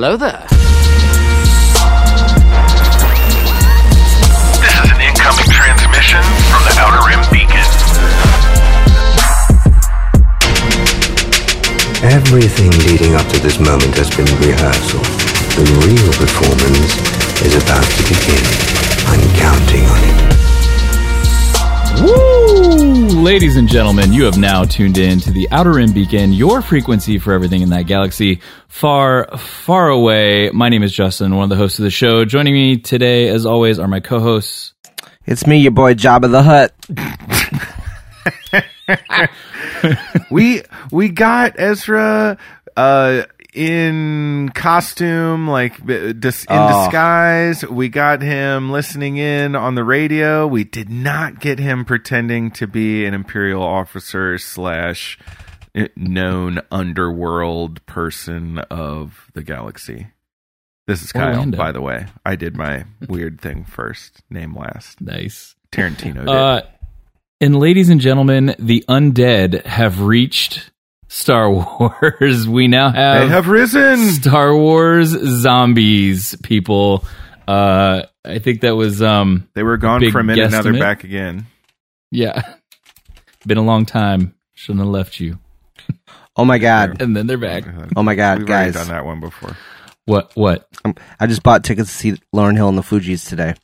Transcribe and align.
hello 0.00 0.16
there. 0.16 0.48
This 4.64 4.72
is 4.80 4.88
an 4.88 5.00
incoming 5.04 5.52
transmission 5.52 6.24
from 6.48 6.64
the 6.64 6.72
Outer 6.80 7.04
Rim 7.04 7.20
Beacon. 7.28 7.68
Everything 12.00 12.72
leading 12.88 13.14
up 13.14 13.28
to 13.28 13.40
this 13.40 13.60
moment 13.60 13.92
has 14.00 14.08
been 14.16 14.24
rehearsal. 14.40 15.04
The 15.60 15.68
real 15.84 16.12
performance 16.16 16.96
is 17.44 17.62
about 17.62 17.84
to 17.84 18.02
begin. 18.08 18.40
I'm 19.04 19.20
counting 19.36 19.84
on 19.84 20.00
it. 20.08 20.30
Woo! 22.00 23.20
Ladies 23.22 23.56
and 23.56 23.68
gentlemen, 23.68 24.14
you 24.14 24.24
have 24.24 24.38
now 24.38 24.64
tuned 24.64 24.96
in 24.96 25.20
to 25.20 25.30
the 25.30 25.46
Outer 25.52 25.74
Rim 25.74 25.92
Beacon, 25.92 26.32
your 26.32 26.62
frequency 26.62 27.18
for 27.18 27.34
everything 27.34 27.60
in 27.60 27.68
that 27.68 27.82
galaxy 27.82 28.40
far, 28.80 29.26
far 29.36 29.90
away. 29.90 30.48
My 30.54 30.70
name 30.70 30.82
is 30.82 30.90
Justin, 30.90 31.36
one 31.36 31.44
of 31.44 31.50
the 31.50 31.56
hosts 31.56 31.78
of 31.78 31.82
the 31.82 31.90
show. 31.90 32.24
Joining 32.24 32.54
me 32.54 32.78
today, 32.78 33.28
as 33.28 33.44
always, 33.44 33.78
are 33.78 33.86
my 33.86 34.00
co-hosts. 34.00 34.72
It's 35.26 35.46
me, 35.46 35.58
your 35.58 35.72
boy 35.72 35.92
Jabba 35.94 36.30
the 36.30 36.42
Hutt. 36.42 36.74
we 40.30 40.62
we 40.90 41.10
got 41.10 41.60
Ezra 41.60 42.38
uh 42.74 43.22
in 43.52 44.50
costume 44.54 45.46
like 45.46 45.78
uh, 45.82 46.12
dis- 46.12 46.44
in 46.44 46.56
Oh. 46.56 46.84
disguise 46.84 47.64
we 47.66 47.88
got 47.88 48.22
him 48.22 48.70
listening 48.70 49.16
in 49.16 49.56
on 49.56 49.74
the 49.74 49.82
radio 49.82 50.46
we 50.46 50.62
did 50.62 50.88
not 50.88 51.40
get 51.40 51.58
him 51.58 51.84
pretending 51.84 52.52
to 52.52 52.68
be 52.68 53.04
an 53.06 53.12
imperial 53.14 53.62
officer 53.64 54.38
slash 54.38 55.18
known 55.96 56.60
underworld 56.70 57.84
person 57.86 58.58
of 58.70 59.30
the 59.34 59.42
galaxy 59.42 60.08
this 60.86 61.02
is 61.02 61.12
kyle 61.12 61.28
Orlando. 61.30 61.56
by 61.56 61.72
the 61.72 61.80
way 61.80 62.06
i 62.26 62.34
did 62.36 62.56
my 62.56 62.84
weird 63.08 63.40
thing 63.40 63.64
first 63.64 64.20
name 64.30 64.56
last 64.56 65.00
Nice. 65.00 65.54
tarantino 65.72 66.14
did 66.20 66.28
Uh, 66.28 66.62
and 67.42 67.56
ladies 67.56 67.88
and 67.88 68.02
gentlemen, 68.02 68.54
the 68.58 68.84
undead 68.86 69.64
have 69.64 70.02
reached 70.02 70.70
Star 71.08 71.50
Wars. 72.20 72.46
We 72.46 72.68
now 72.68 72.90
have, 72.90 73.22
they 73.22 73.28
have 73.28 73.48
risen 73.48 73.96
Star 74.10 74.54
Wars 74.54 75.08
zombies, 75.08 76.36
people. 76.42 77.02
Uh, 77.48 78.02
I 78.26 78.40
think 78.40 78.60
that 78.60 78.76
was, 78.76 79.00
um, 79.00 79.48
they 79.54 79.62
were 79.62 79.78
gone 79.78 80.02
for 80.10 80.20
a 80.20 80.24
minute 80.24 80.50
now 80.50 80.60
they're 80.60 80.74
back 80.74 81.02
again 81.04 81.46
yeah, 82.10 82.56
been 83.46 83.58
a 83.58 83.62
long 83.62 83.86
time. 83.86 84.34
Shouldn't 84.52 84.80
have 84.80 84.88
left 84.88 85.20
you. 85.20 85.38
Oh 86.36 86.44
my 86.44 86.58
god. 86.58 87.00
And 87.02 87.16
then 87.16 87.26
they're 87.26 87.36
back. 87.38 87.64
Oh 87.96 88.02
my 88.02 88.14
god, 88.14 88.38
We've 88.38 88.48
already 88.48 88.72
guys. 88.72 88.74
done 88.74 88.88
that 88.88 89.04
one 89.04 89.20
before. 89.20 89.56
What? 90.06 90.30
What? 90.34 90.66
Um, 90.84 90.94
I 91.18 91.26
just 91.26 91.42
bought 91.42 91.64
tickets 91.64 91.90
to 91.90 91.96
see 91.96 92.12
Lauryn 92.34 92.56
Hill 92.56 92.68
and 92.68 92.78
the 92.78 92.82
Fugees 92.82 93.28
today. 93.28 93.54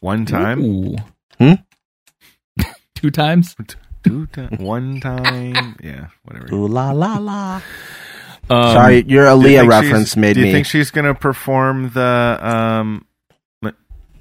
One 0.00 0.24
time, 0.26 0.62
Ooh. 0.64 0.96
Hmm? 1.38 1.52
Two 2.94 3.10
times? 3.10 3.54
two 4.04 4.26
time, 4.28 4.56
one 4.60 5.00
time, 5.00 5.76
yeah, 5.82 6.08
whatever. 6.24 6.54
Ooh 6.54 6.66
la 6.68 6.90
la 6.92 7.16
la. 7.18 7.60
Um, 8.50 8.72
Sorry, 8.74 9.02
your 9.06 9.24
Do 9.24 9.30
you 9.48 9.56
Aaliyah 9.56 9.58
think 9.60 9.70
reference 9.70 10.08
she's- 10.10 10.16
made 10.18 10.34
Do 10.34 10.40
you 10.40 10.46
me. 10.46 10.52
think 10.52 10.66
she's 10.66 10.90
gonna 10.90 11.14
perform 11.14 11.90
the? 11.90 12.38
um 12.42 13.06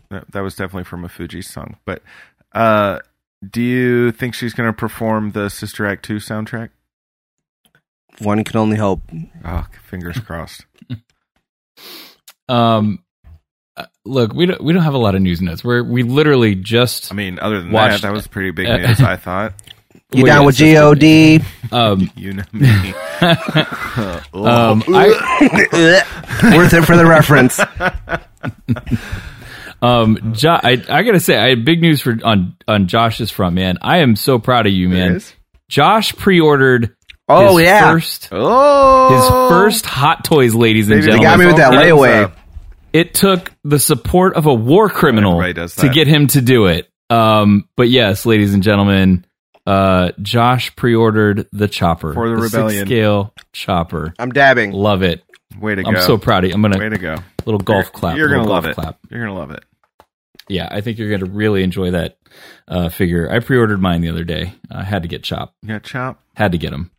That 0.09 0.29
that 0.31 0.41
was 0.41 0.55
definitely 0.55 0.83
from 0.85 1.03
a 1.03 1.09
Fuji 1.09 1.41
song, 1.41 1.77
but 1.85 2.01
uh 2.53 2.99
do 3.49 3.61
you 3.61 4.11
think 4.11 4.35
she's 4.35 4.53
gonna 4.53 4.71
perform 4.73 5.31
the 5.31 5.49
Sister 5.49 5.85
Act 5.85 6.05
two 6.05 6.17
soundtrack? 6.17 6.69
One 8.19 8.43
can 8.43 8.57
only 8.57 8.77
hope. 8.77 9.01
Oh, 9.45 9.65
fingers 9.89 10.17
crossed. 10.19 10.65
Um, 12.49 13.03
uh, 13.77 13.85
look, 14.05 14.33
we 14.33 14.45
don't 14.45 14.61
we 14.61 14.73
don't 14.73 14.83
have 14.83 14.93
a 14.93 14.97
lot 14.99 15.15
of 15.15 15.21
news 15.21 15.41
notes. 15.41 15.63
We're 15.63 15.81
we 15.81 16.03
literally 16.03 16.55
just 16.55 17.09
I 17.11 17.15
mean, 17.15 17.39
other 17.39 17.61
than 17.61 17.71
Watched- 17.71 18.01
that, 18.01 18.09
that 18.09 18.13
was 18.13 18.27
pretty 18.27 18.51
big 18.51 18.67
uh, 18.67 18.77
news. 18.77 18.99
I 19.01 19.15
thought. 19.17 19.53
You 20.13 20.23
Well, 20.23 20.35
down 20.35 20.43
yes, 20.53 20.59
with 20.59 21.71
God? 21.71 21.71
um 21.71 22.11
You 22.15 22.33
know 22.33 22.43
me. 22.51 22.93
um 24.33 24.83
I 24.87 26.03
Worth 26.55 26.73
it 26.73 26.85
for 26.85 26.97
the 26.97 27.05
reference. 27.07 27.59
um 29.81 30.33
jo- 30.35 30.59
I 30.61 30.83
I 30.89 31.03
gotta 31.03 31.19
say 31.19 31.37
I 31.37 31.49
had 31.49 31.65
big 31.65 31.81
news 31.81 32.01
for 32.01 32.17
on 32.23 32.55
on 32.67 32.87
Josh's 32.87 33.31
front, 33.31 33.55
man. 33.55 33.77
I 33.81 33.99
am 33.99 34.15
so 34.15 34.37
proud 34.37 34.67
of 34.67 34.73
you, 34.73 34.89
man. 34.89 35.13
Yes? 35.13 35.33
Josh 35.69 36.13
pre-ordered. 36.15 36.95
Oh 37.29 37.57
his 37.57 37.65
yeah, 37.67 37.91
first 37.91 38.29
Oh, 38.31 39.15
his 39.15 39.29
first 39.51 39.85
Hot 39.85 40.23
Toys, 40.25 40.53
ladies 40.53 40.89
and 40.89 41.01
Baby, 41.01 41.13
they 41.13 41.17
gentlemen. 41.19 41.29
got 41.31 41.39
me 41.39 41.45
with 41.47 41.57
that 41.57 41.69
Thumbs 41.71 41.83
layaway. 41.83 42.31
it 42.91 43.13
took 43.13 43.51
the 43.63 43.79
support 43.79 44.35
of 44.35 44.45
a 44.45 44.53
war 44.53 44.89
criminal 44.89 45.33
Everybody 45.33 45.53
does 45.53 45.75
to 45.75 45.81
that. 45.87 45.93
get 45.93 46.07
him 46.07 46.27
to 46.27 46.41
do 46.41 46.65
it. 46.65 46.89
Um, 47.09 47.67
but 47.77 47.89
yes, 47.89 48.25
ladies 48.25 48.53
and 48.53 48.61
gentlemen, 48.63 49.25
uh, 49.65 50.11
Josh 50.21 50.75
pre-ordered 50.75 51.47
the 51.53 51.67
chopper 51.67 52.13
For 52.13 52.27
the 52.27 52.35
Rebellion. 52.35 52.79
six 52.81 52.87
scale 52.89 53.33
chopper. 53.53 54.13
I'm 54.19 54.31
dabbing. 54.31 54.71
Love 54.71 55.03
it. 55.03 55.23
Way 55.59 55.75
to 55.75 55.83
go! 55.83 55.89
I'm 55.89 56.01
so 56.01 56.17
proud 56.17 56.43
of 56.43 56.49
you. 56.49 56.55
I'm 56.55 56.61
gonna 56.63 56.79
Way 56.79 56.89
to 56.89 56.97
go! 56.97 57.15
little 57.45 57.59
golf 57.59 57.93
clap. 57.93 58.17
You're 58.17 58.27
gonna 58.27 58.39
little 58.41 58.53
love 58.55 58.63
golf 58.63 58.71
it. 58.71 58.81
Clap. 58.81 58.97
You're 59.09 59.19
gonna 59.21 59.37
love 59.37 59.51
it. 59.51 59.63
Yeah, 60.49 60.67
I 60.69 60.81
think 60.81 60.97
you're 60.97 61.11
gonna 61.15 61.31
really 61.31 61.63
enjoy 61.63 61.91
that 61.91 62.17
uh, 62.67 62.89
figure. 62.89 63.29
I 63.31 63.39
pre-ordered 63.39 63.79
mine 63.79 64.01
the 64.01 64.09
other 64.09 64.23
day. 64.23 64.53
I 64.71 64.83
had 64.83 65.03
to 65.03 65.07
get 65.07 65.23
chop. 65.23 65.53
You 65.61 65.69
got 65.69 65.83
chop. 65.83 66.19
Had 66.35 66.51
to 66.53 66.57
get 66.57 66.73
him. 66.73 66.89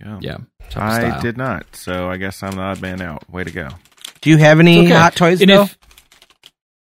There 0.00 0.08
you 0.08 0.14
go. 0.14 0.18
Yeah, 0.20 0.36
chop 0.70 0.82
I 0.82 0.98
style. 1.00 1.20
did 1.22 1.36
not, 1.36 1.66
so 1.74 2.08
I 2.10 2.16
guess 2.16 2.42
I'm 2.42 2.52
the 2.52 2.62
odd 2.62 2.80
man 2.80 3.00
out. 3.02 3.28
Way 3.30 3.44
to 3.44 3.50
go. 3.50 3.68
Do 4.20 4.30
you 4.30 4.36
have 4.38 4.60
any 4.60 4.80
okay. 4.86 4.90
hot 4.94 5.14
toys 5.16 5.40
And 5.40 5.50
though? 5.50 5.62
if- 5.64 5.78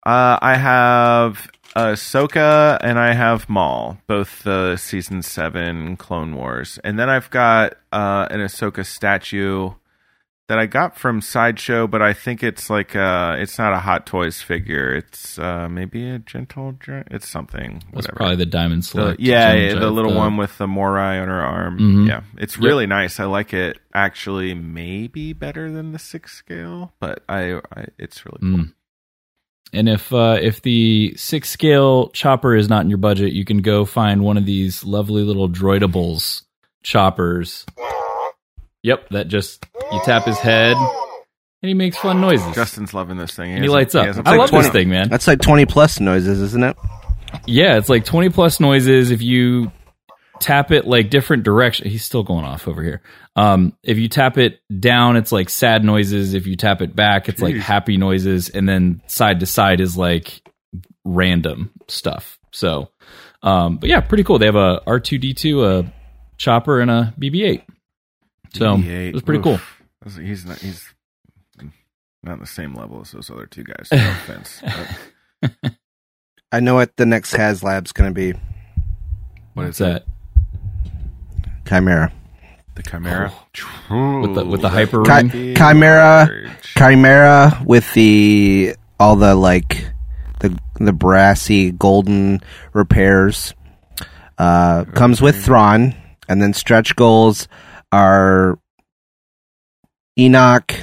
Uh, 0.06 0.38
I 0.42 0.56
have 0.56 1.50
Ahsoka 1.76 2.78
and 2.82 3.00
I 3.00 3.14
have 3.14 3.50
Maul, 3.50 3.98
both 4.08 4.44
the 4.44 4.76
season 4.78 5.22
seven 5.24 5.98
Clone 5.98 6.36
Wars, 6.36 6.80
and 6.84 7.00
then 7.00 7.10
I've 7.10 7.30
got 7.32 7.74
uh, 7.92 8.28
an 8.30 8.40
Ahsoka 8.42 8.86
statue 8.86 9.72
that 10.48 10.60
I 10.60 10.68
got 10.68 10.96
from 10.96 11.22
Sideshow, 11.22 11.88
but 11.88 12.02
I 12.04 12.14
think 12.14 12.44
it's 12.44 12.70
like 12.70 12.96
uh 12.96 13.36
it's 13.40 13.58
not 13.58 13.74
a 13.74 13.80
Hot 13.80 14.06
Toys 14.06 14.42
figure. 14.42 14.94
It's 14.94 15.40
uh, 15.40 15.68
maybe 15.70 16.08
a 16.10 16.20
Gentle 16.20 16.74
Giant. 16.74 17.08
It's 17.12 17.28
something. 17.28 17.82
that's 17.86 17.96
Whatever. 17.96 18.16
probably 18.16 18.36
the 18.36 18.46
diamond 18.46 18.84
The- 18.84 18.88
select. 18.88 19.20
yeah, 19.20 19.54
yeah, 19.54 19.80
the 19.80 19.90
little 19.90 20.14
one 20.14 20.38
with 20.38 20.58
the 20.60 20.68
Morai 20.68 21.18
on 21.20 21.28
her 21.30 21.42
arm. 21.42 21.80
Mhm. 21.80 22.08
Yeah, 22.08 22.22
it's 22.38 22.58
really 22.60 22.86
nice. 22.86 23.20
I 23.20 23.26
like 23.26 23.54
it. 23.54 23.80
Actually, 23.94 24.54
maybe 24.54 25.34
better 25.34 25.72
than 25.72 25.92
the 25.94 26.00
six 26.00 26.34
scale, 26.34 26.94
but 27.00 27.24
I, 27.28 27.56
I 27.76 27.86
it's 27.98 28.26
really 28.26 28.40
cool. 28.42 28.66
Mm. 28.66 28.74
And 29.74 29.90
if 29.90 30.14
uh, 30.14 30.38
if 30.42 30.62
the 30.62 31.16
six 31.18 31.50
scale 31.50 32.10
chopper 32.10 32.56
is 32.56 32.70
not 32.70 32.84
in 32.84 32.90
your 32.90 33.00
budget, 33.00 33.34
you 33.34 33.44
can 33.46 33.62
go 33.64 33.84
find 33.84 34.22
one 34.24 34.38
of 34.38 34.46
these 34.46 34.84
lovely 34.86 35.24
little 35.24 35.50
droidables 35.50 36.44
choppers. 36.84 37.66
Yep, 38.86 39.10
that 39.10 39.28
just 39.28 39.66
you 39.92 40.00
tap 40.06 40.26
his 40.26 40.38
head 40.38 40.78
and 40.78 41.68
he 41.68 41.74
makes 41.74 41.98
fun 41.98 42.22
noises. 42.22 42.54
Justin's 42.54 42.94
loving 42.94 43.18
this 43.18 43.36
thing. 43.36 43.50
and 43.52 43.58
he 43.60 43.64
has- 43.66 43.72
lights 43.72 43.96
up. 43.96 44.06
has 44.06 44.18
a 44.20 44.24
I 44.26 44.36
love 44.38 44.52
picture. 44.52 44.62
this 44.64 44.72
thing, 44.72 44.90
man. 44.90 45.10
That's 45.10 45.28
like 45.28 45.42
20 45.42 45.66
plus 45.66 46.00
noises, 46.00 46.40
isn't 46.40 46.64
it? 46.64 46.78
Yeah, 47.48 47.78
it's 47.78 47.90
like 47.90 48.06
20 48.06 48.30
plus 48.30 48.60
noises. 48.60 49.10
If 49.10 49.22
you 49.24 49.72
tap 50.40 50.72
it 50.72 50.86
like 50.86 51.10
different 51.10 51.44
direction, 51.44 51.90
he's 51.90 52.06
still 52.06 52.22
going 52.24 52.46
off 52.46 52.68
over 52.68 52.84
here. 52.84 53.02
Um, 53.36 53.74
if 53.84 53.98
you 53.98 54.08
tap 54.08 54.38
it 54.38 54.60
down, 54.80 55.18
it's 55.18 55.32
like 55.32 55.50
sad 55.50 55.84
noises. 55.84 56.34
If 56.36 56.46
you 56.46 56.56
tap 56.56 56.82
it 56.84 56.96
back, 56.96 57.28
it's 57.28 57.42
like 57.42 57.56
happy 57.56 57.98
noises. 57.98 58.50
And 58.50 58.70
then 58.70 59.02
side 59.08 59.40
to 59.40 59.46
side 59.48 59.82
is 59.82 59.98
like 59.98 60.42
random 61.04 61.72
stuff. 61.88 62.38
So, 62.52 62.90
um, 63.42 63.78
but 63.78 63.90
yeah, 63.90 64.02
pretty 64.02 64.24
cool. 64.24 64.38
They 64.40 64.46
have 64.46 64.56
a 64.56 64.82
R2D2, 64.88 65.64
a 65.88 65.94
chopper, 66.38 66.80
and 66.80 66.92
a 66.92 67.14
BB8. 67.20 67.64
So 68.58 68.76
it 68.78 69.14
was 69.14 69.22
pretty 69.24 69.48
Oof. 69.50 69.80
cool. 70.04 70.24
He's 70.24 70.46
not. 70.46 70.58
He's 70.60 70.94
not 72.24 72.34
on 72.34 72.40
the 72.40 72.46
same 72.48 72.74
level 72.74 73.02
as 73.02 73.12
those 73.12 73.30
other 73.30 73.46
two 73.46 73.64
guys. 73.64 73.88
No 73.92 73.98
offense. 74.12 74.62
but 75.42 75.52
I 76.52 76.60
know 76.60 76.74
what 76.76 76.96
the 76.98 77.06
next 77.06 77.34
HasLab's 77.34 77.92
going 77.92 78.10
to 78.10 78.14
be. 78.14 78.38
What 79.54 79.68
is 79.68 79.78
that? 79.78 80.06
Chimera. 81.68 82.12
the 82.76 82.84
Chimera 82.84 83.32
With 84.22 84.36
the- 84.36 84.46
with 84.46 84.62
the 84.62 84.70
hyper 84.70 85.04
Chi- 85.04 85.22
ring? 85.22 85.56
Chimera, 85.56 86.56
Chimera 86.62 87.62
with 87.66 87.92
the 87.94 88.76
all 89.00 89.16
the 89.16 89.36
like 89.36 89.88
the 90.40 90.58
the 90.80 90.94
brassy 90.94 91.72
golden 91.72 92.42
repairs. 92.74 93.54
Uh, 94.38 94.84
comes 94.94 95.22
with 95.22 95.42
Thrawn, 95.46 95.96
and 96.28 96.42
then 96.42 96.54
stretch 96.54 96.96
goals 96.98 97.48
are 97.96 98.60
Enoch, 100.20 100.74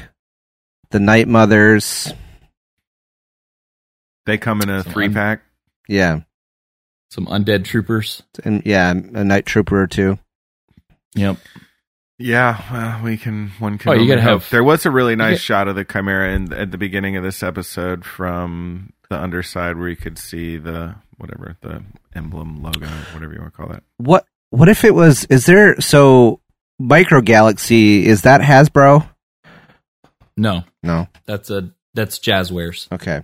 the 0.91 1.01
Night 1.01 1.29
Mothers. 1.29 2.13
They 4.27 4.39
come 4.39 4.61
in 4.63 4.71
a 4.71 4.83
Some 4.83 4.93
three 4.93 5.07
un- 5.07 5.15
pack. 5.15 5.43
Yeah, 5.89 6.21
Some 7.11 7.27
undead 7.27 7.65
troopers. 7.65 8.23
and 8.45 8.63
yeah, 8.65 8.91
a 8.91 9.25
Night 9.25 9.45
Trooper 9.47 9.83
or 9.83 9.87
two. 9.87 10.19
Yep. 11.15 11.37
Yeah, 12.19 12.63
well, 12.73 13.03
we 13.05 13.17
can. 13.17 13.49
One 13.59 13.79
can. 13.79 13.91
Oh, 13.93 13.95
you 13.95 14.07
gotta 14.09 14.21
have- 14.23 14.49
There 14.51 14.63
was 14.65 14.87
a 14.87 14.91
really 14.91 15.17
nice 15.17 15.35
get- 15.35 15.41
shot 15.41 15.69
of 15.69 15.75
the 15.75 15.85
chimera 15.85 16.33
in, 16.33 16.53
at 16.53 16.71
the 16.71 16.79
beginning 16.79 17.17
of 17.17 17.25
this 17.25 17.43
episode 17.43 18.05
from 18.05 18.93
the 19.11 19.19
underside, 19.21 19.77
where 19.77 19.89
you 19.89 19.97
could 19.97 20.19
see 20.19 20.57
the 20.57 20.95
whatever 21.19 21.57
the 21.63 21.83
emblem 22.15 22.63
logo, 22.63 22.87
whatever 23.13 23.33
you 23.35 23.41
want 23.41 23.53
to 23.53 23.57
call 23.57 23.69
that. 23.71 23.83
What 23.99 24.25
what 24.51 24.69
if 24.69 24.85
it 24.85 24.95
was? 24.95 25.25
Is 25.25 25.47
there 25.47 25.81
so 25.81 26.41
Micro 26.83 27.21
Galaxy? 27.21 28.07
Is 28.07 28.23
that 28.23 28.41
Hasbro? 28.41 29.09
No, 30.37 30.65
No. 30.83 31.09
that's 31.27 31.51
a 31.51 31.71
that's 31.95 32.19
Jazwares. 32.19 32.91
Okay. 32.91 33.23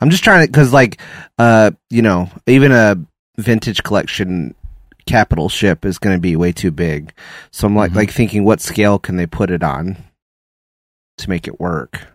I'm 0.00 0.10
just 0.10 0.22
trying 0.24 0.46
to 0.46 0.50
because 0.50 0.72
like 0.72 1.00
uh 1.38 1.72
you 1.90 2.02
know 2.02 2.30
even 2.46 2.72
a 2.72 2.96
vintage 3.38 3.82
collection 3.82 4.54
capital 5.06 5.48
ship 5.48 5.84
is 5.84 5.98
going 5.98 6.16
to 6.16 6.20
be 6.20 6.36
way 6.36 6.52
too 6.52 6.70
big. 6.70 7.12
So 7.50 7.66
I'm 7.66 7.74
like 7.74 7.90
Mhm. 7.92 7.96
like 7.96 8.10
thinking 8.12 8.44
what 8.44 8.60
scale 8.60 8.98
can 9.00 9.16
they 9.16 9.26
put 9.26 9.50
it 9.50 9.62
on 9.64 9.96
to 11.18 11.28
make 11.28 11.48
it 11.48 11.58
work? 11.60 12.06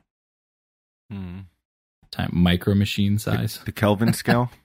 Time 2.11 2.29
micro 2.31 2.73
machine 2.73 3.19
size. 3.19 3.59
The 3.65 3.71
Kelvin 3.73 4.13
scale. 4.13 4.49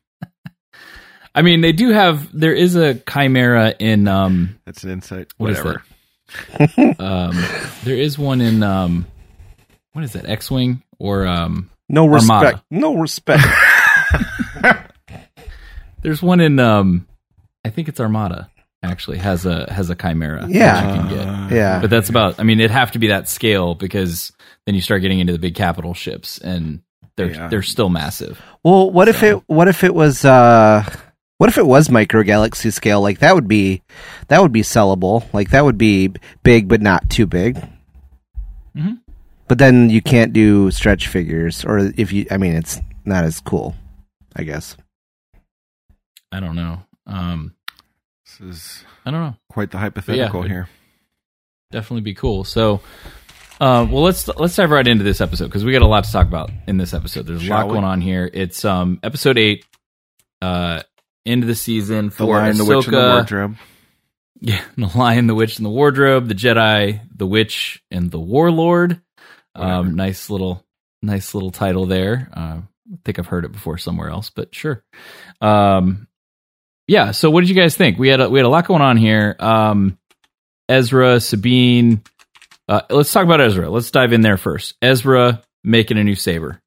I 1.35 1.43
mean, 1.43 1.61
they 1.63 1.73
do 1.73 1.91
have. 1.91 2.29
There 2.39 2.53
is 2.55 2.77
a 2.77 2.95
chimera 2.95 3.75
in. 3.79 4.07
Um, 4.09 4.59
That's 4.67 4.85
an 4.85 4.91
insight. 4.91 5.29
What 5.39 5.51
is 5.51 5.59
Whatever. 5.59 5.83
um, 7.03 7.43
there 7.85 7.97
is 7.97 8.19
one 8.19 8.41
in. 8.41 8.63
Um, 8.63 9.07
what 9.93 10.05
is 10.05 10.13
that? 10.13 10.29
X 10.29 10.51
wing 10.51 10.83
or 10.99 11.27
um? 11.27 11.71
No 11.89 12.07
respect. 12.07 12.31
Armada. 12.45 12.65
No 12.71 12.95
respect. 12.97 13.43
There's 16.03 16.23
one 16.23 16.41
in. 16.41 16.59
Um, 16.59 17.07
I 17.65 17.71
think 17.71 17.89
it's 17.89 18.01
Armada. 18.01 18.51
Actually, 18.85 19.19
has 19.19 19.47
a 19.47 19.73
has 19.73 19.91
a 19.91 19.95
chimera. 19.95 20.41
that 20.43 20.51
Yeah. 20.51 20.89
you 20.95 21.01
can 21.01 21.09
get. 21.09 21.27
Uh, 21.29 21.49
yeah. 21.55 21.81
But 21.81 21.91
that's 21.91 22.09
about. 22.09 22.41
I 22.41 22.43
mean, 22.43 22.59
it'd 22.59 22.73
have 22.73 22.91
to 22.93 22.99
be 22.99 23.09
that 23.09 23.29
scale 23.29 23.75
because 23.75 24.33
then 24.67 24.75
you 24.75 24.81
start 24.81 25.03
getting 25.03 25.21
into 25.21 25.33
the 25.33 25.39
big 25.39 25.55
capital 25.55 25.95
ships, 25.95 26.39
and 26.39 26.81
they're 27.17 27.31
Yeah. 27.31 27.47
they're 27.49 27.63
still 27.63 27.89
massive. 27.91 28.41
Well, 28.65 28.91
what 28.91 29.07
if 29.09 29.23
it 29.23 29.41
what 29.47 29.69
if 29.69 29.85
it 29.85 29.95
was 29.95 30.25
uh 30.25 30.85
what 31.43 31.49
if 31.49 31.59
it 31.59 31.67
was 31.67 31.91
micro 31.91 32.23
galaxy 32.23 32.71
scale? 32.71 33.01
Like 33.03 33.19
that 33.19 33.35
would 33.35 33.49
be 33.49 33.83
that 34.29 34.41
would 34.41 34.53
be 34.53 34.63
sellable. 34.63 35.27
Like 35.35 35.51
that 35.51 35.65
would 35.65 35.77
be 35.77 36.13
big 36.45 36.69
but 36.69 36.81
not 36.81 37.11
too 37.11 37.27
big. 37.27 37.59
Mhm. 38.77 39.01
But 39.49 39.59
then 39.59 39.91
you 39.91 40.01
can't 40.03 40.33
do 40.33 40.71
stretch 40.71 41.09
figures 41.09 41.65
or 41.65 41.79
if 41.97 42.13
you 42.13 42.27
I 42.31 42.37
mean 42.37 42.55
it's 42.55 42.81
not 43.05 43.25
as 43.25 43.41
cool, 43.41 43.75
I 44.37 44.45
guess. 44.45 44.77
I 46.31 46.39
don't 46.39 46.55
know. 46.55 46.85
Um, 47.09 47.57
This 48.25 48.41
is 48.41 48.85
I 49.05 49.11
don't 49.11 49.21
know. 49.23 49.37
quite 49.51 49.73
the 49.73 49.79
hypothetical 49.79 50.45
it- 50.45 50.49
here. 50.49 50.69
definitely 51.73 52.03
be 52.03 52.15
cool. 52.15 52.45
So, 52.45 52.83
uh, 53.61 53.85
well, 53.91 54.05
let's 54.05 54.29
let's 54.29 54.55
dive 54.55 54.71
right 54.71 54.87
into 54.87 55.03
this 55.03 55.21
episode 55.21 55.47
because 55.47 55.65
we 55.65 55.73
got 55.73 55.83
a 55.83 55.89
lot 55.89 56.05
to 56.05 56.13
talk 56.13 56.29
about 56.29 56.53
in 56.69 56.77
this 56.77 56.95
episode. 56.95 57.27
There's 57.27 57.45
a 57.45 57.51
lot 57.51 57.67
we? 57.67 57.73
going 57.73 57.85
on 57.85 58.01
here. 58.01 58.31
It's 58.33 58.65
um 58.65 59.01
episode 59.03 59.39
eight, 59.39 59.67
uh, 60.41 60.83
end 61.27 61.43
of 61.43 61.49
the 61.49 61.55
season 61.55 62.11
for 62.11 62.25
The 62.25 62.27
Lion, 62.27 62.57
the 62.57 62.65
Witch, 62.65 62.87
and 62.87 62.95
the 62.97 63.09
Wardrobe. 63.15 63.57
Yeah, 64.41 64.61
the 64.77 64.99
Lion, 64.99 65.27
the 65.27 65.35
Witch, 65.35 65.57
and 65.57 65.67
the 65.67 65.71
Wardrobe, 65.71 66.29
the 66.29 66.35
Jedi, 66.35 67.01
the 67.17 67.27
Witch, 67.27 67.83
and 67.91 68.11
the 68.11 68.21
Warlord. 68.21 69.01
Um, 69.55 69.95
nice 69.97 70.31
little, 70.31 70.65
nice 71.03 71.35
little 71.35 71.51
title 71.51 71.87
there. 71.87 72.29
Uh, 72.35 72.61
I 72.93 72.97
think 73.05 73.19
I've 73.19 73.27
heard 73.27 73.45
it 73.45 73.53
before 73.53 73.79
somewhere 73.79 74.09
else, 74.09 74.31
but 74.31 74.55
sure. 74.55 74.83
Um, 75.41 76.09
yeah. 76.89 77.13
So, 77.13 77.31
what 77.31 77.41
did 77.41 77.51
you 77.51 77.55
guys 77.55 77.77
think? 77.77 77.99
We 77.99 78.09
had 78.09 78.21
a, 78.21 78.29
we 78.29 78.39
had 78.39 78.47
a 78.47 78.51
lot 78.51 78.67
going 78.67 78.83
on 78.83 78.97
here. 78.97 79.37
Um, 79.39 79.99
Ezra, 80.69 81.21
Sabine. 81.21 82.03
Uh, 82.69 82.83
let's 82.91 83.13
talk 83.13 83.25
about 83.25 83.41
Ezra. 83.41 83.69
Let's 83.69 83.91
dive 83.91 84.13
in 84.13 84.23
there 84.23 84.37
first. 84.37 84.75
Ezra 84.81 85.43
making 85.63 85.99
a 85.99 86.05
new 86.05 86.15
saber, 86.15 86.61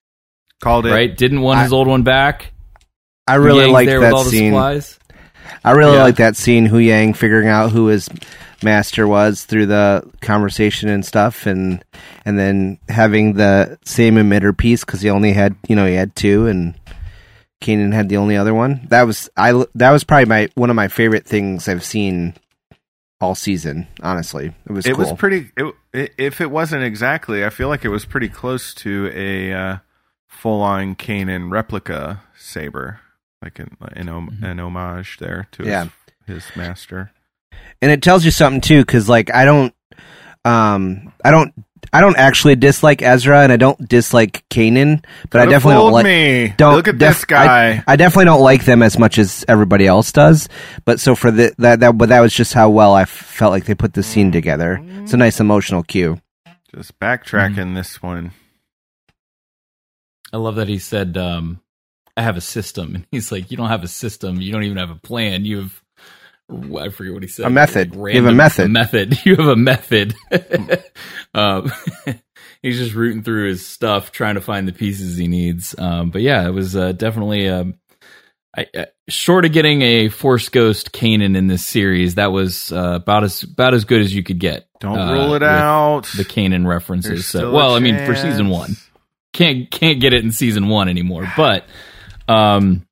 Called 0.62 0.86
it. 0.86 0.92
right? 0.92 1.16
Didn't 1.16 1.42
want 1.42 1.62
his 1.62 1.74
old 1.74 1.88
one 1.88 2.04
back. 2.04 2.52
I 3.28 3.36
really 3.36 3.62
Yang's 3.62 3.74
like 3.74 3.88
there 3.88 4.00
with 4.00 4.10
that 4.10 4.14
all 4.14 4.24
the 4.24 4.30
scene. 4.30 4.52
supplies. 4.52 5.00
I 5.64 5.72
really 5.72 5.96
Yeah. 5.98 6.04
like 6.04 6.18
that 6.18 6.36
scene. 6.36 6.68
Huyang 6.68 7.16
figuring 7.16 7.48
out 7.48 7.72
who 7.72 7.88
his 7.88 8.10
master 8.64 9.08
was 9.08 9.44
through 9.46 9.66
the 9.68 10.04
conversation 10.22 10.90
and 10.90 11.06
stuff, 11.06 11.46
and 11.46 11.84
and 12.26 12.38
then 12.38 12.78
having 12.90 13.34
the 13.34 13.78
same 13.84 14.16
emitter 14.16 14.56
piece 14.56 14.84
because 14.86 15.02
he 15.02 15.10
only 15.10 15.34
had 15.34 15.56
you 15.68 15.76
know 15.76 15.86
he 15.86 15.96
had 15.96 16.16
two, 16.16 16.48
and 16.48 16.76
Kanan 17.62 17.94
had 17.94 18.10
the 18.10 18.18
only 18.18 18.38
other 18.38 18.54
one. 18.54 18.82
That 18.90 19.04
was 19.04 19.30
I. 19.38 19.66
That 19.76 19.92
was 19.92 20.04
probably 20.04 20.26
my 20.26 20.50
one 20.56 20.70
of 20.70 20.76
my 20.76 20.88
favorite 20.88 21.26
things 21.26 21.68
I've 21.68 21.84
seen 21.84 22.36
all 23.22 23.34
season. 23.36 23.88
Honestly, 24.04 24.54
it 24.68 24.72
was. 24.72 24.86
it 24.86 24.94
cool. 24.96 25.00
was 25.06 25.14
pretty. 25.14 25.50
It, 25.94 26.12
if 26.18 26.42
it 26.42 26.52
wasn't 26.52 26.84
exactly, 26.84 27.44
I 27.46 27.50
feel 27.50 27.70
like 27.70 27.86
it 27.86 27.90
was 27.90 28.06
pretty 28.06 28.30
close 28.30 28.74
to 28.76 29.10
a 29.14 29.54
uh, 29.54 29.78
full-on 30.28 30.96
Kanan 30.96 31.50
replica 31.52 32.22
saber, 32.38 33.00
like 33.42 33.60
an 33.60 33.76
an, 33.94 34.10
om- 34.10 34.30
Mm-hmm. 34.32 34.46
an 34.46 34.60
homage 34.60 35.18
there 35.20 35.48
to 35.54 35.64
Yeah. 35.66 35.88
his, 36.26 36.44
his 36.46 36.56
master. 36.58 37.12
and 37.82 37.92
it 37.92 38.02
tells 38.02 38.26
you 38.26 38.32
something 38.32 38.62
too 38.62 38.82
because 38.82 39.08
like 39.10 39.34
i 39.34 39.46
don't 39.46 39.74
um 40.44 41.14
i 41.24 41.32
don't 41.32 41.54
i 41.94 42.02
don't 42.02 42.18
actually 42.18 42.56
dislike 42.56 43.02
ezra 43.02 43.42
and 43.42 43.52
i 43.52 43.58
don't 43.58 43.88
dislike 43.88 44.44
kanan 44.50 45.04
but 45.30 45.40
i 45.42 45.46
Could've 45.46 45.50
definitely 45.62 45.76
don't 45.84 45.92
like 45.94 46.06
me. 46.06 46.54
don't 46.58 46.76
look 46.76 46.88
at 46.88 46.98
def- 46.98 47.16
this 47.18 47.26
guy. 47.26 47.72
I, 47.78 47.84
I 47.88 47.96
definitely 47.96 48.26
don't 48.26 48.42
like 48.42 48.66
them 48.66 48.82
as 48.84 48.98
much 49.00 49.18
as 49.18 49.46
everybody 49.48 49.86
else 49.88 50.12
does 50.12 50.50
but 50.86 51.00
so 51.00 51.16
for 51.16 51.32
the 51.32 51.54
that 51.60 51.80
that 51.82 51.98
but 51.98 52.10
that 52.10 52.22
was 52.22 52.34
just 52.34 52.54
how 52.54 52.70
well 52.70 52.94
i 52.94 53.04
f- 53.04 53.10
felt 53.10 53.52
like 53.52 53.66
they 53.66 53.76
put 53.76 53.94
the 53.94 54.04
scene 54.04 54.32
together 54.32 54.80
it's 55.02 55.14
a 55.14 55.18
nice 55.18 55.40
emotional 55.40 55.84
cue 55.84 56.20
Just 56.76 56.98
backtracking 57.00 57.56
Mm-hmm. 57.56 57.76
this 57.76 58.02
one. 58.04 58.32
I 60.34 60.38
love 60.38 60.56
that 60.56 60.68
he 60.68 60.80
said, 60.80 61.16
um, 61.18 61.62
I 62.18 62.22
have 62.22 62.38
a 62.38 62.42
system. 62.42 62.96
And 62.96 63.08
he's 63.12 63.32
like, 63.32 63.52
You 63.52 63.58
don't 63.58 63.70
have 63.70 63.84
a 63.84 63.88
system. 63.88 64.42
You 64.42 64.52
don't 64.52 64.64
even 64.64 64.78
have 64.78 64.92
a 64.92 64.96
plan. 64.96 65.46
You 65.46 65.58
have, 65.58 65.82
I 66.76 66.90
forget 66.90 67.14
what 67.14 67.24
he 67.24 67.30
said. 67.30 67.46
A 67.46 67.50
method. 67.50 67.96
Like 67.96 68.14
You 68.16 68.24
have 68.24 68.32
a 68.32 68.36
method. 68.36 68.72
method. 68.72 69.26
You 69.26 69.36
have 69.36 69.48
a 69.48 69.56
method. 69.56 70.16
um, 71.34 71.72
he's 72.62 72.78
just 72.78 72.94
rooting 72.94 73.24
through 73.24 73.50
his 73.50 73.66
stuff, 73.66 74.12
trying 74.12 74.36
to 74.36 74.42
find 74.42 74.68
the 74.68 74.74
pieces 74.74 75.18
he 75.18 75.28
needs. 75.28 75.76
Um, 75.78 76.10
but 76.10 76.22
yeah, 76.22 76.48
it 76.48 76.52
was 76.52 76.76
uh, 76.76 76.92
definitely. 76.92 77.50
Um, 77.50 77.76
I, 78.58 78.68
uh, 78.74 78.86
short 79.10 79.44
of 79.44 79.52
getting 79.52 79.82
a 79.82 80.08
Force 80.08 80.48
Ghost 80.48 80.94
Kanan 80.94 81.36
in 81.36 81.48
this 81.48 81.66
series, 81.66 82.16
that 82.16 82.32
was 82.32 82.72
uh, 82.72 82.94
about 82.96 83.26
as 83.26 83.44
about 83.44 83.74
as 83.74 83.84
good 83.84 84.00
as 84.00 84.16
you 84.16 84.24
could 84.24 84.40
get. 84.40 84.70
Don't 84.80 84.98
uh, 84.98 85.12
rule 85.12 85.34
it 85.34 85.44
out. 85.44 86.04
The 86.16 86.24
Kanan 86.24 86.66
references. 86.66 87.26
So, 87.26 87.52
well, 87.52 87.76
I 87.76 87.80
mean, 87.80 88.06
for 88.06 88.16
season 88.16 88.48
one 88.48 88.78
can't 89.36 89.70
can't 89.70 90.00
get 90.00 90.14
it 90.14 90.24
in 90.24 90.32
season 90.32 90.68
one 90.68 90.90
anymore. 90.90 91.32
But 91.38 91.66
um, 92.28 92.86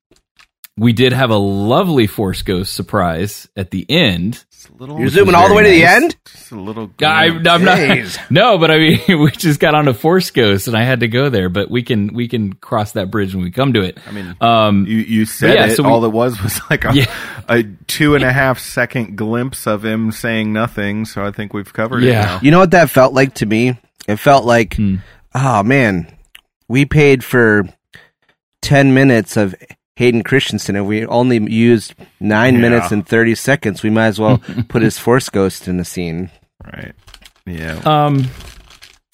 we 0.76 0.92
did 0.92 1.12
have 1.12 1.30
a 1.30 1.36
lovely 1.36 2.06
Force 2.08 2.42
Ghost 2.42 2.74
surprise 2.74 3.48
at 3.56 3.70
the 3.70 3.86
end. 3.88 4.44
Just 4.50 4.70
a 4.70 4.74
little, 4.74 4.98
you're 4.98 5.08
zooming 5.08 5.34
all 5.36 5.48
the 5.48 5.54
way 5.54 5.62
very 5.62 5.74
to 5.76 5.80
the 5.82 5.86
end 5.86 6.16
Just 6.26 6.50
a 6.50 6.60
little. 6.60 6.90
I. 7.00 7.26
I'm 7.26 7.64
not. 7.64 8.18
No, 8.30 8.58
but 8.58 8.70
I 8.72 8.78
mean, 8.78 9.00
we 9.20 9.30
just 9.30 9.60
got 9.60 9.74
on 9.76 9.86
a 9.86 9.94
Force 9.94 10.30
Ghost, 10.32 10.66
and 10.66 10.76
I 10.76 10.82
had 10.82 11.00
to 11.00 11.08
go 11.08 11.28
there. 11.28 11.48
But 11.48 11.70
we 11.70 11.82
can 11.84 12.12
we 12.12 12.26
can 12.26 12.54
cross 12.54 12.92
that 12.92 13.10
bridge 13.10 13.34
when 13.34 13.44
we 13.44 13.50
come 13.52 13.72
to 13.74 13.82
it. 13.82 13.98
I 14.06 14.10
mean, 14.10 14.34
Um, 14.40 14.86
You 14.86 14.96
you 14.98 15.26
said 15.26 15.54
yeah, 15.54 15.66
it. 15.66 15.76
so 15.76 15.84
we- 15.84 15.90
All 15.90 16.04
it 16.04 16.08
was 16.12 16.42
was 16.42 16.60
like 16.70 16.84
a, 16.84 16.92
Yeah. 16.94 17.06
a 17.48 17.62
two 17.86 18.16
and 18.16 18.24
a 18.24 18.32
half 18.32 18.58
second 18.58 19.16
glimpse 19.16 19.66
of 19.68 19.84
him 19.84 20.10
saying 20.10 20.52
nothing. 20.52 21.04
So 21.04 21.24
I 21.24 21.30
think 21.30 21.52
we've 21.54 21.72
covered 21.72 22.02
Yeah. 22.02 22.22
it 22.22 22.26
now. 22.26 22.40
you 22.42 22.50
know 22.50 22.58
what 22.58 22.72
that 22.72 22.90
felt 22.90 23.12
like 23.14 23.34
to 23.34 23.46
me 23.46 23.78
it 24.08 24.16
felt 24.16 24.44
like 24.44 24.74
Hmm. 24.74 24.96
oh 25.34 25.62
man 25.62 26.08
we 26.68 26.84
paid 26.84 27.22
for 27.22 27.64
10 28.64 28.94
minutes 28.94 29.36
of 29.36 29.54
Hayden 29.96 30.22
Christensen 30.22 30.74
and 30.74 30.86
we 30.86 31.06
only 31.06 31.38
used 31.52 31.94
9 32.20 32.54
Yeah. 32.54 32.60
minutes 32.60 32.90
and 32.90 33.06
30 33.06 33.34
seconds 33.36 33.82
we 33.82 33.90
might 33.90 34.06
as 34.06 34.18
well 34.18 34.38
put 34.68 34.82
his 34.82 34.98
force 34.98 35.28
ghost 35.28 35.68
in 35.68 35.76
the 35.76 35.84
scene 35.84 36.30
Right. 36.64 36.94
Yeah. 37.46 37.80
um 37.84 38.26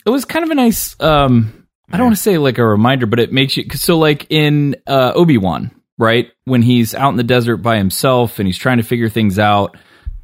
it 0.06 0.10
was 0.10 0.24
kind 0.24 0.44
of 0.44 0.50
a 0.50 0.54
nice 0.54 0.98
um 1.00 1.66
i 1.92 1.96
don't 1.96 2.06
want 2.06 2.16
to 2.16 2.22
say 2.22 2.38
like 2.38 2.58
a 2.58 2.64
reminder 2.64 3.06
but 3.06 3.18
it 3.18 3.32
makes 3.32 3.56
you 3.56 3.64
so 3.74 3.98
like 3.98 4.26
in 4.30 4.76
uh 4.86 5.12
obi-wan 5.14 5.70
right 5.98 6.30
when 6.44 6.62
he's 6.62 6.94
out 6.94 7.10
in 7.10 7.16
the 7.16 7.24
desert 7.24 7.56
by 7.58 7.76
himself 7.76 8.38
and 8.38 8.46
he's 8.46 8.56
trying 8.58 8.78
to 8.78 8.84
figure 8.84 9.08
things 9.08 9.38
out 9.38 9.76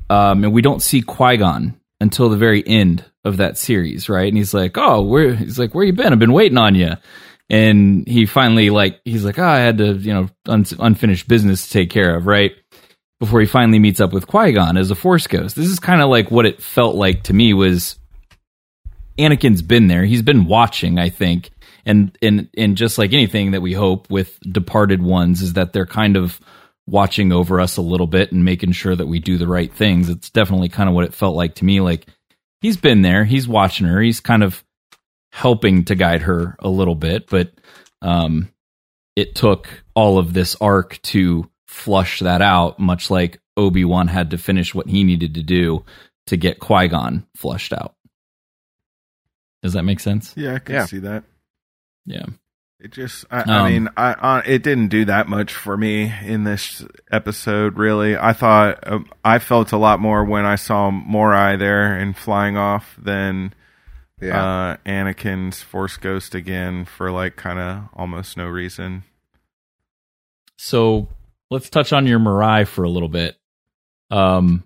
um 0.08 0.44
and 0.44 0.52
we 0.52 0.62
don't 0.62 0.82
see 0.82 1.02
qui-gon 1.02 1.78
until 2.00 2.28
the 2.28 2.36
very 2.36 2.62
end 2.66 3.04
of 3.24 3.38
that 3.38 3.58
series 3.58 4.08
right 4.08 4.28
and 4.28 4.36
he's 4.36 4.54
like 4.54 4.78
oh 4.78 5.02
where 5.02 5.34
he's 5.34 5.58
like 5.58 5.74
where 5.74 5.84
you 5.84 5.92
been 5.92 6.12
i've 6.12 6.18
been 6.20 6.32
waiting 6.32 6.58
on 6.58 6.74
you 6.76 6.92
and 7.48 8.06
he 8.08 8.26
finally 8.26 8.70
like 8.70 9.00
he's 9.04 9.24
like 9.24 9.38
oh 9.38 9.44
i 9.44 9.58
had 9.58 9.78
to 9.78 9.94
you 9.94 10.12
know 10.12 10.28
un- 10.46 10.64
unfinished 10.78 11.28
business 11.28 11.66
to 11.66 11.72
take 11.72 11.90
care 11.90 12.16
of 12.16 12.26
right 12.26 12.52
before 13.18 13.40
he 13.40 13.46
finally 13.46 13.78
meets 13.78 14.00
up 14.00 14.12
with 14.12 14.26
Qui-Gon 14.26 14.76
as 14.76 14.90
a 14.90 14.94
Force 14.94 15.26
Ghost. 15.26 15.56
This 15.56 15.68
is 15.68 15.78
kind 15.78 16.02
of 16.02 16.10
like 16.10 16.30
what 16.30 16.46
it 16.46 16.62
felt 16.62 16.96
like 16.96 17.24
to 17.24 17.34
me 17.34 17.54
was 17.54 17.98
Anakin's 19.18 19.62
been 19.62 19.86
there. 19.86 20.04
He's 20.04 20.22
been 20.22 20.44
watching, 20.44 20.98
I 20.98 21.08
think. 21.08 21.50
And 21.86 22.16
and 22.20 22.48
and 22.56 22.76
just 22.76 22.98
like 22.98 23.12
anything 23.12 23.52
that 23.52 23.62
we 23.62 23.72
hope 23.72 24.10
with 24.10 24.38
departed 24.40 25.00
ones 25.00 25.40
is 25.40 25.52
that 25.52 25.72
they're 25.72 25.86
kind 25.86 26.16
of 26.16 26.40
watching 26.88 27.32
over 27.32 27.60
us 27.60 27.76
a 27.76 27.82
little 27.82 28.06
bit 28.06 28.32
and 28.32 28.44
making 28.44 28.72
sure 28.72 28.94
that 28.94 29.06
we 29.06 29.18
do 29.20 29.38
the 29.38 29.46
right 29.46 29.72
things. 29.72 30.08
It's 30.08 30.30
definitely 30.30 30.68
kind 30.68 30.88
of 30.88 30.94
what 30.94 31.04
it 31.04 31.14
felt 31.14 31.36
like 31.36 31.54
to 31.56 31.64
me 31.64 31.80
like 31.80 32.06
he's 32.60 32.76
been 32.76 33.02
there. 33.02 33.24
He's 33.24 33.46
watching 33.46 33.86
her. 33.86 34.00
He's 34.00 34.20
kind 34.20 34.42
of 34.42 34.64
helping 35.36 35.84
to 35.84 35.94
guide 35.94 36.22
her 36.22 36.56
a 36.60 36.68
little 36.70 36.94
bit, 36.94 37.28
but 37.28 37.52
um, 38.00 38.48
it 39.16 39.34
took 39.34 39.68
all 39.94 40.18
of 40.18 40.32
this 40.32 40.56
arc 40.62 40.98
to 41.02 41.46
flush 41.66 42.20
that 42.20 42.40
out, 42.40 42.78
much 42.78 43.10
like 43.10 43.38
Obi 43.54 43.84
Wan 43.84 44.08
had 44.08 44.30
to 44.30 44.38
finish 44.38 44.74
what 44.74 44.88
he 44.88 45.04
needed 45.04 45.34
to 45.34 45.42
do 45.42 45.84
to 46.28 46.38
get 46.38 46.58
Qui 46.58 46.88
Gon 46.88 47.26
flushed 47.36 47.74
out. 47.74 47.94
Does 49.62 49.74
that 49.74 49.82
make 49.82 50.00
sense? 50.00 50.32
Yeah, 50.38 50.54
I 50.54 50.58
can 50.58 50.74
Yeah. 50.74 50.84
see 50.86 51.00
that. 51.00 51.24
Yeah. 52.06 52.24
It 52.80 52.92
just, 52.92 53.26
I, 53.30 53.40
Um, 53.40 53.50
I 53.50 53.70
mean, 53.70 53.88
I, 53.94 54.12
I, 54.14 54.38
it 54.46 54.62
didn't 54.62 54.88
do 54.88 55.04
that 55.04 55.28
much 55.28 55.52
for 55.52 55.76
me 55.76 56.12
in 56.24 56.44
this 56.44 56.82
episode. 57.12 57.76
Really, 57.76 58.16
I 58.16 58.32
thought 58.32 58.78
um, 58.86 59.06
I 59.22 59.38
felt 59.38 59.72
a 59.72 59.76
lot 59.78 60.00
more 60.00 60.24
when 60.24 60.46
I 60.46 60.54
saw 60.56 60.90
Morai 60.90 61.56
there 61.56 61.94
and 61.94 62.16
flying 62.16 62.56
off 62.56 62.96
than 62.98 63.52
Yeah. 64.20 64.42
uh, 64.42 64.76
Anakin's 64.86 65.62
Force 65.62 65.96
Ghost 65.98 66.34
again 66.34 66.84
for 66.86 67.10
like 67.10 67.36
kind 67.36 67.58
of 67.58 67.88
almost 67.94 68.36
no 68.36 68.46
reason. 68.46 69.04
So 70.56 71.08
let's 71.50 71.68
touch 71.68 71.92
on 71.92 72.06
your 72.06 72.18
Morai 72.18 72.64
for 72.64 72.84
a 72.84 72.88
little 72.88 73.08
bit. 73.10 73.36
Um, 74.10 74.64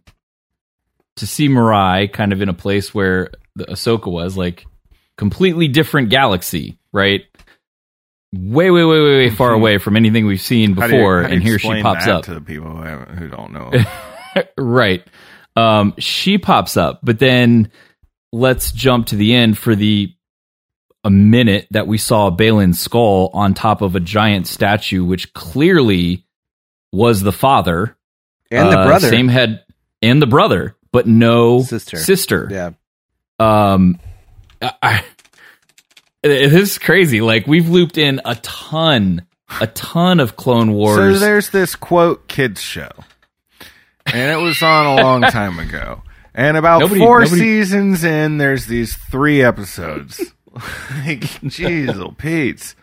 to 1.17 1.27
see 1.27 1.49
Morai 1.49 2.07
kind 2.09 2.33
of 2.33 2.41
in 2.43 2.49
a 2.49 2.55
place 2.55 2.95
where 2.95 3.31
the 3.57 3.65
Ahsoka 3.67 4.11
was, 4.11 4.37
like 4.37 4.67
completely 5.17 5.67
different 5.69 6.11
galaxy, 6.11 6.79
right? 6.93 7.23
Way, 8.33 8.71
way, 8.71 8.85
way, 8.85 9.01
way, 9.01 9.17
way 9.17 9.31
far 9.31 9.53
away 9.53 9.79
from 9.79 9.97
anything 9.97 10.27
we've 10.27 10.41
seen 10.41 10.77
How 10.77 10.87
do 10.87 10.93
you- 10.93 10.99
before, 11.01 11.23
how 11.23 11.29
do 11.29 11.35
and 11.35 11.43
here 11.43 11.59
she 11.59 11.83
pops 11.83 12.05
that 12.05 12.15
up. 12.15 12.25
to 12.27 12.35
the 12.35 12.41
people 12.41 12.71
who, 12.77 12.97
who 13.15 13.29
don't 13.29 13.53
know. 13.53 13.73
right. 14.57 15.05
Um, 15.57 15.95
she 15.99 16.39
pops 16.39 16.77
up, 16.77 17.01
but 17.03 17.19
then 17.19 17.73
let's 18.33 18.73
jump 18.73 19.07
to 19.09 19.17
the 19.17 19.35
end 19.35 19.59
for 19.59 19.75
the 19.75 20.15
a 21.03 21.11
minute 21.11 21.67
that 21.71 21.87
we 21.87 21.97
saw 21.99 22.31
Baylan 22.31 22.75
Skoll 22.75 23.31
on 23.35 23.55
top 23.55 23.81
of 23.81 23.97
a 23.97 24.01
giant 24.01 24.47
statue, 24.47 25.03
which 25.05 25.33
clearly 25.33 26.27
was 26.93 27.23
the 27.23 27.33
father 27.33 27.97
and 28.51 28.71
the 28.71 28.79
Uh, 28.79 28.87
brother. 28.87 29.09
same 29.09 29.29
head, 29.29 29.65
and 30.03 30.21
the 30.21 30.27
brother, 30.27 30.77
but 30.93 31.07
no 31.07 31.63
Sister. 31.63 31.97
Sister. 31.97 32.49
Yeah. 32.51 32.71
Um, 33.39 33.99
I, 34.61 34.73
I- 34.83 35.05
it 36.23 36.53
is 36.53 36.77
crazy. 36.79 37.23
Like 37.23 37.47
we've 37.47 37.69
looped 37.71 37.97
in 37.97 38.21
a 38.27 38.35
ton, 38.37 39.27
a 39.61 39.67
ton 39.69 40.21
of 40.21 40.37
Clone 40.37 40.73
Wars. 40.75 40.97
so 40.97 41.03
Wars. 41.07 41.21
there's 41.21 41.49
this 41.51 41.75
quote 41.75 42.29
kids 42.29 42.61
show, 42.61 42.91
and 44.05 44.31
it 44.31 44.43
was 44.45 44.63
on 44.63 44.85
a 44.99 45.03
long 45.03 45.23
time 45.31 45.59
ago. 45.59 46.03
And 46.35 46.57
about 46.57 46.81
Nobody- 46.81 47.01
four 47.01 47.21
nobody- 47.23 47.41
seasons 47.41 48.05
in, 48.05 48.39
there's 48.39 48.67
these 48.67 48.95
three 48.95 49.43
episodes. 49.43 50.19
like, 50.55 51.21
jeez, 51.45 51.95
oh 51.97 52.13
Pete's. 52.17 52.75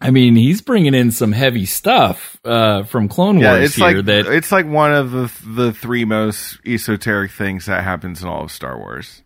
I 0.00 0.10
mean, 0.10 0.36
he's 0.36 0.60
bringing 0.60 0.92
in 0.94 1.10
some 1.12 1.32
heavy 1.32 1.64
stuff 1.64 2.38
uh, 2.44 2.82
from 2.82 3.08
Clone 3.08 3.38
Yeah, 3.38 3.52
Wars 3.54 3.64
it's 3.66 3.74
here. 3.76 3.86
like 3.96 4.04
that 4.06 4.26
it's 4.26 4.52
like 4.52 4.66
one 4.66 4.92
of 4.92 5.10
the 5.12 5.32
the 5.46 5.72
three 5.72 6.04
most 6.04 6.58
esoteric 6.66 7.30
things 7.30 7.66
that 7.66 7.84
happens 7.84 8.22
in 8.22 8.28
all 8.28 8.44
of 8.44 8.50
Star 8.52 8.76
Wars. 8.78 9.22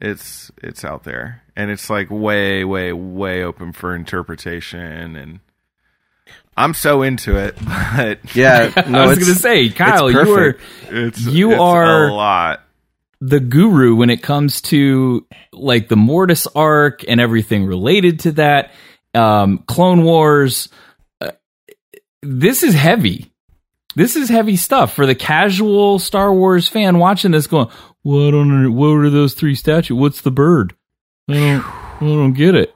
It's 0.00 0.50
it's 0.62 0.84
out 0.84 1.02
there, 1.04 1.42
and 1.56 1.70
it's 1.70 1.90
like 1.90 2.10
way, 2.10 2.64
way, 2.64 2.92
way 2.92 3.42
open 3.42 3.72
for 3.72 3.94
interpretation, 3.94 5.16
and 5.16 5.40
I'm 6.56 6.74
so 6.74 7.02
into 7.02 7.36
it. 7.36 7.56
But 7.96 8.34
Yeah. 8.36 8.70
No, 8.88 9.00
I 9.02 9.06
was 9.06 9.18
going 9.18 9.32
to 9.32 9.38
say, 9.38 9.68
Kyle, 9.70 10.10
you 10.10 10.18
are 10.18 10.56
it's 10.90 11.24
You 11.24 11.52
it's 11.52 11.60
are- 11.60 12.08
a 12.08 12.12
lot. 12.14 12.60
the 13.20 13.40
guru 13.40 13.94
when 13.96 14.10
it 14.10 14.22
comes 14.22 14.60
to 14.62 15.26
like 15.52 15.88
the 15.88 15.96
Mortis 15.96 16.46
arc 16.54 17.04
and 17.08 17.20
everything 17.20 17.66
related 17.66 18.20
to 18.20 18.32
that. 18.32 18.72
Um, 19.14 19.58
Clone 19.66 20.04
Wars. 20.04 20.68
Uh, 21.20 21.32
this 22.22 22.62
is 22.62 22.74
heavy. 22.74 23.32
This 23.96 24.14
is 24.14 24.28
heavy 24.28 24.54
stuff 24.56 24.94
for 24.94 25.04
the 25.04 25.16
casual 25.16 25.98
Star 25.98 26.32
Wars 26.32 26.68
fan 26.68 26.98
watching 26.98 27.32
this. 27.32 27.48
Going, 27.48 27.68
what 28.02 28.28
I 28.28 28.30
don't. 28.30 28.74
What 28.74 28.86
are 28.98 29.10
those 29.10 29.34
three 29.34 29.56
statues? 29.56 29.96
What's 29.96 30.20
the 30.20 30.30
bird? 30.30 30.74
I 31.28 31.32
don't. 31.34 31.64
I 31.64 31.98
don't 32.00 32.32
get 32.34 32.54
it. 32.54 32.72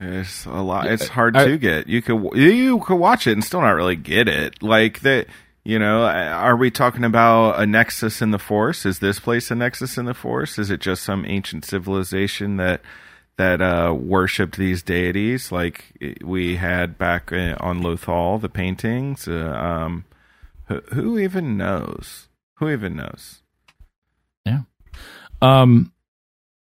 It's 0.00 0.46
a 0.46 0.62
lot. 0.62 0.86
It's 0.86 1.08
hard 1.08 1.36
I- 1.36 1.44
to 1.46 1.58
get. 1.58 1.86
You 1.86 2.00
could 2.02 2.34
you 2.34 2.78
could 2.80 2.96
watch 2.96 3.26
it 3.26 3.32
and 3.32 3.44
still 3.44 3.60
not 3.60 3.72
really 3.72 3.96
get 3.96 4.28
it. 4.28 4.62
Like 4.62 5.00
that. 5.00 5.26
You 5.62 5.78
know, 5.78 6.04
are 6.06 6.56
we 6.56 6.70
talking 6.70 7.04
about 7.04 7.60
a 7.60 7.66
nexus 7.66 8.22
in 8.22 8.30
the 8.30 8.38
Force? 8.38 8.86
Is 8.86 9.00
this 9.00 9.20
place 9.20 9.50
a 9.50 9.54
nexus 9.54 9.98
in 9.98 10.06
the 10.06 10.14
Force? 10.14 10.58
Is 10.58 10.70
it 10.70 10.80
just 10.80 11.02
some 11.02 11.26
ancient 11.26 11.66
civilization 11.66 12.56
that 12.56 12.80
that 13.36 13.60
uh, 13.60 13.94
worshipped 13.94 14.56
these 14.56 14.82
deities, 14.82 15.52
like 15.52 15.84
we 16.24 16.56
had 16.56 16.96
back 16.96 17.30
uh, 17.30 17.56
on 17.60 17.82
Lothal, 17.82 18.40
the 18.40 18.48
paintings? 18.48 19.28
Uh, 19.28 19.52
um, 19.52 20.04
who, 20.66 20.80
who 20.92 21.18
even 21.18 21.58
knows? 21.58 22.28
Who 22.54 22.70
even 22.70 22.96
knows? 22.96 23.42
Yeah. 24.46 24.62
Um, 25.42 25.92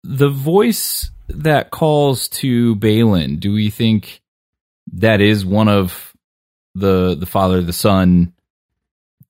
the 0.04 0.28
voice 0.28 1.10
that 1.36 1.70
calls 1.70 2.28
to 2.28 2.76
Baylan. 2.76 3.40
Do 3.40 3.52
we 3.52 3.70
think 3.70 4.20
that 4.94 5.20
is 5.20 5.44
one 5.44 5.68
of 5.68 6.12
the 6.74 7.14
the 7.14 7.26
father, 7.26 7.60
the 7.62 7.72
son, 7.72 8.32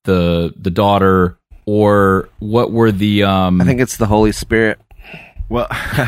the 0.05 0.53
the 0.57 0.71
daughter, 0.71 1.39
or 1.67 2.29
what 2.39 2.71
were 2.73 2.93
the 2.93 3.25
um? 3.25 3.61
I 3.61 3.65
think 3.65 3.81
it's 3.81 3.97
the 3.97 4.07
Holy 4.07 4.33
Spirit. 4.33 4.79
Well, 5.49 5.67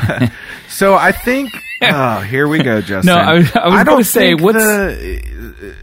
so 0.68 0.94
I 0.94 1.12
think. 1.12 1.50
Oh, 1.86 2.20
here 2.20 2.48
we 2.48 2.62
go, 2.62 2.80
Justin. 2.80 3.14
No, 3.14 3.20
I 3.20 3.34
was- 3.34 3.54
I 3.56 3.68
was 3.68 3.84
gonna 3.84 4.04
say, 4.04 4.30
think 4.30 4.40
what's- 4.40 4.56
the- 4.56 5.74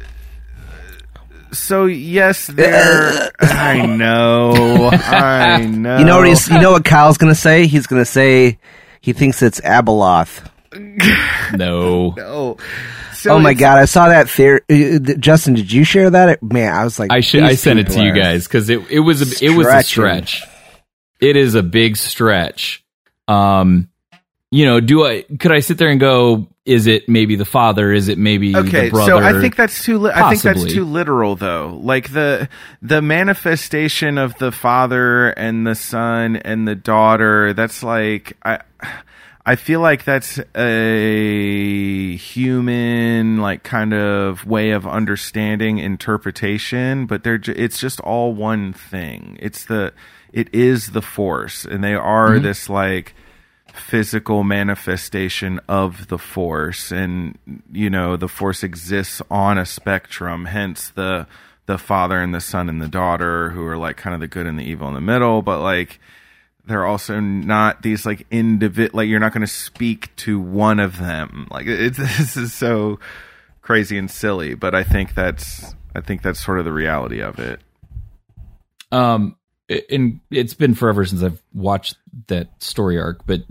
so 1.51 1.86
yes, 1.86 2.48
there. 2.48 3.30
I 3.39 3.86
know. 3.86 4.89
I 4.91 5.65
know. 5.65 5.98
You 6.00 6.06
know 6.06 6.18
what 6.18 6.27
he's, 6.27 6.48
You 6.50 6.60
know 6.60 6.72
what 6.72 6.86
Kyle's 6.86 7.18
gonna 7.18 7.36
say? 7.36 7.68
He's 7.68 7.86
gonna 7.86 8.06
say 8.06 8.58
he 9.01 9.13
thinks 9.13 9.41
it's 9.41 9.60
Abeloth. 9.62 10.48
no. 11.58 12.13
No. 12.15 12.58
So 13.13 13.36
oh 13.36 13.39
my 13.39 13.53
god! 13.53 13.77
I 13.77 13.86
saw 13.86 14.08
that 14.08 14.29
theory. 14.29 14.62
uh, 14.67 14.98
Justin, 15.20 15.53
did 15.53 15.72
you 15.72 15.84
share 15.84 16.10
that? 16.10 16.41
Man, 16.41 16.74
I 16.74 16.84
was 16.84 16.98
like, 16.98 17.12
I 17.12 17.20
should. 17.20 17.43
I 17.43 17.53
sent 17.53 17.77
it 17.79 17.89
to 17.89 18.03
you 18.03 18.13
guys 18.13 18.48
because 18.48 18.70
it 18.70 18.89
it 18.89 19.00
was 19.00 19.22
a, 19.22 19.46
it 19.46 19.50
was 19.50 19.67
a 19.67 19.84
stretch. 19.84 20.43
It 21.20 21.36
is 21.36 21.53
a 21.53 21.62
big 21.62 21.98
stretch. 21.98 22.84
Um, 23.27 23.89
you 24.51 24.65
know, 24.65 24.81
do 24.81 25.05
I 25.05 25.22
could 25.22 25.53
I 25.53 25.62
sit 25.62 25.77
there 25.77 25.89
and 25.89 26.00
go? 26.00 26.48
Is 26.65 26.86
it 26.86 27.08
maybe 27.08 27.38
the 27.38 27.46
father? 27.46 27.91
Is 27.91 28.10
it 28.10 28.17
maybe 28.17 28.55
Okay, 28.55 28.86
the 28.86 28.89
brother? 28.91 29.12
so 29.12 29.17
I 29.17 29.39
think 29.39 29.55
that's 29.55 29.84
too. 29.84 29.98
Li- 29.98 30.12
I 30.13 30.29
think 30.29 30.41
that's 30.41 30.72
too 30.72 30.84
literal, 30.84 31.38
though. 31.38 31.79
Like 31.81 32.12
the 32.12 32.50
the 32.81 33.01
manifestation 33.01 34.17
of 34.17 34.38
the 34.38 34.51
father 34.51 35.29
and 35.29 35.65
the 35.65 35.74
son 35.74 36.36
and 36.36 36.67
the 36.67 36.75
daughter. 36.75 37.53
That's 37.53 37.81
like 37.81 38.38
I. 38.43 38.60
I 39.43 39.55
feel 39.55 39.79
like 39.79 40.03
that's 40.03 40.39
a 40.55 42.15
human, 42.15 43.38
like 43.38 43.63
kind 43.63 43.91
of 43.91 44.46
way 44.46 44.70
of 44.70 44.86
understanding 44.86 45.79
interpretation, 45.79 47.08
but 47.08 47.24
they're 47.24 47.39
ju- 47.39 47.55
it's 47.58 47.79
just 47.79 48.00
all 48.01 48.36
one 48.36 48.72
thing. 48.72 49.39
It's 49.41 49.65
the 49.65 49.93
it 50.31 50.53
is 50.53 50.91
the 50.91 51.01
force, 51.01 51.65
and 51.65 51.84
they 51.84 51.96
are 51.96 52.29
mm-hmm. 52.29 52.43
this 52.43 52.70
like 52.70 53.15
physical 53.74 54.44
manifestation 54.44 55.60
of 55.68 56.08
the 56.08 56.18
force. 56.18 56.92
And 56.92 57.38
you 57.72 57.90
know 57.90 58.18
the 58.18 58.28
force 58.28 58.63
exists 58.63 59.22
on 59.30 59.58
a 59.58 59.66
spectrum 59.66 60.46
hence 60.46 60.90
the 60.90 61.28
the 61.68 61.78
father 61.78 62.20
and 62.20 62.34
the 62.34 62.42
son 62.42 62.70
and 62.70 62.82
the 62.82 62.88
daughter 62.88 63.50
who 63.51 63.66
are 63.66 63.78
like 63.78 63.98
kind 63.98 64.13
of 64.13 64.20
the 64.20 64.28
good 64.28 64.46
and 64.48 64.58
the 64.60 64.63
evil 64.63 64.88
in 64.88 64.94
the 64.94 65.01
middle. 65.01 65.42
But 65.42 65.62
like 65.62 66.00
they're 66.66 66.86
also 66.86 67.20
not 67.20 67.82
these 67.82 68.06
like 68.06 68.30
individ 68.30 68.94
like 68.94 69.08
you're 69.10 69.20
not 69.20 69.34
going 69.34 69.42
to 69.42 69.48
speak 69.48 70.16
to 70.18 70.40
one 70.40 70.80
of 70.80 70.98
them. 71.00 71.48
Like 71.50 71.68
it's 71.68 71.98
this 72.18 72.38
is 72.38 72.54
so 72.54 73.00
crazy 73.62 73.96
and 73.96 74.10
silly 74.10 74.56
but 74.56 74.74
i 74.74 74.84
think 74.84 75.13
that's 75.13 75.75
i 75.96 76.01
think 76.01 76.24
that's 76.24 76.44
sort 76.44 76.58
of 76.58 76.66
the 76.66 76.72
reality 76.74 77.22
of 77.22 77.38
it. 77.38 77.60
Um, 78.92 79.36
it- 79.36 79.40
and 79.90 80.20
it's 80.30 80.54
been 80.54 80.74
forever 80.75 81.06
since 81.06 81.24
I've 81.24 81.42
watched 81.54 81.96
that 82.28 82.50
story 82.62 83.00
arc. 83.00 83.25
But 83.25 83.42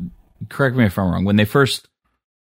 correct 0.48 0.76
me 0.76 0.84
if 0.84 0.98
I'm 0.98 1.10
wrong. 1.10 1.24
When 1.24 1.36
they 1.36 1.44
first 1.44 1.88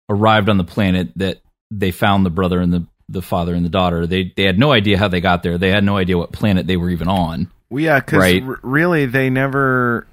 arrived 0.08 0.48
on 0.48 0.58
the 0.58 0.64
planet, 0.64 1.08
that 1.16 1.40
they 1.70 1.90
found 1.90 2.24
the 2.26 2.30
brother 2.30 2.60
and 2.60 2.72
the 2.72 2.86
the 3.08 3.22
father 3.22 3.54
and 3.54 3.64
the 3.64 3.70
daughter. 3.70 4.06
They 4.06 4.32
they 4.36 4.44
had 4.44 4.58
no 4.58 4.72
idea 4.72 4.96
how 4.98 5.08
they 5.08 5.20
got 5.20 5.42
there. 5.42 5.58
They 5.58 5.70
had 5.70 5.84
no 5.84 5.96
idea 5.96 6.16
what 6.16 6.32
planet 6.32 6.66
they 6.66 6.76
were 6.76 6.90
even 6.90 7.08
on. 7.08 7.50
Well, 7.70 7.82
yeah, 7.82 8.00
because 8.00 8.18
Right. 8.20 8.42
really, 8.62 9.06
they 9.06 9.30
never. 9.30 10.06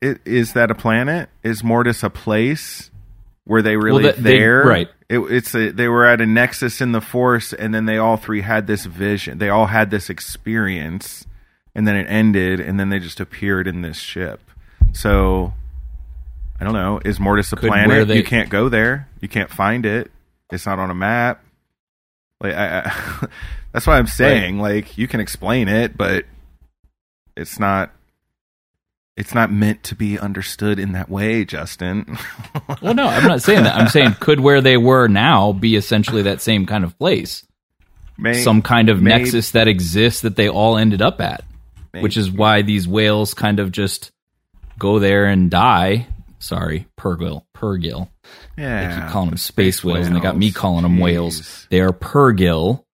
It, 0.00 0.20
is 0.24 0.52
that 0.52 0.70
a 0.70 0.74
planet? 0.74 1.28
Is 1.42 1.64
Mortis 1.64 2.02
a 2.02 2.10
place? 2.10 2.90
Were 3.46 3.62
they 3.62 3.76
really 3.76 4.02
that- 4.04 4.16
they- 4.22 4.38
there? 4.38 4.62
right. 4.64 4.88
It, 5.08 5.18
it's 5.20 5.54
a, 5.54 5.70
they 5.70 5.88
were 5.88 6.04
at 6.04 6.20
a 6.20 6.26
nexus 6.26 6.82
in 6.82 6.92
the 6.92 7.00
Force, 7.00 7.54
and 7.54 7.74
then 7.74 7.86
they 7.86 7.96
all 7.96 8.18
three 8.18 8.42
had 8.42 8.66
this 8.66 8.84
vision. 8.84 9.38
They 9.38 9.48
all 9.48 9.64
had 9.66 9.90
this 9.90 10.10
experience, 10.10 11.26
and 11.78 11.86
then 11.86 11.94
it 11.94 12.06
ended, 12.10 12.58
and 12.58 12.78
then 12.80 12.88
they 12.88 12.98
just 12.98 13.20
appeared 13.20 13.68
in 13.68 13.82
this 13.82 13.98
ship. 13.98 14.40
So 14.92 15.52
I 16.60 16.64
don't 16.64 16.72
know. 16.74 17.00
Is 17.04 17.20
Mortis 17.20 17.52
a 17.52 17.56
Could 17.56 17.68
planet? 17.68 18.08
they- 18.08 18.16
You 18.16 18.24
can't 18.24 18.48
go 18.50 18.68
there. 18.68 19.08
You 19.20 19.28
can't 19.28 19.48
find 19.48 19.86
it. 19.86 20.10
It's 20.50 20.66
not 20.66 20.80
on 20.80 20.90
a 20.90 20.94
map. 20.94 21.44
Like 22.40 22.54
I, 22.54 22.80
I, 22.80 23.26
that's 23.72 23.86
why 23.86 23.96
I'm 23.96 24.08
saying. 24.08 24.58
Like 24.58 24.98
you 24.98 25.06
can 25.06 25.20
explain 25.20 25.68
it, 25.68 25.96
but 25.96 26.24
it's 27.36 27.60
not. 27.60 27.92
It's 29.16 29.34
not 29.34 29.50
meant 29.52 29.82
to 29.84 29.94
be 29.94 30.18
understood 30.18 30.78
in 30.80 30.92
that 30.92 31.08
way, 31.08 31.44
Justin. 31.44 32.18
Well, 32.82 32.94
no, 32.94 33.06
I'm 33.06 33.26
not 33.26 33.40
saying 33.42 33.64
that. 33.64 33.74
I'm 33.76 33.88
saying 33.88 34.14
could 34.20 34.40
where 34.40 34.60
they 34.60 34.76
were 34.76 35.06
now 35.08 35.52
be 35.52 35.74
essentially 35.76 36.22
that 36.22 36.40
same 36.40 36.66
kind 36.66 36.84
of 36.84 36.96
place, 36.98 37.44
May- 38.16 38.42
some 38.42 38.62
kind 38.62 38.88
of 38.88 39.00
may- 39.02 39.18
nexus 39.18 39.50
that 39.52 39.66
exists 39.68 40.20
that 40.22 40.36
they 40.36 40.48
all 40.48 40.76
ended 40.76 41.02
up 41.02 41.20
at, 41.20 41.42
which 41.92 42.16
is 42.16 42.30
why 42.30 42.62
these 42.62 42.86
whales 42.88 43.34
kind 43.34 43.60
of 43.60 43.72
just 43.72 44.10
go 44.78 44.98
there 44.98 45.26
and 45.26 45.50
die. 45.50 46.06
Sorry, 46.40 46.86
Purrgil, 46.96 47.44
Purrgil. 47.54 48.08
yeah, 48.56 48.88
They 48.88 49.00
keep 49.00 49.10
calling 49.10 49.28
them 49.28 49.34
the 49.34 49.40
space, 49.40 49.82
whales, 49.82 50.06
and 50.06 50.14
they 50.14 50.20
got 50.20 50.36
me 50.36 50.52
calling 50.52 50.82
them 50.82 50.98
whales. 50.98 51.66
They 51.70 51.80
are 51.80 51.92
Purgil, 51.92 52.84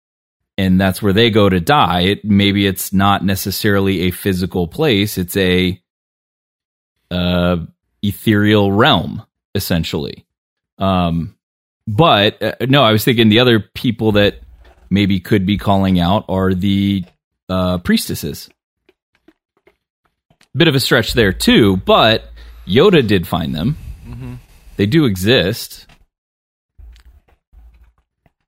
and 0.57 0.81
that's 0.81 1.03
where 1.03 1.13
they 1.13 1.31
go 1.31 1.49
to 1.49 1.61
die. 1.61 2.01
It, 2.03 2.25
maybe 2.25 2.67
it's 2.67 2.93
not 2.93 3.23
necessarily 3.25 4.03
a 4.03 4.11
physical 4.13 4.67
place; 4.67 5.19
it's 5.19 5.37
a 5.37 5.79
uh, 7.11 7.57
ethereal 8.03 8.73
realm, 8.73 9.23
essentially. 9.55 10.25
Um, 10.79 11.37
but 11.87 12.43
uh, 12.43 12.55
no, 12.63 12.83
I 12.83 12.93
was 12.93 13.05
thinking 13.05 13.29
the 13.29 13.41
other 13.41 13.61
people 13.61 14.13
that 14.13 14.41
maybe 14.91 15.21
could 15.21 15.45
be 15.45 15.59
calling 15.59 16.01
out 16.01 16.25
are 16.29 16.55
the 16.55 17.05
uh, 17.49 17.79
priestesses. 17.79 18.49
Bit 20.57 20.69
of 20.69 20.75
a 20.75 20.81
stretch 20.81 21.15
there 21.15 21.33
too, 21.33 21.77
but 21.79 22.31
Yoda 22.67 23.07
did 23.07 23.27
find 23.27 23.55
them. 23.55 23.77
Mm-hmm. 24.07 24.35
They 24.77 24.87
do 24.87 25.05
exist. 25.05 25.87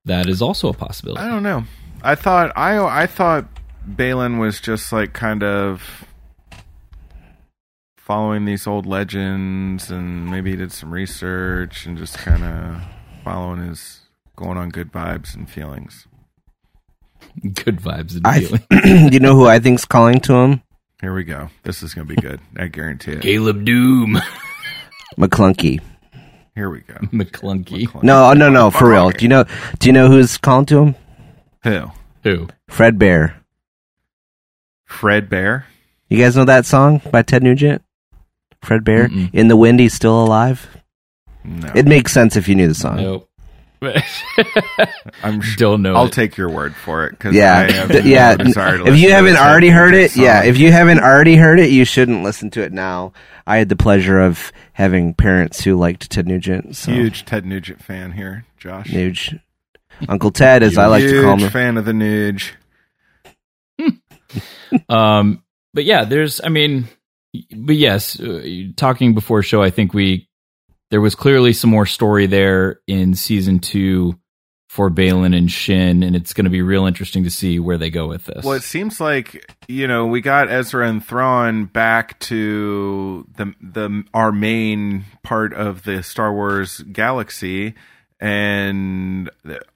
That 0.04 0.28
is 0.28 0.40
also 0.40 0.68
a 0.68 0.72
possibility. 0.72 1.20
I 1.20 1.28
don't 1.28 1.42
know. 1.42 1.64
I 2.02 2.14
thought 2.14 2.52
I 2.56 2.78
I 2.78 3.06
thought 3.06 3.48
Baylan 3.88 4.38
was 4.38 4.60
just 4.60 4.92
like 4.92 5.12
kind 5.12 5.42
of 5.42 6.04
following 7.96 8.44
these 8.44 8.68
old 8.68 8.86
legends 8.86 9.90
and 9.90 10.30
maybe 10.30 10.50
he 10.50 10.56
did 10.56 10.70
some 10.70 10.92
research 10.92 11.86
and 11.86 11.98
just 11.98 12.16
kind 12.18 12.44
of 12.44 12.80
following 13.24 13.66
his 13.66 14.02
going 14.36 14.56
on 14.56 14.68
good 14.68 14.92
vibes 14.92 15.34
and 15.34 15.50
feelings. 15.50 16.06
Good 17.42 17.80
vibes 17.80 18.14
and 18.14 18.26
I 18.26 18.40
feeling. 18.40 18.62
you 19.12 19.18
know 19.18 19.34
who 19.34 19.46
I 19.46 19.58
think's 19.58 19.84
calling 19.84 20.20
to 20.20 20.34
him? 20.34 20.62
Here 21.00 21.12
we 21.12 21.24
go. 21.24 21.50
This 21.62 21.82
is 21.82 21.92
going 21.92 22.08
to 22.08 22.14
be 22.14 22.20
good. 22.20 22.40
I 22.56 22.68
guarantee 22.68 23.12
it. 23.12 23.22
Caleb 23.22 23.64
Dume. 23.66 24.22
McClunky. 25.18 25.80
Here 26.54 26.70
we 26.70 26.80
go. 26.80 26.94
McClunky. 26.94 28.02
No, 28.02 28.30
oh, 28.30 28.32
no, 28.32 28.48
no, 28.48 28.70
for 28.70 28.90
real. 28.90 29.10
Do 29.10 29.24
you 29.24 29.28
know? 29.28 29.44
Do 29.78 29.88
you 29.88 29.92
know 29.92 30.08
who's 30.08 30.38
calling 30.38 30.64
to 30.66 30.78
him? 30.78 30.94
Who? 31.64 31.90
Who? 32.22 32.48
Fred 32.68 32.98
Bear. 32.98 33.36
Fred 34.86 35.28
Bear? 35.28 35.66
You 36.08 36.18
guys 36.18 36.34
know 36.36 36.46
that 36.46 36.64
song 36.64 37.02
by 37.10 37.22
Ted 37.22 37.42
Nugent? 37.42 37.82
Fred 38.62 38.84
Bear. 38.84 39.08
Mm-mm. 39.08 39.34
In 39.34 39.48
the 39.48 39.56
wind, 39.56 39.80
he's 39.80 39.92
still 39.92 40.24
alive. 40.24 40.66
No. 41.44 41.70
It 41.74 41.86
makes 41.86 42.12
sense 42.12 42.36
if 42.36 42.48
you 42.48 42.54
knew 42.54 42.68
the 42.68 42.74
song. 42.74 42.96
Nope. 42.96 43.28
I'm 45.22 45.40
sh- 45.42 45.56
Don't 45.56 45.82
know. 45.82 45.94
I'll 45.94 46.06
it. 46.06 46.12
take 46.12 46.36
your 46.36 46.48
word 46.50 46.74
for 46.76 47.06
it 47.06 47.10
because 47.12 47.34
Yeah, 47.34 47.56
I 47.58 47.72
have 47.72 47.90
Th- 47.90 48.04
no 48.04 48.10
yeah. 48.10 48.36
desire 48.36 48.86
If 48.88 48.98
you 48.98 49.10
haven't 49.12 49.36
already 49.36 49.68
heard 49.68 49.94
it, 49.94 50.10
Nugent 50.10 50.16
yeah. 50.16 50.42
If 50.44 50.58
you 50.58 50.72
haven't 50.72 51.00
already 51.00 51.36
heard 51.36 51.60
it, 51.60 51.70
you 51.70 51.84
shouldn't 51.84 52.22
listen 52.22 52.50
to 52.50 52.62
it 52.62 52.72
now. 52.72 53.12
I 53.46 53.58
had 53.58 53.68
the 53.68 53.76
pleasure 53.76 54.18
of 54.20 54.52
having 54.72 55.14
parents 55.14 55.62
who 55.62 55.76
liked 55.76 56.10
Ted 56.10 56.26
Nugent. 56.26 56.76
So. 56.76 56.92
huge 56.92 57.24
Ted 57.24 57.46
Nugent 57.46 57.82
fan 57.82 58.12
here, 58.12 58.44
Josh. 58.58 58.88
Nuge. 58.88 59.40
Uncle 60.08 60.30
Ted, 60.30 60.62
as 60.62 60.76
I 60.76 60.86
like 60.86 61.04
to 61.04 61.22
call 61.22 61.36
Huge 61.36 61.42
him. 61.46 61.50
fan 61.50 61.76
of 61.76 61.84
the 61.84 61.92
Nuge. 61.92 62.50
Um, 64.88 65.42
but 65.72 65.84
yeah, 65.84 66.04
there's, 66.04 66.40
I 66.42 66.48
mean, 66.48 66.88
but 67.54 67.76
yes, 67.76 68.18
uh, 68.20 68.42
talking 68.76 69.14
before 69.14 69.42
show, 69.42 69.62
I 69.62 69.70
think 69.70 69.94
we, 69.94 70.25
there 70.90 71.00
was 71.00 71.14
clearly 71.14 71.52
some 71.52 71.70
more 71.70 71.86
story 71.86 72.26
there 72.26 72.80
in 72.86 73.14
season 73.14 73.58
two 73.58 74.18
for 74.68 74.90
Baylan 74.90 75.34
and 75.34 75.50
Shin, 75.50 76.02
and 76.02 76.14
it's 76.14 76.34
going 76.34 76.44
to 76.44 76.50
be 76.50 76.60
real 76.60 76.84
interesting 76.84 77.24
to 77.24 77.30
see 77.30 77.58
where 77.58 77.78
they 77.78 77.88
go 77.88 78.08
with 78.08 78.26
this. 78.26 78.44
Well, 78.44 78.54
it 78.54 78.62
seems 78.62 79.00
like 79.00 79.54
you 79.68 79.88
know 79.88 80.06
we 80.06 80.20
got 80.20 80.50
Ezra 80.50 80.88
and 80.88 81.04
Thrawn 81.04 81.64
back 81.64 82.18
to 82.20 83.26
the 83.36 83.54
the 83.60 84.04
our 84.12 84.32
main 84.32 85.04
part 85.22 85.54
of 85.54 85.84
the 85.84 86.02
Star 86.02 86.32
Wars 86.32 86.80
galaxy, 86.92 87.74
and 88.20 89.30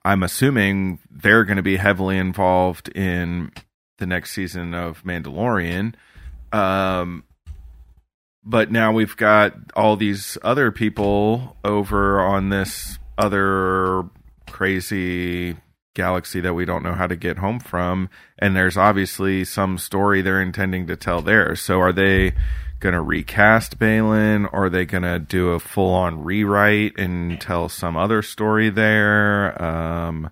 I'm 0.05 0.23
assuming 0.23 0.99
they're 1.11 1.45
going 1.45 1.57
to 1.57 1.63
be 1.63 1.77
heavily 1.77 2.19
involved 2.19 2.89
in 2.91 3.53
the 3.99 4.07
next 4.07 4.33
season 4.33 4.75
of 4.75 5.03
Mandalorian. 5.03 5.95
Um, 6.53 7.25
but 8.45 8.71
now 8.71 8.93
we've 8.93 9.17
got 9.17 9.55
all 9.75 9.97
these 9.97 10.39
other 10.43 10.71
people 10.73 11.57
over 11.65 12.21
on 12.21 12.49
this 12.49 12.99
other 13.19 14.05
crazy 14.49 15.57
galaxy 15.95 16.41
that 16.41 16.55
we 16.55 16.65
don't 16.65 16.83
know 16.83 16.95
how 16.95 17.07
to 17.07 17.17
get 17.17 17.39
home 17.39 17.61
from. 17.61 18.09
And 18.39 18.57
there's 18.57 18.77
obviously 18.77 19.45
some 19.45 19.79
story 19.79 20.23
they're 20.23 20.41
intending 20.41 20.87
to 20.87 20.97
tell 20.97 21.21
there. 21.21 21.55
So 21.57 21.81
are 21.81 21.93
they 21.93 22.33
going 22.79 22.95
to 22.95 23.03
recast 23.03 23.79
Baylan? 23.79 24.49
Or 24.53 24.67
are 24.67 24.71
they 24.71 24.87
going 24.87 25.03
to 25.03 25.19
do 25.19 25.51
a 25.51 25.61
full 25.61 25.93
on 25.93 26.25
rewrite 26.25 26.99
and 26.99 27.41
tell 27.41 27.69
some 27.69 27.97
other 27.97 28.23
story 28.23 28.71
there? 28.71 29.61
Um 29.63 30.31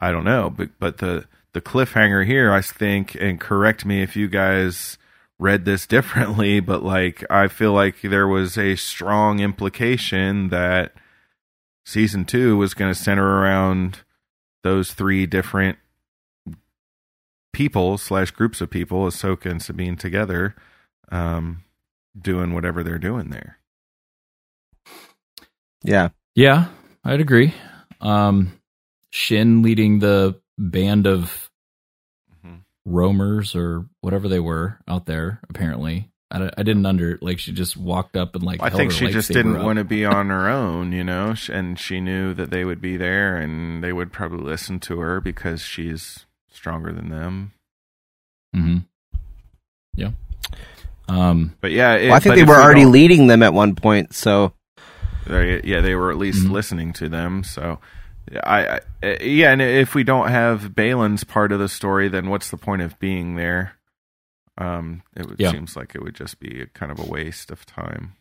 I 0.00 0.12
don't 0.12 0.24
know. 0.24 0.48
But 0.48 0.70
but 0.78 0.98
the 0.98 1.26
the 1.52 1.60
cliffhanger 1.60 2.24
here 2.24 2.52
I 2.52 2.62
think 2.62 3.14
and 3.16 3.40
correct 3.40 3.84
me 3.84 4.02
if 4.02 4.16
you 4.16 4.28
guys 4.28 4.96
read 5.38 5.64
this 5.64 5.86
differently 5.94 6.60
but 6.60 6.82
like 6.82 7.24
I 7.30 7.48
feel 7.48 7.72
like 7.72 8.00
there 8.02 8.28
was 8.28 8.58
a 8.58 8.76
strong 8.76 9.40
implication 9.40 10.48
that 10.48 10.92
season 11.84 12.24
2 12.24 12.56
was 12.56 12.74
going 12.74 12.92
to 12.92 12.98
center 13.00 13.40
around 13.40 14.00
those 14.62 14.92
three 14.92 15.26
different 15.26 15.78
people 17.52 17.98
slash 17.98 18.30
groups 18.30 18.60
of 18.60 18.70
people, 18.70 19.06
Ahsoka 19.06 19.50
and 19.50 19.62
Sabine 19.62 19.96
together, 19.96 20.54
um, 21.10 21.64
doing 22.16 22.54
whatever 22.54 22.82
they're 22.82 22.98
doing 22.98 23.30
there. 23.30 23.58
Yeah. 25.82 26.10
yeah, 26.34 26.66
I'd 27.04 27.20
agree. 27.20 27.54
Um, 28.00 28.60
Shin 29.10 29.62
leading 29.62 30.00
the 30.00 30.40
band 30.58 31.06
of 31.06 31.50
mm-hmm. 32.44 32.58
roamers 32.84 33.54
or 33.54 33.86
whatever 34.08 34.26
they 34.26 34.40
were 34.40 34.78
out 34.88 35.04
there, 35.04 35.38
apparently. 35.50 36.08
I, 36.30 36.48
I 36.56 36.62
didn't 36.62 36.86
under, 36.86 37.18
like, 37.20 37.38
she 37.38 37.52
just 37.52 37.76
walked 37.76 38.16
up 38.16 38.34
and, 38.34 38.42
like, 38.42 38.62
I 38.62 38.70
held 38.70 38.78
think 38.78 38.92
her 38.92 38.96
she 38.98 39.08
just 39.08 39.30
didn't 39.30 39.62
want 39.62 39.76
to 39.78 39.84
be 39.84 40.06
on 40.06 40.28
her 40.30 40.48
own, 40.48 40.92
you 40.92 41.04
know, 41.04 41.34
and 41.52 41.78
she 41.78 42.00
knew 42.00 42.32
that 42.32 42.48
they 42.48 42.64
would 42.64 42.80
be 42.80 42.96
there 42.96 43.36
and 43.36 43.84
they 43.84 43.92
would 43.92 44.10
probably 44.10 44.38
listen 44.44 44.80
to 44.80 44.98
her 45.00 45.20
because 45.20 45.60
she's 45.60 46.24
stronger 46.50 46.90
than 46.90 47.10
them. 47.10 47.52
Mm-hmm. 48.56 48.78
Yeah. 49.94 50.10
Um, 51.06 51.54
But 51.60 51.72
yeah, 51.72 51.94
it, 51.96 52.06
Well, 52.08 52.16
I 52.16 52.20
think 52.20 52.36
they 52.36 52.44
were 52.44 52.54
already 52.54 52.86
leading 52.86 53.26
them 53.26 53.42
at 53.42 53.52
one 53.52 53.74
point. 53.74 54.14
So 54.14 54.54
They, 55.26 55.60
yeah, 55.64 55.82
they 55.82 55.94
were 55.94 56.10
at 56.10 56.16
least 56.16 56.46
Mhm. 56.46 56.50
listening 56.50 56.92
to 56.94 57.10
them. 57.10 57.44
So, 57.44 57.78
I, 58.42 58.80
I 59.02 59.18
yeah, 59.22 59.52
and 59.52 59.60
if 59.60 59.94
we 59.94 60.02
don't 60.02 60.28
have 60.28 60.70
Baylan's 60.74 61.24
part 61.24 61.52
of 61.52 61.58
the 61.58 61.68
story, 61.68 62.08
then 62.08 62.30
what's 62.30 62.48
the 62.50 62.56
point 62.56 62.80
of 62.80 62.98
being 62.98 63.36
there? 63.36 63.74
Um, 64.58 65.02
it 65.16 65.26
would, 65.28 65.38
Yeah. 65.38 65.52
seems 65.52 65.76
like 65.76 65.94
it 65.94 66.02
would 66.02 66.14
just 66.16 66.40
be 66.40 66.62
a, 66.62 66.66
kind 66.66 66.90
of 66.90 66.98
a 66.98 67.04
waste 67.08 67.50
of 67.52 67.64
time. 67.64 68.16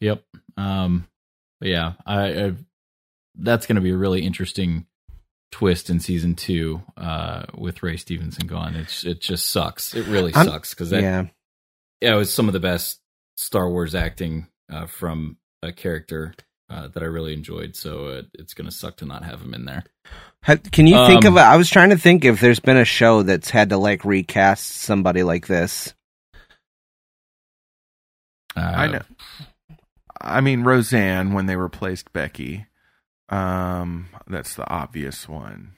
Yep. 0.00 0.22
Um, 0.56 1.08
but 1.60 1.68
yeah, 1.68 1.94
I, 2.06 2.44
I 2.44 2.52
that's 3.34 3.66
going 3.66 3.76
to 3.76 3.82
be 3.82 3.90
a 3.90 3.96
really 3.96 4.24
interesting 4.24 4.86
twist 5.50 5.90
in 5.90 5.98
season 5.98 6.34
two 6.34 6.82
uh, 6.96 7.44
with 7.56 7.82
Ray 7.82 7.96
Stevenson 7.96 8.46
gone. 8.46 8.76
It's 8.76 9.04
it 9.04 9.20
just 9.20 9.48
sucks. 9.48 9.94
It 9.94 10.06
really 10.06 10.32
I'm- 10.34 10.46
sucks 10.46 10.72
because 10.72 10.90
that 10.90 11.02
yeah. 11.02 11.24
yeah, 12.00 12.14
it 12.14 12.18
was 12.18 12.32
some 12.32 12.48
of 12.48 12.52
the 12.52 12.60
best 12.60 13.00
Star 13.36 13.68
Wars 13.68 13.94
acting 13.94 14.46
uh, 14.70 14.86
from 14.86 15.36
a 15.62 15.72
character 15.72 16.34
uh, 16.70 16.88
that 16.88 17.02
I 17.02 17.06
really 17.06 17.32
enjoyed. 17.32 17.74
So 17.76 18.08
it, 18.08 18.26
it's 18.34 18.54
going 18.54 18.68
to 18.68 18.74
suck 18.74 18.96
to 18.98 19.06
not 19.06 19.24
have 19.24 19.40
him 19.40 19.54
in 19.54 19.64
there. 19.64 19.84
Can 20.72 20.86
you 20.86 20.94
think 21.06 21.24
Um, 21.24 21.32
of? 21.34 21.36
A, 21.38 21.44
I 21.46 21.56
was 21.56 21.68
trying 21.70 21.90
to 21.90 21.98
think 21.98 22.24
if 22.24 22.40
there's 22.40 22.60
been 22.60 22.76
a 22.76 22.84
show 22.84 23.22
that's 23.22 23.50
had 23.50 23.70
to 23.70 23.76
like 23.78 24.04
recast 24.04 24.66
somebody 24.66 25.22
like 25.22 25.46
this. 25.46 25.94
Uh, 28.56 28.60
I 28.60 28.86
know. 28.88 29.02
I 30.20 30.40
mean, 30.40 30.62
Roseanne 30.64 31.32
when 31.32 31.46
they 31.46 31.56
replaced 31.56 32.12
Becky. 32.12 32.66
Um, 33.28 34.08
that's 34.26 34.54
the 34.54 34.68
obvious 34.68 35.28
one. 35.28 35.72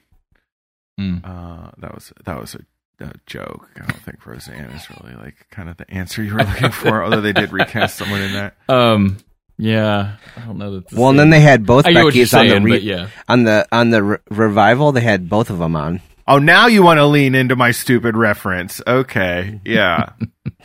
Mm. 0.99 1.21
Uh, 1.23 1.71
that 1.79 1.93
was 1.93 2.13
that 2.25 2.39
was 2.39 2.55
a 2.55 2.59
a 3.03 3.13
joke. 3.25 3.67
I 3.77 3.79
don't 3.79 4.01
think 4.03 4.23
Roseanne 4.27 4.69
is 4.69 4.87
really 5.01 5.15
like 5.15 5.47
kind 5.49 5.69
of 5.69 5.77
the 5.77 5.89
answer 5.89 6.21
you 6.23 6.33
were 6.35 6.43
looking 6.43 6.69
for. 6.71 7.03
although 7.03 7.19
they 7.21 7.33
did 7.33 7.51
recast 7.51 7.97
someone 7.97 8.21
in 8.21 8.33
that. 8.33 8.55
Um, 8.69 9.17
yeah, 9.61 10.15
I 10.35 10.39
don't 10.41 10.57
know 10.57 10.79
that. 10.79 10.91
Well, 10.91 11.11
and 11.11 11.19
then 11.19 11.29
they 11.29 11.39
had 11.39 11.67
both 11.67 11.85
I 11.85 11.93
get 11.93 12.03
what 12.03 12.15
you're 12.15 12.25
Becky's 12.25 12.33
on 12.33 12.47
the 12.47 12.59
re- 12.61 12.79
yeah. 12.79 13.09
on 13.27 13.43
the 13.43 13.67
on 13.71 13.91
the 13.91 14.01
re- 14.03 14.17
revival. 14.31 14.91
They 14.91 15.01
had 15.01 15.29
both 15.29 15.51
of 15.51 15.59
them 15.59 15.75
on. 15.75 16.01
Oh, 16.27 16.39
now 16.39 16.65
you 16.65 16.81
want 16.81 16.97
to 16.97 17.05
lean 17.05 17.35
into 17.35 17.55
my 17.55 17.69
stupid 17.69 18.17
reference? 18.17 18.81
Okay, 18.87 19.59
yeah. 19.63 20.13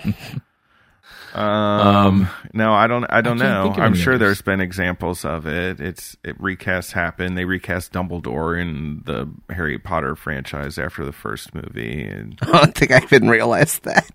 um, 1.34 1.44
Um, 1.44 2.28
no, 2.54 2.72
I 2.72 2.86
don't. 2.86 3.04
I 3.10 3.20
don't 3.20 3.40
I 3.42 3.44
know. 3.44 3.72
I'm 3.76 3.94
sure 3.94 4.14
others. 4.14 4.20
there's 4.20 4.42
been 4.42 4.60
examples 4.62 5.24
of 5.26 5.46
it. 5.46 5.78
It's 5.80 6.16
it 6.24 6.40
recasts 6.40 6.92
happen. 6.92 7.34
They 7.34 7.44
recast 7.44 7.92
Dumbledore 7.92 8.58
in 8.58 9.02
the 9.04 9.28
Harry 9.52 9.78
Potter 9.78 10.16
franchise 10.16 10.78
after 10.78 11.04
the 11.04 11.12
first 11.12 11.54
movie, 11.54 12.02
and 12.04 12.38
I 12.42 12.46
don't 12.52 12.74
think 12.74 12.92
I 12.92 13.00
even 13.02 13.28
realized 13.28 13.84
that. 13.84 14.10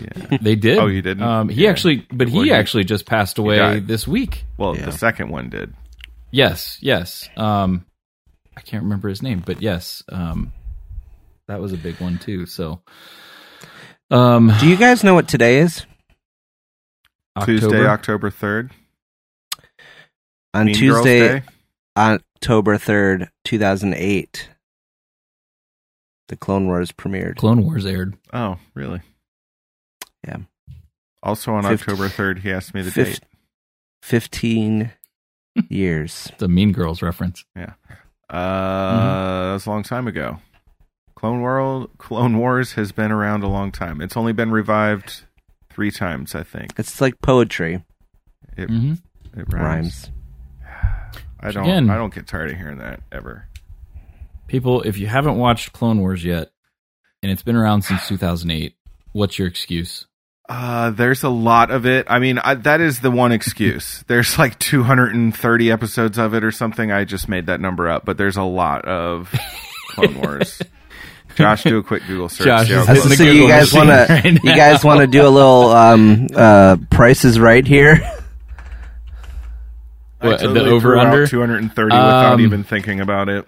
Yeah. 0.00 0.38
They 0.40 0.56
did. 0.56 0.78
Oh, 0.78 0.86
he 0.88 1.00
didn't? 1.00 1.22
Um, 1.22 1.48
he 1.48 1.64
Yeah. 1.64 1.70
actually, 1.70 2.06
but 2.12 2.28
Well, 2.28 2.42
he 2.42 2.48
he- 2.48 2.52
actually 2.54 2.84
just 2.84 3.06
passed 3.06 3.38
away 3.38 3.56
died. 3.58 3.88
this 3.88 4.06
week. 4.08 4.44
Well, 4.56 4.76
Yeah. 4.76 4.86
the 4.86 4.92
second 4.92 5.30
one 5.30 5.48
did. 5.50 5.74
Yes, 6.30 6.78
yes. 6.80 7.28
Um, 7.36 7.84
I 8.56 8.60
can't 8.60 8.82
remember 8.84 9.08
his 9.08 9.22
name, 9.22 9.42
but 9.44 9.60
yes, 9.62 10.02
um, 10.10 10.52
that 11.48 11.60
was 11.60 11.72
a 11.72 11.76
big 11.76 12.00
one 12.00 12.18
too. 12.18 12.46
So, 12.46 12.82
um, 14.10 14.52
Do 14.60 14.68
you 14.68 14.76
guys 14.76 15.02
know 15.02 15.14
what 15.14 15.28
today 15.28 15.58
is? 15.58 15.86
Tuesday, 17.44 17.66
October. 17.66 17.88
October 17.88 18.30
third. 18.30 18.70
On 20.52 20.66
Mean 20.66 20.74
Tuesday, 20.74 21.42
October 21.96 22.76
third, 22.76 23.30
two 23.44 23.58
thousand 23.58 23.94
eight. 23.94 24.48
The 26.28 26.36
Clone 26.36 26.66
Wars 26.66 26.92
premiered. 26.92 27.36
Clone 27.36 27.64
Wars 27.64 27.86
aired. 27.86 28.16
Oh, 28.32 28.56
really? 28.74 29.00
Yeah. 30.26 30.38
Also 31.22 31.52
on 31.52 31.62
Fif- 31.64 31.82
October 31.82 32.08
third, 32.08 32.40
he 32.40 32.52
asked 32.52 32.74
me 32.74 32.82
the 32.82 32.90
Fif- 32.90 33.20
date. 33.20 33.20
Fifteen 34.02 34.92
years. 35.68 36.30
the 36.38 36.48
Mean 36.48 36.72
Girls 36.72 37.02
reference. 37.02 37.44
Yeah. 37.56 37.72
Uh, 38.28 38.34
Mm-hmm. 38.92 39.46
that 39.48 39.52
was 39.54 39.66
a 39.66 39.70
long 39.70 39.82
time 39.82 40.06
ago. 40.06 40.38
Clone 41.16 41.40
World, 41.42 41.90
Clone 41.98 42.38
Wars 42.38 42.72
has 42.72 42.92
been 42.92 43.10
around 43.12 43.42
a 43.42 43.48
long 43.48 43.72
time. 43.72 44.00
It's 44.00 44.16
only 44.16 44.32
been 44.32 44.50
revived 44.50 45.24
three 45.68 45.90
times, 45.90 46.34
I 46.34 46.42
think. 46.42 46.72
It's 46.78 47.00
like 47.00 47.20
poetry. 47.20 47.84
It, 48.56 48.68
hmm 48.70 48.94
it 49.36 49.52
rhymes. 49.52 50.10
Rhymes. 50.10 50.10
I 51.40 51.50
don't. 51.52 51.64
Again- 51.64 51.90
I 51.90 51.96
don't 51.96 52.14
get 52.14 52.26
tired 52.26 52.50
of 52.50 52.56
hearing 52.56 52.78
that 52.78 53.00
ever. 53.12 53.46
People, 54.46 54.82
if 54.82 54.98
you 54.98 55.06
haven't 55.08 55.36
watched 55.36 55.72
Clone 55.72 56.00
Wars 56.00 56.24
yet, 56.24 56.50
and 57.22 57.30
it's 57.30 57.42
been 57.42 57.54
around 57.56 57.82
since 57.82 58.08
2008, 58.08 58.74
what's 59.12 59.38
your 59.38 59.46
excuse? 59.46 60.06
Uh, 60.50 60.90
there's 60.90 61.22
a 61.22 61.28
lot 61.28 61.70
of 61.70 61.86
it. 61.86 62.06
I 62.10 62.18
mean, 62.18 62.38
I, 62.38 62.54
that 62.54 62.80
is 62.80 62.98
the 62.98 63.10
one 63.10 63.30
excuse. 63.30 64.02
There's 64.08 64.36
like 64.36 64.58
230 64.58 65.70
episodes 65.70 66.18
of 66.18 66.34
it 66.34 66.42
or 66.42 66.50
something. 66.50 66.90
I 66.90 67.04
just 67.04 67.28
made 67.28 67.46
that 67.46 67.60
number 67.60 67.88
up, 67.88 68.04
but 68.04 68.18
there's 68.18 68.36
a 68.36 68.42
lot 68.42 68.84
of 68.84 69.32
Clone 69.90 70.20
Wars. 70.20 70.60
Josh, 71.36 71.62
do 71.62 71.78
a 71.78 71.84
quick 71.84 72.02
Google 72.08 72.28
search. 72.28 72.46
Josh 72.46 72.66
see 72.66 72.74
how 72.74 72.80
is 72.92 73.02
close- 73.02 73.16
so 73.16 73.22
you 73.22 73.46
guys 73.46 73.72
machine 73.72 73.86
want 73.88 74.08
to 74.24 74.30
you 74.42 74.56
guys 74.56 74.84
want 74.84 75.00
to 75.00 75.06
do 75.06 75.24
a 75.24 75.30
little 75.30 75.70
um 75.70 76.26
uh 76.34 76.76
prices 76.90 77.38
right 77.38 77.64
here? 77.64 78.00
I 80.20 80.26
What, 80.26 80.40
the 80.40 80.64
over 80.66 80.80
threw 80.80 80.98
out 80.98 81.06
under? 81.06 81.26
230 81.28 81.94
without 81.94 82.32
Um, 82.34 82.40
even 82.40 82.64
thinking 82.64 82.98
about 83.00 83.28
it. 83.28 83.46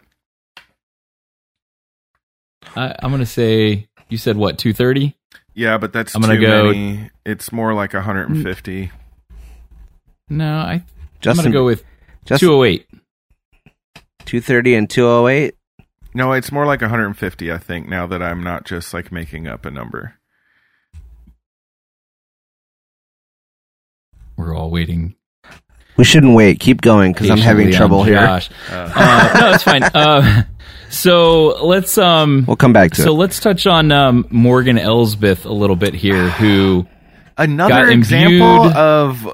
I, 2.77 2.95
I'm 3.03 3.11
gonna 3.11 3.27
say 3.27 3.89
you 4.09 4.19
said 4.19 4.37
what 4.37 4.57
230. 4.59 5.17
Yeah, 5.55 5.79
but 5.79 5.93
that's 5.93 6.15
I'm 6.15 6.23
gonna 6.23 6.37
too 6.37 6.41
go- 6.41 6.65
many. 6.73 7.11
It's 7.27 7.53
more 7.53 7.75
like 7.75 7.93
150. 7.93 8.91
No, 10.31 10.57
I, 10.57 10.83
I'm 11.27 11.37
gonna 11.37 11.51
go 11.51 11.65
with 11.65 11.85
Justin, 12.25 12.49
208. 12.49 12.87
two 14.25 14.41
thirty 14.41 14.75
and 14.75 14.89
two 14.89 15.07
oh 15.07 15.29
eight. 15.29 15.55
No, 16.15 16.33
it's 16.33 16.51
more 16.53 16.67
like 16.67 16.81
150. 16.81 17.53
I 17.53 17.59
think 17.59 17.89
now 17.89 18.07
that 18.07 18.23
I'm 18.23 18.43
not 18.43 18.65
just 18.65 18.93
like 18.95 19.11
making 19.13 19.47
up 19.47 19.65
a 19.67 19.71
number. 19.71 20.15
We're 24.37 24.55
all 24.57 24.71
waiting. 24.71 25.15
We 25.97 26.05
shouldn't 26.05 26.35
wait. 26.35 26.59
Keep 26.61 26.81
going 26.81 27.13
because 27.13 27.29
I'm 27.31 27.39
having 27.39 27.71
trouble 27.73 28.03
here. 28.03 28.15
Josh. 28.15 28.51
Uh, 28.71 28.91
Uh, 28.95 29.39
no, 29.41 29.51
it's 29.53 29.63
fine. 29.63 29.83
Uh, 29.95 30.43
so 30.93 31.65
let's 31.65 31.97
um, 31.99 32.45
We'll 32.47 32.57
come 32.57 32.73
back 32.73 32.93
to 32.93 33.03
it. 33.03 33.05
so 33.05 33.11
it. 33.13 33.19
let's 33.19 33.41
touch 33.41 33.67
on 33.67 33.91
um, 33.93 34.27
Morgan 34.31 34.79
Elsbeth 34.79 35.45
a 35.45 35.53
little 35.53 35.77
bit 35.77 35.95
here, 35.95 36.29
who 36.29 36.87
Another 37.37 37.87
got 37.87 37.89
example 37.91 38.57
imbued- 38.67 38.77
of 38.77 39.29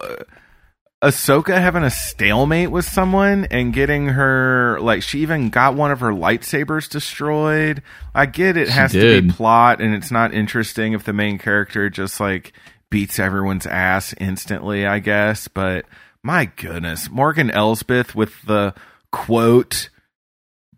Ahsoka 1.02 1.54
having 1.60 1.84
a 1.84 1.90
stalemate 1.90 2.70
with 2.72 2.84
someone 2.84 3.46
and 3.52 3.72
getting 3.72 4.06
her 4.08 4.78
like 4.80 5.02
she 5.02 5.20
even 5.20 5.48
got 5.48 5.74
one 5.74 5.92
of 5.92 6.00
her 6.00 6.10
lightsabers 6.12 6.88
destroyed. 6.88 7.82
I 8.14 8.26
get 8.26 8.56
it 8.56 8.66
She 8.66 8.72
has 8.72 8.92
to 8.92 9.00
be 9.00 9.20
did. 9.28 9.30
plot 9.34 9.80
and 9.80 9.94
it's 9.94 10.10
not 10.10 10.34
interesting 10.34 10.94
if 10.94 11.04
the 11.04 11.12
main 11.12 11.38
character 11.38 11.88
just 11.88 12.18
like 12.18 12.52
beats 12.90 13.18
everyone's 13.20 13.66
ass 13.66 14.12
instantly, 14.18 14.86
I 14.86 14.98
guess, 14.98 15.46
but 15.46 15.84
my 16.22 16.46
goodness, 16.46 17.08
Morgan 17.10 17.50
Elsbeth 17.50 18.16
with 18.16 18.42
the 18.42 18.74
quote 19.12 19.90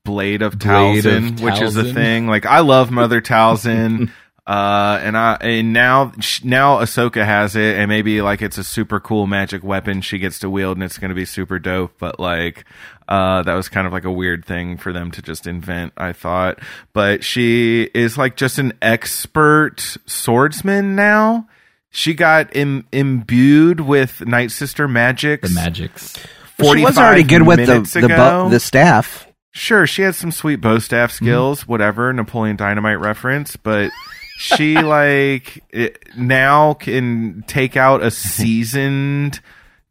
Blade 0.04 0.42
of 0.42 0.58
Blade 0.58 1.04
of 1.04 1.04
Talzin, 1.04 1.40
which 1.40 1.60
is 1.60 1.76
a 1.76 1.92
thing. 1.92 2.26
Like 2.26 2.46
I 2.46 2.60
love 2.60 2.90
Mother 2.90 3.20
Talzin. 3.20 4.10
Uh, 4.46 4.98
and 5.04 5.16
I 5.16 5.34
and 5.42 5.72
now 5.72 6.12
now 6.42 6.78
Ahsoka 6.80 7.24
has 7.24 7.54
it, 7.54 7.76
and 7.76 7.88
maybe 7.88 8.20
like 8.20 8.42
it's 8.42 8.58
a 8.58 8.64
super 8.64 8.98
cool 8.98 9.28
magic 9.28 9.62
weapon 9.62 10.00
she 10.00 10.18
gets 10.18 10.40
to 10.40 10.50
wield, 10.50 10.76
and 10.76 10.82
it's 10.82 10.98
going 10.98 11.10
to 11.10 11.14
be 11.14 11.24
super 11.24 11.60
dope. 11.60 11.92
But 12.00 12.18
like, 12.18 12.64
uh, 13.06 13.44
that 13.44 13.54
was 13.54 13.68
kind 13.68 13.86
of 13.86 13.92
like 13.92 14.04
a 14.04 14.10
weird 14.10 14.44
thing 14.44 14.76
for 14.76 14.92
them 14.92 15.12
to 15.12 15.22
just 15.22 15.46
invent. 15.46 15.92
I 15.96 16.12
thought, 16.12 16.58
but 16.92 17.22
she 17.22 17.90
is 17.94 18.18
like 18.18 18.34
just 18.34 18.58
an 18.58 18.72
expert 18.82 19.96
swordsman 20.06 20.96
now. 20.96 21.46
She 21.90 22.14
got 22.14 22.56
Im- 22.56 22.88
imbued 22.90 23.78
with 23.78 24.26
Night 24.26 24.50
Sister 24.50 24.88
magic. 24.88 25.42
the 25.42 25.50
magics. 25.50 26.18
Well, 26.58 26.74
she 26.74 26.82
was 26.82 26.98
already 26.98 27.22
good 27.22 27.46
with 27.46 27.58
the 27.66 28.00
the, 28.00 28.08
bu- 28.08 28.50
the 28.50 28.58
staff. 28.58 29.28
Sure, 29.52 29.86
she 29.86 30.02
has 30.02 30.16
some 30.16 30.30
sweet 30.30 30.56
bow 30.56 30.78
staff 30.78 31.10
Mm-hmm. 31.12 31.24
skills, 31.24 31.66
whatever, 31.68 32.12
Napoleon 32.12 32.56
Dynamite 32.56 33.00
reference, 33.00 33.56
but 33.56 33.90
she 34.38 34.74
like 34.80 35.62
it, 35.70 35.98
now 36.16 36.74
can 36.74 37.44
take 37.46 37.76
out 37.76 38.02
a 38.02 38.10
seasoned 38.12 39.40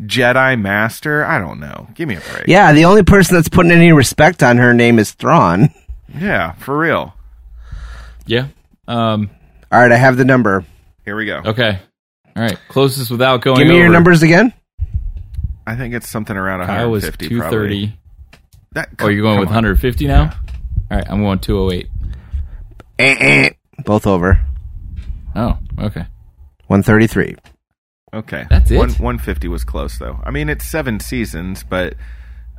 Jedi 0.02 0.60
master. 0.60 1.26
I 1.26 1.40
don't 1.40 1.60
know. 1.60 1.88
Give 1.94 2.08
me 2.08 2.16
a 2.16 2.22
break. 2.22 2.48
Yeah, 2.48 2.72
the 2.72 2.86
only 2.86 3.04
person 3.04 3.36
that's 3.36 3.50
putting 3.50 3.72
any 3.72 3.92
respect 3.92 4.42
on 4.44 4.58
her 4.58 4.74
name 4.74 4.98
is 4.98 5.12
Thrawn. 5.12 5.70
Yeah, 6.18 6.54
for 6.54 6.78
real. 6.78 7.14
Yeah. 8.26 8.48
Um. 8.88 9.30
All 9.72 9.80
right, 9.80 9.92
I 9.92 9.98
have 9.98 10.18
the 10.18 10.26
number. 10.26 10.66
Here 11.06 11.16
we 11.16 11.26
go. 11.26 11.42
Okay. 11.46 11.80
All 12.36 12.44
right. 12.44 12.58
Closest 12.70 13.12
without 13.12 13.42
going. 13.42 13.58
Give 13.60 13.68
me 13.68 13.78
your 13.78 13.90
numbers 13.90 14.24
again. 14.24 14.54
I 15.68 15.76
think 15.76 15.94
it's 15.94 16.10
something 16.10 16.36
around 16.36 16.66
Kyle 16.66 16.90
was 16.90 17.04
150 17.04 17.28
two 17.30 17.40
probably. 17.40 17.99
Thirty. 18.74 18.90
That, 18.96 19.04
Oh, 19.06 19.08
you're 19.10 19.22
going 19.24 19.40
with 19.40 19.50
on. 19.50 19.56
150 19.56 20.08
now. 20.08 20.32
All 20.92 20.98
right. 20.98 21.06
I'm 21.10 21.22
going 21.22 21.40
208. 21.40 21.88
Eh, 23.00 23.16
eh. 23.20 23.50
Both 23.86 24.06
over. 24.08 24.42
Oh. 25.36 25.58
Okay. 25.80 26.06
One 26.68 26.84
thirty 26.84 27.08
three. 27.08 27.36
Okay. 28.14 28.46
That's 28.50 28.70
it? 28.72 28.78
One, 28.78 28.90
150 28.90 29.48
was 29.48 29.64
close 29.64 29.98
though. 29.98 30.20
I 30.24 30.32
mean, 30.32 30.50
it's 30.50 30.66
7 30.66 31.00
seasons, 31.00 31.64
but 31.64 31.96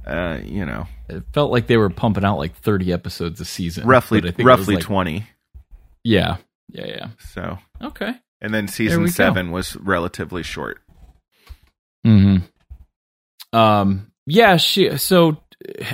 uh, 0.06 0.38
you 0.44 0.64
know, 0.64 0.86
It 1.08 1.24
felt 1.34 1.50
like 1.52 1.66
they 1.66 1.76
were 1.76 1.90
pumping 1.90 2.24
out 2.24 2.38
like 2.38 2.56
30 2.56 2.92
episodes 2.92 3.40
a 3.40 3.44
season. 3.44 3.86
roughly 3.86 4.20
but 4.20 4.28
I 4.28 4.32
think 4.32 4.46
roughly 4.48 4.76
like- 4.76 4.84
20. 4.84 5.26
Yeah. 6.04 6.36
Yeah. 6.68 6.86
Yeah. 6.86 7.08
So, 7.34 7.58
Okay. 7.82 8.14
and 8.40 8.54
then 8.54 8.64
we 8.64 8.68
season 8.68 9.04
go. 9.04 9.10
7 9.10 9.50
was 9.50 9.76
relatively 9.76 10.42
short. 10.42 10.80
Hmm. 12.04 12.36
Um. 13.52 14.10
Yeah. 14.26 14.56
She. 14.56 14.96
So 14.96 15.36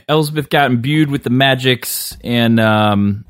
Elsbeth 0.09 0.49
got 0.49 0.71
imbued 0.71 1.11
with 1.11 1.23
the 1.23 1.31
magics, 1.31 2.17
and 2.23 2.61
um, 2.61 3.25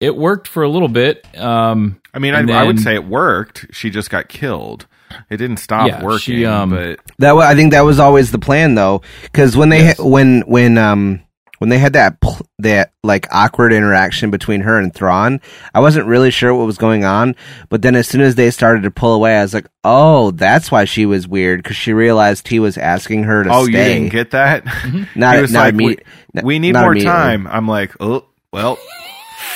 it 0.00 0.14
worked 0.16 0.48
for 0.48 0.62
a 0.62 0.68
little 0.68 0.88
bit. 0.88 1.26
Um. 1.38 2.00
I 2.12 2.18
mean, 2.18 2.34
I, 2.34 2.40
And 2.40 2.50
I 2.50 2.64
would 2.64 2.80
say 2.80 2.94
it 2.94 3.04
worked. 3.04 3.66
She 3.72 3.88
just 3.90 4.10
got 4.10 4.28
killed. 4.28 4.86
It 5.28 5.36
didn't 5.36 5.58
stop 5.58 5.86
Yeah, 5.88 6.02
working, 6.04 6.18
she, 6.18 6.44
um, 6.46 6.70
but 6.70 6.98
That 7.18 7.34
I 7.36 7.54
think 7.54 7.72
that 7.72 7.82
was 7.82 7.98
always 8.00 8.30
the 8.32 8.38
plan 8.38 8.74
though, 8.74 9.02
because 9.22 9.56
when 9.56 9.68
they 9.68 9.78
Yes. 9.84 9.98
when 9.98 10.42
when 10.42 10.76
um 10.78 11.22
when 11.60 11.68
they 11.68 11.78
had 11.78 11.92
that 11.92 12.20
pl- 12.22 12.46
that 12.58 12.94
like 13.04 13.26
awkward 13.30 13.74
interaction 13.74 14.30
between 14.30 14.62
her 14.62 14.78
and 14.78 14.94
Thrawn, 14.94 15.42
I 15.74 15.80
wasn't 15.80 16.06
really 16.06 16.30
sure 16.30 16.54
what 16.54 16.64
was 16.64 16.78
going 16.78 17.04
on. 17.04 17.36
But 17.68 17.82
then 17.82 17.94
as 17.96 18.08
soon 18.08 18.22
as 18.22 18.34
they 18.34 18.50
started 18.50 18.84
to 18.84 18.90
pull 18.90 19.12
away, 19.12 19.36
I 19.36 19.42
was 19.42 19.52
like, 19.52 19.66
oh, 19.84 20.30
that's 20.30 20.72
why 20.72 20.86
she 20.86 21.04
was 21.04 21.28
weird 21.28 21.62
because 21.62 21.76
she 21.76 21.92
realized 21.92 22.48
he 22.48 22.60
was 22.60 22.78
asking 22.78 23.24
her 23.24 23.44
to 23.44 23.50
oh, 23.52 23.66
you 23.66 23.72
didn't 23.72 24.08
get 24.08 24.30
that? 24.30 24.64
Mm-hmm. 24.64 25.04
not 25.20 25.34
he 25.36 25.42
was 25.42 25.52
not 25.52 25.66
like, 25.66 25.74
imme- 25.74 26.02
we, 26.34 26.42
we 26.42 26.58
need 26.58 26.72
not 26.72 26.84
more 26.84 26.94
time. 26.94 27.46
I'm 27.46 27.68
like, 27.68 27.94
oh, 28.00 28.24
well, 28.52 28.78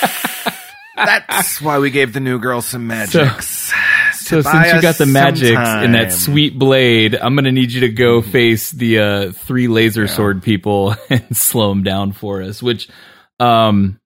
That's 0.95 1.59
why 1.59 1.79
we 1.79 1.89
gave 1.89 2.13
the 2.13 2.19
new 2.19 2.39
girl 2.39 2.61
some 2.61 2.87
magics. 2.87 3.47
So 3.47 3.75
Buy 4.29 4.41
since 4.41 4.73
you 4.73 4.81
got 4.81 4.97
the 4.97 5.05
magic 5.05 5.49
in 5.55 5.91
that 5.93 6.11
sweet 6.11 6.57
blade, 6.57 7.15
I'm 7.15 7.35
gonna 7.35 7.51
need 7.51 7.71
you 7.71 7.81
to 7.81 7.89
go 7.89 8.21
face 8.21 8.71
the 8.71 8.99
uh, 8.99 9.31
three 9.31 9.67
laser 9.67 10.07
sword 10.07 10.41
people 10.43 10.95
and 11.09 11.35
slow 11.35 11.69
them 11.69 11.83
down 11.83 12.11
for 12.13 12.41
us. 12.41 12.61
Which, 12.63 12.89
um, 13.39 13.99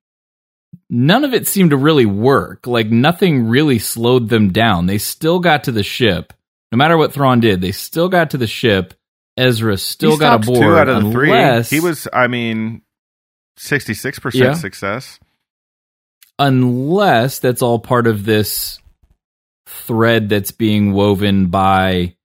none 0.89 1.23
of 1.23 1.33
it 1.33 1.47
seemed 1.47 1.69
to 1.71 1.77
really 1.77 2.05
work. 2.05 2.67
Like 2.67 2.87
nothing 2.87 3.47
really 3.47 3.79
slowed 3.79 4.29
them 4.29 4.51
down. 4.51 4.85
They 4.85 4.97
still 4.97 5.39
got 5.39 5.65
to 5.65 5.71
the 5.71 5.83
ship, 5.83 6.33
no 6.71 6.77
matter 6.77 6.97
what 6.97 7.13
Thrawn 7.13 7.39
did. 7.39 7.61
They 7.61 7.71
still 7.71 8.09
got 8.09 8.31
to 8.31 8.37
the 8.37 8.47
ship. 8.47 8.93
Ezra 9.37 9.77
still 9.77 10.17
got 10.17 10.43
aboard. 10.43 10.59
two 10.61 10.75
out 10.77 10.89
of 10.89 11.03
the 11.05 11.11
three. 11.11 11.31
unless, 11.31 11.69
He 11.69 11.79
was, 11.79 12.09
I 12.11 12.27
mean, 12.27 12.81
sixty-six 13.55 14.17
Yeah. 14.17 14.21
percent 14.21 14.57
success. 14.57 15.19
unless 16.37 17.39
that's 17.39 17.61
all 17.61 17.79
part 17.79 18.07
of 18.07 18.25
this 18.25 18.79
thread 19.69 20.29
that's 20.29 20.51
being 20.51 20.93
woven 20.93 21.47
by 21.47 22.15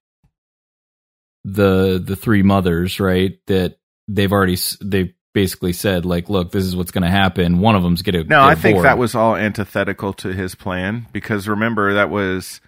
the 1.43 2.01
the 2.03 2.15
three 2.15 2.41
mothers 2.43 2.99
right 2.99 3.39
that 3.47 3.77
they've 4.07 4.31
already 4.31 4.57
they 4.81 5.13
basically 5.33 5.73
said 5.73 6.05
like 6.05 6.29
look 6.29 6.51
this 6.51 6.63
is 6.63 6.75
what's 6.75 6.91
going 6.91 7.03
to 7.03 7.09
happen 7.09 7.59
one 7.59 7.75
of 7.75 7.83
them's 7.83 8.01
going 8.01 8.23
to 8.23 8.29
No, 8.29 8.41
I 8.41 8.55
think 8.55 8.81
that 8.81 8.97
was 8.97 9.13
all 9.15 9.35
antithetical 9.35 10.13
to 10.13 10.29
his 10.33 10.55
plan 10.55 11.07
because 11.11 11.47
remember 11.47 11.93
that 11.93 12.09
was 12.09 12.61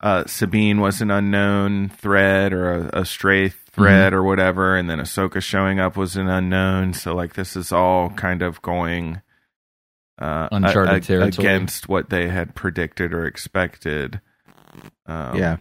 uh, 0.00 0.24
Sabine 0.26 0.80
was 0.80 1.00
an 1.00 1.10
unknown 1.10 1.88
thread 1.90 2.52
or 2.52 2.72
a, 2.72 3.00
a 3.00 3.04
stray 3.04 3.48
thread 3.48 4.12
Mm-hmm. 4.12 4.14
or 4.16 4.22
whatever, 4.24 4.76
and 4.76 4.90
then 4.90 4.98
Ahsoka 4.98 5.40
showing 5.40 5.78
up 5.78 5.96
was 5.96 6.16
an 6.16 6.28
unknown. 6.28 6.94
So 6.94 7.14
like 7.14 7.34
this 7.34 7.54
is 7.54 7.70
all 7.70 8.10
kind 8.10 8.42
of 8.42 8.60
going 8.62 9.20
uh, 10.18 10.48
Uncharted 10.52 10.94
a- 10.94 10.96
a- 10.96 11.00
territory. 11.00 11.46
against 11.48 11.88
what 11.88 12.10
they 12.10 12.28
had 12.28 12.54
predicted 12.54 13.12
or 13.14 13.24
expected. 13.26 14.20
Um, 15.06 15.36
yeah. 15.38 15.56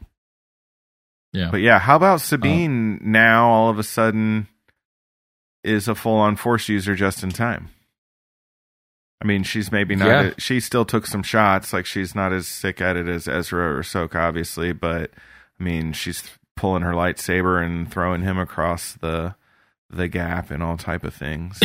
yeah 1.34 1.50
But 1.52 1.62
yeah, 1.62 1.80
how 1.80 1.96
about 1.96 2.22
Sabine 2.22 3.00
now 3.04 3.50
all 3.50 3.70
of 3.70 3.80
a 3.80 3.84
sudden 3.84 4.48
is 5.64 5.88
a 5.88 5.96
full 5.96 6.18
on 6.18 6.36
force 6.36 6.68
user 6.70 6.96
just 6.96 7.24
in 7.24 7.30
time? 7.30 7.70
I 9.22 9.26
mean, 9.26 9.44
she's 9.44 9.72
maybe 9.72 9.96
not, 9.96 10.08
Yeah. 10.08 10.32
she 10.38 10.60
still 10.60 10.86
took 10.86 11.08
some 11.08 11.24
shots. 11.24 11.74
Like, 11.74 11.86
she's 11.88 12.14
not 12.14 12.32
as 12.34 12.48
sick 12.48 12.82
at 12.82 12.96
it 12.98 13.08
as 13.08 13.28
Ezra 13.28 13.76
or 13.76 13.80
Ahsoka, 13.82 14.16
obviously, 14.16 14.74
but 14.74 15.10
I 15.60 15.64
mean, 15.64 15.94
she's 15.94 16.24
pulling 16.56 16.84
her 16.84 16.92
lightsaber 16.94 17.64
and 17.64 17.92
throwing 17.92 18.22
him 18.22 18.38
across 18.38 18.94
the 18.94 19.36
the 19.90 20.08
gap 20.10 20.52
and 20.52 20.62
all 20.62 20.76
type 20.76 21.06
of 21.06 21.14
things 21.14 21.62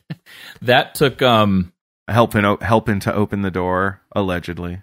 that 0.62 0.94
took 0.96 1.22
um 1.22 1.72
helping 2.08 2.44
o- 2.44 2.58
helping 2.60 3.00
to 3.00 3.14
open 3.14 3.42
the 3.42 3.50
door 3.50 4.00
allegedly 4.14 4.82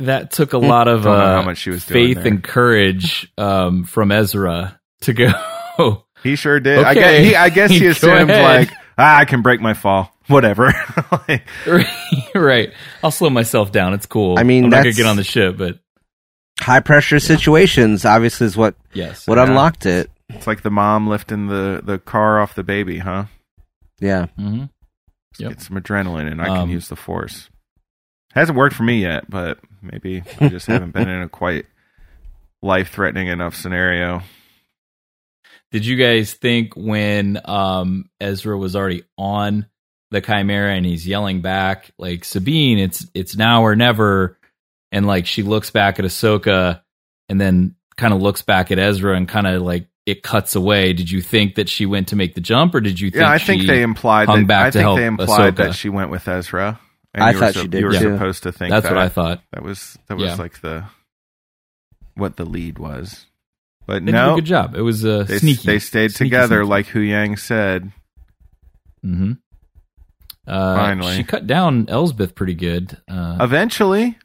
that 0.00 0.30
took 0.32 0.52
a 0.52 0.58
lot 0.58 0.88
of 0.88 1.06
uh, 1.06 1.36
how 1.36 1.42
much 1.42 1.58
she 1.58 1.70
was 1.70 1.84
faith 1.84 2.16
there. 2.16 2.26
and 2.26 2.42
courage 2.42 3.30
um 3.38 3.84
from 3.84 4.10
Ezra 4.10 4.80
to 5.02 5.12
go 5.12 6.04
he 6.22 6.36
sure 6.36 6.60
did 6.60 6.78
I, 6.78 6.90
Okay. 6.92 7.00
guess, 7.00 7.24
he, 7.26 7.36
I 7.36 7.48
guess 7.50 7.70
he 7.70 7.86
assumed 7.88 8.30
like 8.30 8.70
ah, 8.98 9.18
i 9.18 9.24
can 9.24 9.42
break 9.42 9.60
my 9.60 9.74
fall 9.74 10.10
whatever 10.28 10.72
Like, 11.28 11.46
right 12.34 12.72
I'll 13.02 13.10
slow 13.10 13.28
myself 13.30 13.70
down 13.72 13.92
it's 13.94 14.06
cool 14.06 14.38
I 14.38 14.42
mean, 14.44 14.64
I'm 14.64 14.70
not 14.70 14.82
going 14.84 14.94
to 14.94 14.96
get 15.02 15.06
on 15.06 15.16
the 15.16 15.24
ship 15.24 15.56
but 15.58 15.78
High 16.60 16.80
pressure 16.80 17.18
situations 17.18 18.04
obviously 18.04 18.46
is 18.46 18.56
what 18.56 18.76
yes 18.94 19.26
what 19.26 19.36
Yeah. 19.38 19.44
unlocked 19.44 19.86
it. 19.86 20.08
It's 20.30 20.46
like 20.46 20.62
the 20.62 20.70
mom 20.70 21.06
lifting 21.08 21.48
the, 21.48 21.82
the 21.84 21.98
car 21.98 22.40
off 22.40 22.54
the 22.54 22.62
baby, 22.62 22.98
huh? 22.98 23.24
Yeah. 24.00 24.26
hmm 24.36 24.60
Let's 24.60 24.70
Yep. 25.38 25.50
Get 25.50 25.60
some 25.62 25.76
adrenaline, 25.76 26.30
and 26.30 26.40
I 26.40 26.48
Um, 26.48 26.56
can 26.66 26.70
use 26.70 26.88
the 26.88 26.96
force. 26.96 27.48
Hasn't 28.32 28.56
worked 28.58 28.74
for 28.74 28.82
me 28.82 29.00
yet, 29.02 29.28
but 29.30 29.58
maybe 29.82 30.22
I 30.40 30.48
just 30.48 30.66
haven't 30.66 30.92
been 30.92 31.08
in 31.08 31.22
a 31.22 31.28
quite 31.40 31.66
life 32.62 32.90
threatening 32.90 33.28
enough 33.28 33.54
scenario. 33.54 34.22
Did 35.70 35.84
you 35.86 35.96
guys 35.96 36.34
think 36.34 36.74
when 36.76 37.40
um, 37.44 38.08
Ezra 38.20 38.56
was 38.56 38.76
already 38.76 39.02
on 39.18 39.66
the 40.10 40.20
Chimera 40.20 40.72
and 40.74 40.86
he's 40.86 41.06
yelling 41.06 41.40
back 41.40 41.90
like 41.98 42.24
Sabine, 42.24 42.78
it's 42.78 43.06
it's 43.14 43.36
now 43.36 43.62
or 43.64 43.74
never, 43.74 44.38
and 44.92 45.06
like 45.06 45.26
she 45.26 45.42
looks 45.42 45.70
back 45.70 45.98
at 45.98 46.04
Ahsoka 46.04 46.80
and 47.28 47.40
then 47.40 47.74
kind 47.96 48.14
of 48.14 48.20
looks 48.22 48.42
back 48.42 48.70
at 48.70 48.78
Ezra 48.78 49.16
and 49.16 49.28
kind 49.28 49.46
of 49.48 49.62
like 49.62 49.88
it 50.06 50.22
cuts 50.22 50.54
away. 50.54 50.92
Did 50.92 51.10
you 51.10 51.20
think 51.22 51.54
that 51.54 51.68
she 51.68 51.86
went 51.86 52.08
to 52.08 52.16
make 52.16 52.34
the 52.34 52.40
jump, 52.40 52.74
or 52.74 52.80
did 52.80 53.00
you 53.00 53.10
think? 53.10 53.20
yeah, 53.22 53.30
I 53.30 53.38
think 53.38 53.66
they 53.66 53.82
implied 53.82 54.28
hung 54.28 54.40
that. 54.40 54.46
back 54.48 54.66
I 54.66 54.70
to 54.70 54.72
think 54.72 54.82
help 54.82 54.98
they 54.98 55.06
implied 55.06 55.54
Ahsoka. 55.54 55.56
that 55.56 55.74
she 55.74 55.88
went 55.88 56.10
with 56.10 56.26
Ezra. 56.28 56.78
And 57.14 57.22
I 57.24 57.30
you 57.30 57.36
were 57.38 57.40
thought 57.52 57.54
she 57.62 57.68
did 57.68 57.80
You 57.80 57.86
were 57.86 57.92
too. 57.92 58.14
supposed 58.14 58.42
to 58.42 58.52
think 58.52 58.70
That's 58.72 58.82
that. 58.84 58.92
what 58.92 58.98
I 59.00 59.08
thought. 59.08 59.40
That 59.52 59.62
was 59.62 59.96
that 60.08 60.16
was 60.16 60.26
Yeah. 60.26 60.34
like 60.34 60.60
the 60.60 60.84
what 62.14 62.36
the 62.36 62.44
lead 62.44 62.78
was. 62.78 63.26
But 63.86 64.04
They 64.04 64.12
no, 64.12 64.26
did 64.28 64.32
a 64.32 64.34
good 64.36 64.44
job. 64.46 64.74
It 64.76 64.80
was 64.82 65.04
uh, 65.04 65.22
they, 65.24 65.38
sneaky. 65.38 65.66
they 65.66 65.78
stayed 65.78 66.10
Sneaky, 66.12 66.30
together, 66.30 66.56
sneaky. 66.64 66.68
like 66.70 66.86
Huyang 66.86 67.38
said. 67.38 67.92
hmm 69.02 69.32
Uh, 70.46 70.74
Finally. 70.76 71.16
she 71.16 71.22
cut 71.24 71.46
down 71.46 71.86
Elsbeth 71.88 72.34
pretty 72.34 72.54
good. 72.54 72.96
Uh, 73.08 73.38
Eventually, 73.40 74.18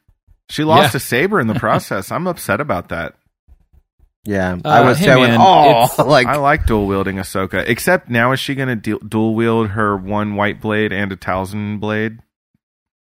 she 0.49 0.63
lost 0.63 0.93
Yeah. 0.93 0.97
a 0.97 0.99
saber 0.99 1.39
in 1.39 1.47
the 1.47 1.53
process. 1.59 2.11
I'm 2.11 2.25
upset 2.27 2.59
about 2.59 2.89
that. 2.89 3.15
Yeah. 4.25 4.58
Uh, 4.63 4.67
I 4.67 4.82
was 4.82 4.97
hey, 4.97 5.05
saying, 5.05 5.21
man, 5.23 5.38
oh, 5.39 5.88
like 6.05 6.27
I 6.27 6.36
like 6.38 6.65
dual 6.65 6.88
wielding 6.88 7.15
Ahsoka. 7.17 7.63
Except 7.67 8.10
now, 8.10 8.32
is 8.34 8.39
she 8.39 8.53
going 8.55 8.67
to 8.69 8.75
du- 8.75 8.99
dual 9.08 9.34
wield 9.36 9.69
her 9.69 9.95
one 9.95 10.36
white 10.36 10.62
blade 10.62 10.91
and 10.91 11.12
a 11.12 11.15
Talzin 11.15 11.79
blade? 11.79 12.19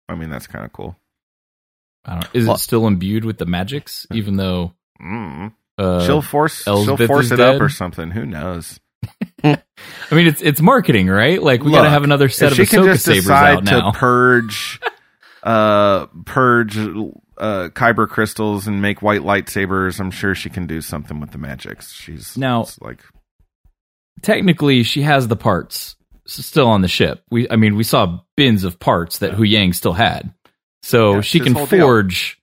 I 0.08 0.14
mean, 0.14 0.30
that's 0.30 0.46
kind 0.46 0.64
of 0.64 0.72
cool. 0.72 0.96
I 2.04 2.20
don't, 2.20 2.28
is 2.34 2.46
Well- 2.46 2.56
it 2.56 2.60
still 2.60 2.86
imbued 2.86 3.24
with 3.24 3.38
the 3.38 3.46
magics? 3.46 4.06
Even 4.12 4.36
though 4.36 4.72
Mm. 5.02 5.52
uh, 5.78 6.06
she'll 6.06 6.22
force, 6.22 6.62
she'll 6.64 6.96
force 6.96 7.30
it 7.30 7.36
dead? 7.36 7.56
up 7.56 7.60
or 7.60 7.68
something. 7.68 8.10
Who 8.10 8.24
knows? 8.24 8.78
I 9.44 9.58
mean, 10.10 10.26
it's 10.26 10.40
it's 10.42 10.60
marketing, 10.60 11.08
right? 11.08 11.42
Like 11.42 11.62
we 11.62 11.70
got 11.70 11.84
to 11.84 11.90
have 11.90 12.02
another 12.04 12.28
set 12.28 12.46
if 12.52 12.52
of 12.52 12.56
she 12.56 12.66
can 12.66 12.80
Ahsoka 12.84 12.92
just 12.92 13.04
sabers 13.04 13.24
decide 13.24 13.56
out 13.58 13.64
now. 13.64 13.90
to 13.90 13.98
purge, 13.98 14.80
uh, 15.42 16.06
purge 16.24 16.76
uh, 17.38 17.68
kyber 17.70 18.08
crystals 18.08 18.66
and 18.66 18.80
make 18.82 19.02
white 19.02 19.20
lightsabers, 19.22 20.00
I'm 20.00 20.10
sure 20.10 20.34
she 20.34 20.50
can 20.50 20.66
do 20.66 20.80
something 20.80 21.20
with 21.20 21.32
the 21.32 21.38
magics. 21.38 21.92
She's 21.92 22.36
Now- 22.36 22.66
like 22.80 23.00
Technically, 24.22 24.82
she 24.82 25.02
has 25.02 25.28
the 25.28 25.36
parts 25.36 25.94
still 26.26 26.68
on 26.68 26.80
the 26.80 26.88
ship. 26.88 27.22
We, 27.30 27.48
I 27.50 27.56
mean, 27.56 27.76
we 27.76 27.84
saw 27.84 28.20
bins 28.36 28.64
of 28.64 28.78
parts 28.80 29.18
that 29.18 29.32
Huyang 29.32 29.74
still 29.74 29.92
had, 29.92 30.32
so 30.82 31.16
Yeah, 31.16 31.20
she 31.20 31.38
can 31.40 31.52
whole 31.54 31.66
deal. 31.66 31.86
forge. 31.86 32.40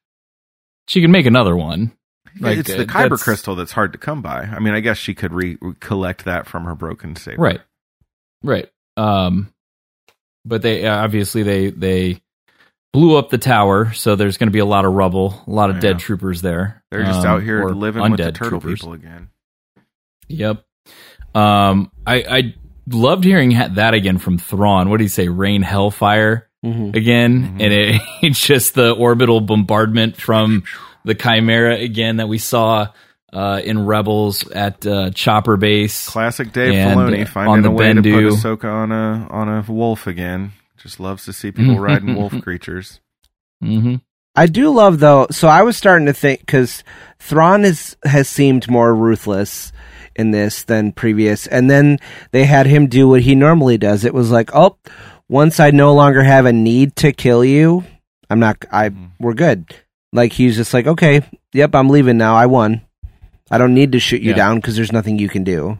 She 0.88 1.01
can 1.01 1.12
make 1.12 1.25
another 1.25 1.56
one. 1.56 1.91
Like, 2.39 2.60
it's 2.60 2.69
uh, 2.71 2.77
the 2.77 2.86
kyber 2.86 3.10
that's- 3.10 3.23
crystal 3.23 3.56
that's 3.56 3.71
hard 3.71 3.93
to 3.93 3.97
come 3.99 4.21
by. 4.21 4.41
I 4.43 4.60
mean, 4.60 4.73
I 4.73 4.79
guess 4.82 4.97
she 4.97 5.13
could 5.15 5.34
re- 5.34 5.58
collect 5.79 6.25
that 6.25 6.45
from 6.47 6.65
her 6.65 6.75
broken 6.75 7.15
saber. 7.15 7.41
Right. 7.41 7.62
Right. 8.43 8.69
Um 8.95 9.51
but 10.45 10.62
they 10.62 10.86
uh, 10.86 11.03
obviously 11.03 11.41
they 11.43 11.69
they 11.71 12.21
blew 12.93 13.17
up 13.17 13.29
the 13.29 13.38
tower, 13.39 13.91
so 13.93 14.15
there's 14.15 14.38
going 14.38 14.47
to 14.47 14.53
be 14.53 14.60
a 14.60 14.65
lot 14.65 14.86
of 14.86 14.93
rubble, 14.93 15.43
a 15.47 15.51
lot 15.51 15.69
of 15.71 15.77
Yeah. 15.77 15.82
dead 15.82 15.99
troopers 15.99 16.41
there. 16.41 16.84
They're 16.91 17.03
just 17.03 17.21
um, 17.21 17.25
out 17.27 17.43
here 17.43 17.65
living 17.69 18.03
with 18.12 18.19
the 18.19 18.32
turtle 18.32 18.62
troopers. 18.62 18.79
people 18.82 18.93
again. 18.93 19.29
Yep. 20.29 20.63
Um 21.36 21.91
I 22.06 22.15
I 22.29 22.53
loved 22.89 23.23
hearing 23.23 23.49
that 23.75 23.93
again 23.93 24.17
from 24.19 24.38
Thrawn. 24.38 24.89
What 24.89 24.97
did 24.97 25.06
he 25.06 25.10
say? 25.10 25.27
Rain 25.27 25.62
hellfire 25.63 26.47
mhm. 26.65 26.95
again, 26.95 27.58
Mhm. 27.58 27.63
and 27.63 27.73
it, 27.73 28.01
it's 28.21 28.45
just 28.45 28.75
the 28.75 28.91
orbital 28.91 29.41
bombardment 29.41 30.17
from 30.17 30.63
the 31.03 31.15
Chimera 31.15 31.75
again 31.75 32.17
that 32.17 32.27
we 32.27 32.38
saw 32.38 32.88
uh, 33.34 33.60
in 33.63 33.86
Rebels 33.88 34.47
at 34.51 34.86
uh, 34.86 35.10
Chopper 35.10 35.58
Base. 35.58 36.08
Classic 36.08 36.51
Dave 36.53 36.75
And, 36.75 36.99
Filoni 36.99 37.27
finding 37.27 37.51
on 37.53 37.62
the 37.63 37.69
a 37.69 37.71
way 37.71 37.91
to 37.91 38.01
Bendu. 38.01 38.29
put 38.29 38.39
Ahsoka 38.60 38.71
on 38.71 38.91
a 38.91 39.27
on 39.32 39.49
a 39.49 39.65
wolf 39.71 40.06
again. 40.06 40.51
Just 40.83 40.99
loves 40.99 41.25
to 41.25 41.33
see 41.33 41.51
people 41.51 41.79
riding 41.89 42.15
wolf 42.15 42.33
creatures. 42.41 42.99
hmm 43.61 43.95
I 44.35 44.47
do 44.47 44.71
love 44.71 44.99
though. 44.99 45.27
So 45.31 45.47
I 45.47 45.61
was 45.61 45.77
starting 45.77 46.07
to 46.07 46.13
think 46.13 46.39
because 46.39 46.83
Thrawn 47.19 47.63
is 47.63 47.95
has 48.03 48.27
seemed 48.27 48.69
more 48.69 48.93
ruthless 48.93 49.71
in 50.15 50.31
this 50.31 50.63
than 50.63 50.91
previous, 50.91 51.45
and 51.47 51.69
then 51.69 51.99
they 52.31 52.45
had 52.45 52.65
him 52.65 52.87
do 52.87 53.07
what 53.07 53.21
he 53.21 53.35
normally 53.35 53.77
does. 53.77 54.03
It 54.05 54.13
was 54.13 54.31
like, 54.31 54.49
oh, 54.55 54.77
once 55.29 55.59
I 55.59 55.69
no 55.71 55.93
longer 55.93 56.23
have 56.23 56.45
a 56.47 56.53
need 56.53 56.95
to 56.97 57.11
kill 57.13 57.45
you, 57.45 57.83
I'm 58.29 58.39
not. 58.39 58.65
I 58.71 58.89
Mhm. 58.89 59.11
we're 59.19 59.33
good. 59.35 59.73
Like 60.11 60.33
he's 60.33 60.55
just 60.55 60.73
like, 60.73 60.87
okay, 60.87 61.21
yep, 61.53 61.75
I'm 61.75 61.89
leaving 61.89 62.17
now. 62.17 62.35
I 62.35 62.47
won. 62.47 62.81
I 63.51 63.59
don't 63.59 63.75
need 63.75 63.91
to 63.91 63.99
shoot 63.99 64.21
you 64.23 64.31
Yeah. 64.31 64.35
down 64.37 64.55
because 64.57 64.75
there's 64.75 64.91
nothing 64.91 65.19
you 65.19 65.29
can 65.29 65.43
do. 65.43 65.77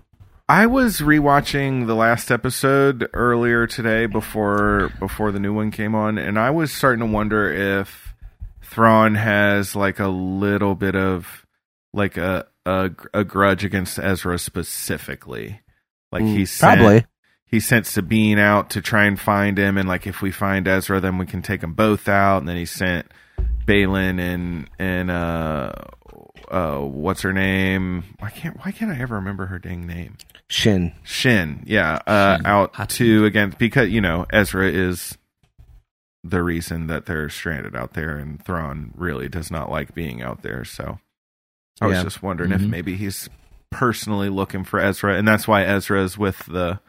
I 0.53 0.67
was 0.67 0.99
rewatching 0.99 1.87
the 1.87 1.95
last 1.95 2.29
episode 2.29 3.09
earlier 3.15 3.65
today 3.65 4.05
before 4.05 4.91
before 4.99 5.31
the 5.31 5.39
new 5.39 5.51
one 5.51 5.71
came 5.71 5.95
on, 5.95 6.19
and 6.19 6.37
I 6.37 6.51
was 6.51 6.71
starting 6.71 6.99
to 6.99 7.11
wonder 7.11 7.51
if 7.51 8.13
Thrawn 8.61 9.15
has 9.15 9.75
like 9.75 9.97
a 9.97 10.09
little 10.09 10.75
bit 10.75 10.95
of 10.95 11.47
like 11.91 12.17
a 12.17 12.45
a, 12.67 12.91
a 13.15 13.23
grudge 13.23 13.65
against 13.65 13.97
Ezra 13.97 14.37
specifically. 14.37 15.61
Like 16.11 16.21
Mm, 16.21 16.37
he 16.37 16.45
sent, 16.45 16.77
probably. 16.81 17.05
he 17.47 17.59
sent 17.59 17.87
Sabine 17.87 18.37
out 18.37 18.69
to 18.69 18.81
try 18.83 19.05
and 19.05 19.19
find 19.19 19.57
him, 19.57 19.75
and 19.75 19.89
like 19.89 20.05
if 20.05 20.21
we 20.21 20.29
find 20.29 20.67
Ezra, 20.67 20.99
then 21.01 21.17
we 21.17 21.25
can 21.25 21.41
take 21.41 21.61
them 21.61 21.73
both 21.73 22.07
out. 22.07 22.37
And 22.37 22.47
then 22.47 22.57
he 22.57 22.65
sent 22.65 23.07
Baylan 23.65 24.19
and 24.19 24.69
and 24.77 25.09
uh 25.09 25.71
uh 26.51 26.77
what's 26.77 27.23
her 27.23 27.33
name? 27.33 28.03
Why 28.19 28.29
can't 28.29 28.63
why 28.63 28.71
can't 28.71 28.91
I 28.91 28.99
ever 28.99 29.15
remember 29.15 29.47
her 29.47 29.57
dang 29.57 29.87
name? 29.87 30.15
Shin. 30.49 30.93
Shin, 31.03 31.63
yeah, 31.65 31.99
uh, 32.06 32.38
Shin. 32.38 32.45
out 32.45 32.75
Hati. 32.75 32.97
to 33.06 33.25
again 33.25 33.53
because 33.58 33.89
you 33.89 34.01
know 34.01 34.25
Ezra 34.32 34.69
is 34.69 35.17
the 36.23 36.41
reason 36.43 36.88
that 36.88 37.06
they're 37.06 37.29
stranded 37.29 37.75
out 37.75 37.93
there, 37.93 38.17
and 38.17 38.43
Thrawn 38.45 38.93
really 38.95 39.27
does 39.27 39.49
not 39.51 39.69
like 39.71 39.93
being 39.95 40.21
out 40.21 40.41
there. 40.41 40.63
So 40.63 40.99
I 41.82 41.88
was 41.88 41.97
Yeah. 41.97 42.03
just 42.03 42.21
wondering 42.23 42.51
if 42.51 42.62
Mhm. 42.62 42.69
maybe 42.69 42.95
he's 42.95 43.29
personally 43.71 44.29
looking 44.29 44.63
for 44.63 44.79
Ezra, 44.79 45.15
and 45.17 45.27
that's 45.27 45.47
why 45.47 45.63
Ezra 45.63 46.01
is 46.03 46.17
with 46.17 46.45
the 46.45 46.79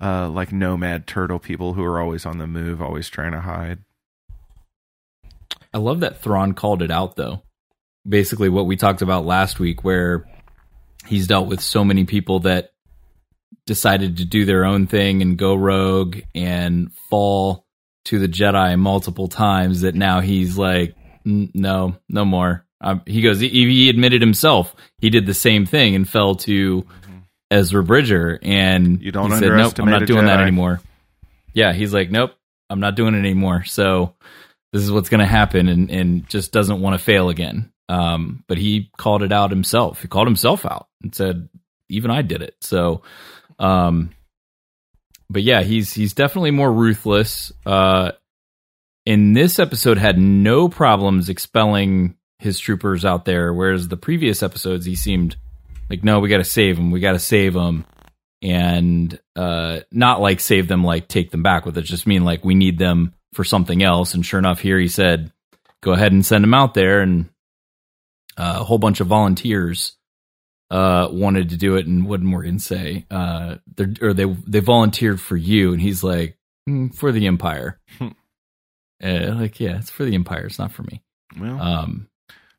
uh, 0.00 0.28
like 0.28 0.52
nomad 0.52 1.06
turtle 1.08 1.40
people 1.40 1.74
who 1.74 1.82
are 1.84 2.00
always 2.00 2.24
on 2.24 2.38
the 2.38 2.46
move, 2.46 2.80
always 2.80 3.08
trying 3.08 3.32
to 3.32 3.40
hide. 3.40 3.80
I 5.74 5.78
love 5.78 6.00
that 6.00 6.20
Thrawn 6.20 6.54
called 6.54 6.82
it 6.82 6.90
out 6.90 7.16
though. 7.16 7.42
Basically 8.08 8.48
what 8.48 8.66
we 8.66 8.76
talked 8.76 9.02
about 9.02 9.26
last 9.26 9.58
week 9.60 9.84
where 9.84 10.24
he's 11.08 11.26
dealt 11.26 11.48
with 11.48 11.60
so 11.60 11.84
many 11.84 12.04
people 12.04 12.40
that 12.40 12.72
decided 13.66 14.18
to 14.18 14.24
do 14.24 14.44
their 14.44 14.64
own 14.64 14.86
thing 14.86 15.22
and 15.22 15.36
go 15.36 15.54
rogue 15.54 16.18
and 16.34 16.92
fall 17.10 17.66
to 18.06 18.18
the 18.18 18.28
Jedi 18.28 18.78
multiple 18.78 19.28
times 19.28 19.82
that 19.82 19.94
now 19.94 20.20
he's 20.20 20.56
like 20.56 20.94
no, 21.24 21.96
no 22.08 22.24
more. 22.24 22.64
Um, 22.80 23.02
he 23.06 23.20
goes 23.22 23.40
he, 23.40 23.48
he 23.48 23.90
admitted 23.90 24.22
himself 24.22 24.74
he 24.98 25.10
did 25.10 25.26
the 25.26 25.34
same 25.34 25.66
thing 25.66 25.94
and 25.94 26.08
fell 26.08 26.36
to 26.36 26.86
Ezra 27.50 27.82
Bridger 27.82 28.38
and 28.40 29.02
You 29.02 29.10
don't 29.10 29.30
he 29.32 29.38
said 29.38 29.52
nope, 29.52 29.78
I'm 29.78 29.90
not 29.90 30.06
doing 30.06 30.26
that 30.26 30.40
anymore. 30.40 30.80
Yeah, 31.52 31.72
he's 31.72 31.92
like 31.92 32.10
nope, 32.10 32.32
I'm 32.70 32.80
not 32.80 32.94
doing 32.94 33.14
it 33.14 33.18
anymore. 33.18 33.64
So 33.64 34.14
this 34.72 34.82
is 34.82 34.92
what's 34.92 35.08
going 35.08 35.20
to 35.20 35.26
happen 35.26 35.68
and, 35.68 35.90
and 35.90 36.28
just 36.28 36.52
doesn't 36.52 36.80
want 36.80 36.98
to 36.98 37.04
fail 37.04 37.30
again. 37.30 37.72
Um, 37.88 38.44
but 38.46 38.58
he 38.58 38.90
called 38.98 39.22
it 39.22 39.32
out 39.32 39.50
himself. 39.50 40.02
He 40.02 40.08
called 40.08 40.26
himself 40.26 40.66
out 40.66 40.88
and 41.02 41.14
said, 41.14 41.48
even 41.88 42.10
I 42.10 42.22
did 42.22 42.42
it. 42.42 42.56
So, 42.60 43.02
um, 43.58 44.10
but 45.30 45.42
yeah, 45.42 45.62
he's, 45.62 45.92
he's 45.92 46.12
definitely 46.12 46.50
more 46.50 46.72
ruthless. 46.72 47.50
Uh, 47.64 48.12
in 49.06 49.32
this 49.32 49.58
episode 49.58 49.96
had 49.96 50.18
no 50.18 50.68
problems 50.68 51.30
expelling 51.30 52.14
his 52.38 52.58
troopers 52.58 53.04
out 53.06 53.24
there. 53.24 53.54
Whereas 53.54 53.88
the 53.88 53.96
previous 53.96 54.42
episodes, 54.42 54.84
he 54.84 54.94
seemed 54.94 55.36
like, 55.88 56.04
no, 56.04 56.20
we 56.20 56.28
got 56.28 56.38
to 56.38 56.44
save 56.44 56.76
him. 56.78 56.90
We 56.90 57.00
got 57.00 57.12
to 57.12 57.18
save 57.18 57.54
him. 57.56 57.86
And, 58.42 59.18
uh, 59.34 59.80
not 59.90 60.20
like 60.20 60.40
save 60.40 60.68
them, 60.68 60.84
like 60.84 61.08
take 61.08 61.30
them 61.30 61.42
back 61.42 61.64
with 61.64 61.78
it. 61.78 61.82
Just 61.82 62.06
mean 62.06 62.24
like 62.24 62.44
we 62.44 62.54
need 62.54 62.78
them 62.78 63.14
for 63.32 63.44
something 63.44 63.82
else. 63.82 64.14
And 64.14 64.24
sure 64.24 64.38
enough, 64.38 64.60
here 64.60 64.78
he 64.78 64.88
said, 64.88 65.32
go 65.80 65.92
ahead 65.92 66.12
and 66.12 66.24
send 66.24 66.44
them 66.44 66.54
out 66.54 66.74
there. 66.74 67.00
And 67.00 67.30
a 68.38 68.64
whole 68.64 68.78
bunch 68.78 69.00
of 69.00 69.06
volunteers 69.08 69.96
uh, 70.70 71.08
wanted 71.10 71.50
to 71.50 71.56
do 71.56 71.76
it. 71.76 71.86
And 71.86 72.06
what 72.06 72.20
did 72.20 72.26
Morgan 72.26 72.58
say? 72.58 73.04
Uh, 73.10 73.56
they're, 73.76 73.92
or 74.00 74.12
they 74.14 74.24
they 74.46 74.60
volunteered 74.60 75.20
for 75.20 75.36
you, 75.36 75.72
and 75.72 75.80
he's 75.82 76.02
like, 76.04 76.38
"Mm, 76.68 76.94
for 76.94 77.12
the 77.12 77.26
Empire. 77.26 77.78
Hmm. 77.98 78.08
uh, 79.02 79.34
like, 79.34 79.60
yeah, 79.60 79.78
it's 79.78 79.90
for 79.90 80.04
the 80.04 80.14
Empire. 80.14 80.46
It's 80.46 80.58
not 80.58 80.72
for 80.72 80.82
me. 80.84 81.02
Well, 81.38 81.60
Um, 81.60 82.08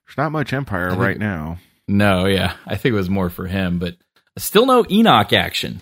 there's 0.08 0.18
not 0.18 0.32
much 0.32 0.54
Empire 0.54 0.90
think- 0.92 1.02
right 1.02 1.18
now. 1.20 1.58
no, 1.88 2.26
yeah, 2.26 2.56
I 2.66 2.76
think 2.76 2.94
it 2.94 2.98
was 2.98 3.10
more 3.10 3.30
for 3.30 3.46
him, 3.48 3.80
but 3.80 3.96
still 4.38 4.66
no 4.66 4.86
Enoch 4.90 5.34
action. 5.34 5.82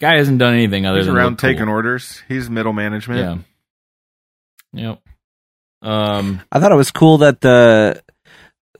Guy 0.00 0.16
hasn't 0.16 0.38
done 0.38 0.54
anything 0.54 0.86
other 0.86 0.98
He's 0.98 1.06
than 1.06 1.16
around 1.16 1.30
look 1.32 1.38
cool. 1.40 1.50
taking 1.50 1.68
orders. 1.68 2.22
He's 2.28 2.48
middle 2.48 2.72
management. 2.72 3.44
Yeah. 4.72 4.90
Yep. 4.90 5.02
Um. 5.90 6.40
I 6.52 6.60
thought 6.60 6.72
it 6.72 6.76
was 6.76 6.90
cool 6.90 7.18
that 7.18 7.40
the. 7.40 8.02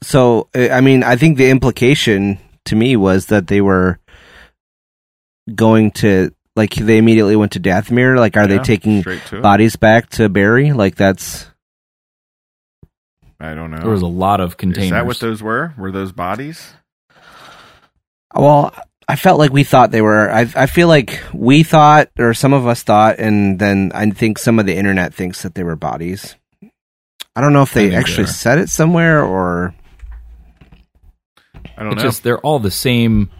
So 0.03 0.49
uh, 0.55 0.69
I 0.69 0.81
mean, 0.81 1.03
I 1.03 1.17
think 1.17 1.39
the 1.39 1.51
implication 1.51 2.39
to 2.67 2.77
me 2.77 2.97
was 2.97 3.27
that 3.27 3.47
they 3.47 3.61
were 3.61 3.99
going 5.55 5.91
to 5.93 6.33
like 6.57 6.75
they 6.75 6.99
immediately 6.99 7.37
went 7.37 7.53
to 7.53 7.61
Dathomir. 7.61 8.19
Like, 8.19 8.37
are 8.37 8.47
they 8.47 8.59
taking 8.59 9.01
straight 9.01 9.25
to 9.27 9.39
it? 9.39 9.43
bodies 9.43 9.77
back 9.77 10.11
to 10.11 10.29
Barry? 10.29 10.73
Like, 10.73 10.97
that's 10.97 11.47
I 13.41 13.55
don't 13.55 13.71
know. 13.71 13.79
There 13.79 13.91
was 13.91 14.03
a 14.03 14.07
lot 14.07 14.41
of 14.41 14.57
containers. 14.57 14.87
Is 14.87 14.91
that 14.91 15.07
what 15.07 15.21
those 15.21 15.43
were? 15.43 15.75
Were 15.79 15.93
those 15.93 16.13
bodies? 16.13 16.75
well. 18.35 18.75
I 19.11 19.17
felt 19.17 19.39
like 19.39 19.55
we 19.55 19.65
thought 19.65 19.91
they 19.91 20.03
were. 20.03 20.31
I 20.31 20.41
I 20.55 20.67
feel 20.67 20.87
like 20.87 21.23
we 21.33 21.63
thought, 21.63 22.11
or 22.19 22.35
some 22.35 22.53
of 22.53 22.67
us 22.67 22.83
thought, 22.83 23.19
and 23.19 23.59
then 23.59 23.91
I 23.95 24.11
think 24.11 24.37
some 24.37 24.59
of 24.59 24.67
the 24.67 24.77
internet 24.77 25.15
thinks 25.15 25.41
that 25.45 25.55
they 25.55 25.65
were 25.65 25.77
bodies. 25.77 26.37
I 27.35 27.41
don't 27.41 27.55
know 27.55 27.63
if 27.63 27.73
they 27.73 27.95
actually 27.95 28.25
they 28.25 28.33
said 28.33 28.59
it 28.59 28.69
somewhere 28.69 29.25
or. 29.25 29.75
I 31.79 31.83
don't 31.85 31.93
It's 31.93 32.03
know. 32.03 32.09
just 32.09 32.23
they're 32.25 32.41
all 32.41 32.59
the 32.59 32.71
same 32.71 33.31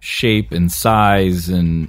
shape 0.00 0.50
and 0.50 0.72
size 0.72 1.48
and 1.48 1.88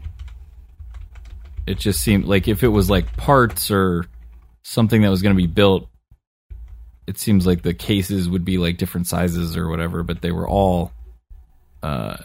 it 1.66 1.80
just 1.80 2.02
seemed 2.02 2.26
like 2.26 2.48
if 2.48 2.62
it 2.62 2.68
was 2.68 2.90
like 2.90 3.16
parts 3.18 3.72
or 3.72 4.06
something 4.62 5.02
that 5.02 5.10
was 5.10 5.22
going 5.24 5.36
to 5.36 5.42
be 5.42 5.48
built 5.48 5.90
it 7.08 7.18
seems 7.18 7.48
like 7.48 7.64
the 7.64 7.74
cases 7.74 8.30
would 8.30 8.46
be 8.46 8.58
like 8.60 8.78
different 8.78 9.08
sizes 9.08 9.58
or 9.58 9.68
whatever 9.68 10.04
but 10.04 10.22
they 10.22 10.32
were 10.32 10.48
all 10.48 10.92
uh 11.82 12.18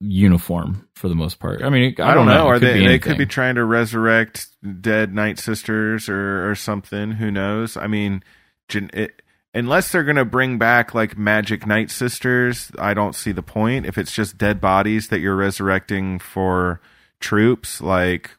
uniform 0.00 0.88
for 0.94 1.08
the 1.08 1.14
most 1.14 1.38
part 1.38 1.62
i 1.62 1.68
mean 1.68 1.94
i, 1.98 2.10
I 2.10 2.14
don't 2.14 2.26
know. 2.26 2.46
It 2.46 2.50
Are 2.52 2.58
they? 2.58 2.86
They 2.86 2.98
could 2.98 3.18
be 3.18 3.26
trying 3.26 3.56
to 3.56 3.64
resurrect 3.64 4.46
dead 4.80 5.12
Night 5.14 5.38
Sisters 5.38 6.08
or 6.08 6.48
or 6.50 6.54
something. 6.54 7.10
Who 7.12 7.30
knows? 7.30 7.76
I 7.76 7.86
mean, 7.86 8.22
gen- 8.68 8.90
it, 8.94 9.20
unless 9.56 9.90
they're 9.90 10.04
gonna 10.04 10.24
bring 10.24 10.58
back 10.58 10.94
like 10.94 11.16
magic 11.16 11.66
Night 11.66 11.90
Sisters, 11.90 12.70
I 12.78 12.94
don't 12.94 13.14
see 13.14 13.32
the 13.32 13.42
point. 13.42 13.86
If 13.86 13.96
it's 13.96 14.12
just 14.12 14.38
dead 14.38 14.60
bodies 14.60 15.08
that 15.08 15.20
you're 15.20 15.34
resurrecting 15.34 16.18
for 16.18 16.80
troops, 17.20 17.80
like, 17.80 18.30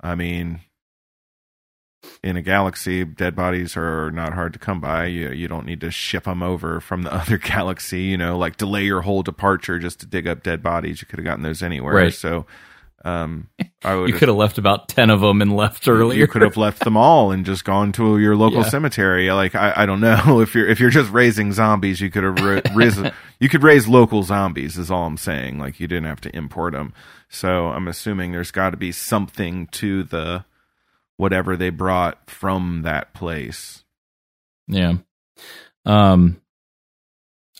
I 0.00 0.14
mean. 0.14 0.60
In 2.22 2.36
a 2.36 2.42
galaxy, 2.42 3.04
dead 3.04 3.36
bodies 3.36 3.76
are 3.76 4.10
not 4.10 4.32
hard 4.32 4.54
to 4.54 4.58
come 4.58 4.80
by. 4.80 5.06
You 5.06 5.30
you 5.32 5.48
don't 5.48 5.66
need 5.66 5.82
to 5.82 5.90
ship 5.90 6.24
them 6.24 6.42
over 6.42 6.80
from 6.80 7.02
the 7.02 7.12
other 7.14 7.36
galaxy. 7.36 8.02
You 8.02 8.16
know, 8.16 8.38
like 8.38 8.56
delay 8.56 8.84
your 8.84 9.02
whole 9.02 9.22
departure 9.22 9.78
just 9.78 10.00
to 10.00 10.06
dig 10.06 10.26
up 10.26 10.42
dead 10.42 10.62
bodies. 10.62 11.00
You 11.02 11.06
could 11.06 11.18
have 11.18 11.26
gotten 11.26 11.42
those 11.42 11.62
anywhere. 11.62 11.94
Right. 11.94 12.12
So, 12.14 12.46
um, 13.04 13.48
I 13.84 13.94
would 13.94 14.08
you 14.10 14.14
could 14.14 14.28
have 14.28 14.36
left 14.36 14.58
about 14.58 14.88
10 14.88 15.08
of 15.10 15.20
them 15.20 15.40
and 15.40 15.56
left 15.56 15.88
earlier 15.88 16.18
you 16.18 16.26
could 16.26 16.42
have 16.42 16.56
left 16.58 16.80
them 16.84 16.96
all 16.98 17.30
and 17.32 17.46
just 17.46 17.64
gone 17.64 17.92
to 17.92 18.18
your 18.18 18.36
local 18.36 18.60
Yeah. 18.62 18.68
cemetery. 18.68 19.30
Like 19.32 19.54
I, 19.54 19.72
I 19.74 19.86
don't 19.86 20.00
know 20.00 20.40
if 20.42 20.54
you're 20.54 20.68
if 20.68 20.80
you're 20.80 20.90
just 20.90 21.10
raising 21.10 21.52
zombies, 21.52 22.00
you 22.00 22.10
could 22.10 22.24
have 22.24 22.38
ra- 22.38 22.60
raised 22.74 23.00
you 23.38 23.48
could 23.48 23.62
raise 23.62 23.88
local 23.88 24.22
zombies. 24.22 24.76
Is 24.76 24.90
all 24.90 25.06
I'm 25.06 25.16
saying. 25.16 25.58
Like 25.58 25.80
you 25.80 25.86
didn't 25.88 26.06
have 26.08 26.20
to 26.22 26.36
import 26.36 26.74
them. 26.74 26.92
So 27.30 27.68
I'm 27.68 27.88
assuming 27.88 28.32
there's 28.32 28.50
got 28.50 28.70
to 28.70 28.76
be 28.76 28.92
something 28.92 29.66
to 29.68 30.02
the 30.04 30.44
whatever 31.16 31.56
they 31.56 31.70
brought 31.70 32.28
from 32.28 32.82
that 32.82 33.14
place. 33.14 33.82
Yeah. 34.68 34.94
Um 35.86 36.40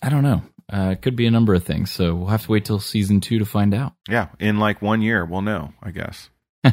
I 0.03 0.09
don't 0.09 0.23
know. 0.23 0.41
Uh 0.71 0.91
it 0.91 1.01
could 1.01 1.15
be 1.15 1.25
a 1.27 1.31
number 1.31 1.53
of 1.53 1.63
things. 1.63 1.91
So 1.91 2.15
we'll 2.15 2.27
have 2.27 2.45
to 2.45 2.51
wait 2.51 2.65
till 2.65 2.79
season 2.79 3.21
2 3.21 3.39
to 3.39 3.45
find 3.45 3.73
out. 3.73 3.93
Yeah, 4.09 4.29
in 4.39 4.59
like 4.59 4.81
one 4.81 5.01
year, 5.01 5.25
we'll 5.25 5.41
know. 5.41 5.73
I 5.81 5.91
guess. 5.91 6.29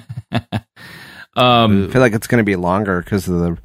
um 1.37 1.89
I 1.89 1.93
feel 1.93 2.01
like 2.01 2.13
it's 2.13 2.27
going 2.27 2.39
to 2.39 2.45
be 2.45 2.57
longer 2.57 3.01
because 3.03 3.27
of 3.29 3.39
the 3.39 3.59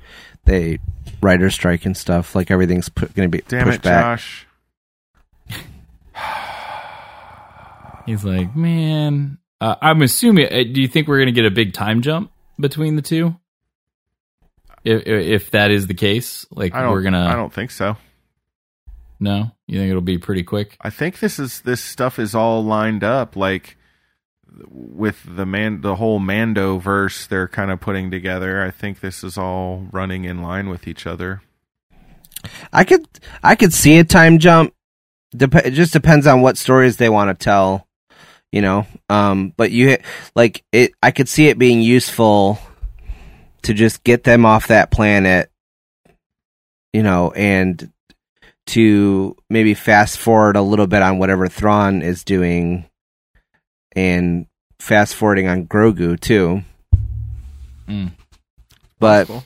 the 0.46 0.80
writer 1.22 1.50
strike 1.50 1.86
and 1.86 1.96
stuff. 1.96 2.36
Like 2.36 2.52
everything's 2.52 2.90
put, 2.90 3.14
going 3.14 3.30
to 3.30 3.38
be 3.38 3.44
Damn 3.48 3.66
pushed 3.66 3.78
it, 3.78 3.84
back. 3.84 4.20
Josh. 4.20 4.48
he's 8.06 8.24
like, 8.24 8.56
"Man, 8.56 9.38
uh, 9.60 9.76
I'm 9.82 10.02
assuming 10.02 10.48
uh, 10.48 10.64
do 10.72 10.82
you 10.82 10.88
think 10.88 11.08
we're 11.08 11.18
going 11.18 11.28
to 11.28 11.32
get 11.34 11.46
a 11.46 11.52
big 11.52 11.74
time 11.74 12.02
jump 12.02 12.32
between 12.60 12.96
the 12.96 13.02
two? 13.02 13.36
If 14.84 15.08
if 15.08 15.52
that 15.52 15.72
is 15.72 15.88
the 15.88 15.94
case, 15.94 16.46
like 16.52 16.74
I 16.76 16.82
don't. 16.82 16.92
we're 16.92 17.04
gonna. 17.04 17.26
I 17.26 17.36
don't 17.36 17.54
think 17.54 17.72
so. 17.72 17.96
No, 19.24 19.52
you 19.68 19.80
think 19.80 19.90
it'll 19.90 20.02
be 20.02 20.18
pretty 20.18 20.44
quick? 20.44 20.76
I 20.82 20.90
think 20.90 21.20
this 21.20 21.40
is 21.40 21.62
this 21.62 21.82
stuff 21.82 22.20
is 22.20 22.36
all 22.36 22.62
lined 22.62 23.06
up 23.06 23.38
like 23.38 23.78
with 24.70 25.24
the 25.26 25.46
man 25.46 25.80
the 25.80 25.96
whole 25.96 26.20
Mando 26.20 26.78
verse 26.78 27.26
they're 27.26 27.48
kind 27.48 27.72
of 27.72 27.80
putting 27.80 28.12
together. 28.12 28.62
I 28.62 28.70
think 28.70 29.00
this 29.00 29.24
is 29.24 29.38
all 29.38 29.88
running 29.94 30.26
in 30.26 30.42
line 30.42 30.68
with 30.68 30.90
each 30.90 31.08
other. 31.08 31.42
I 32.74 32.84
could 32.84 33.08
I 33.42 33.56
could 33.56 33.74
see 33.74 33.98
a 33.98 34.04
time 34.04 34.40
jump. 34.40 34.74
Dep- 35.32 35.56
it 35.56 35.72
just 35.72 35.94
depends 35.94 36.28
on 36.28 36.42
what 36.42 36.58
stories 36.58 36.98
they 36.98 37.08
want 37.08 37.30
to 37.30 37.42
tell, 37.42 37.88
you 38.52 38.62
know. 38.62 38.86
Um, 39.08 39.54
but 39.56 39.72
you 39.72 40.00
like 40.36 40.66
it. 40.74 40.92
I 41.02 41.12
could 41.12 41.30
see 41.30 41.48
it 41.48 41.58
being 41.58 41.80
useful 41.80 42.60
to 43.62 43.74
just 43.74 44.04
get 44.04 44.26
them 44.26 44.46
off 44.46 44.68
that 44.68 44.92
planet, 44.92 45.50
you 46.92 47.04
know, 47.04 47.32
and 47.32 47.90
to 48.68 49.36
maybe 49.50 49.74
fast 49.74 50.18
forward 50.18 50.56
a 50.56 50.62
little 50.62 50.88
bit 50.88 51.02
on 51.02 51.20
whatever 51.20 51.48
Thrawn 51.48 52.02
is 52.02 52.24
doing, 52.24 52.86
and 53.96 54.46
fast 54.80 55.16
forwarding 55.16 55.48
on 55.48 55.68
Grogu 55.68 56.20
too. 56.20 56.62
Mm. 57.88 58.12
But 59.00 59.28
Cool. 59.28 59.44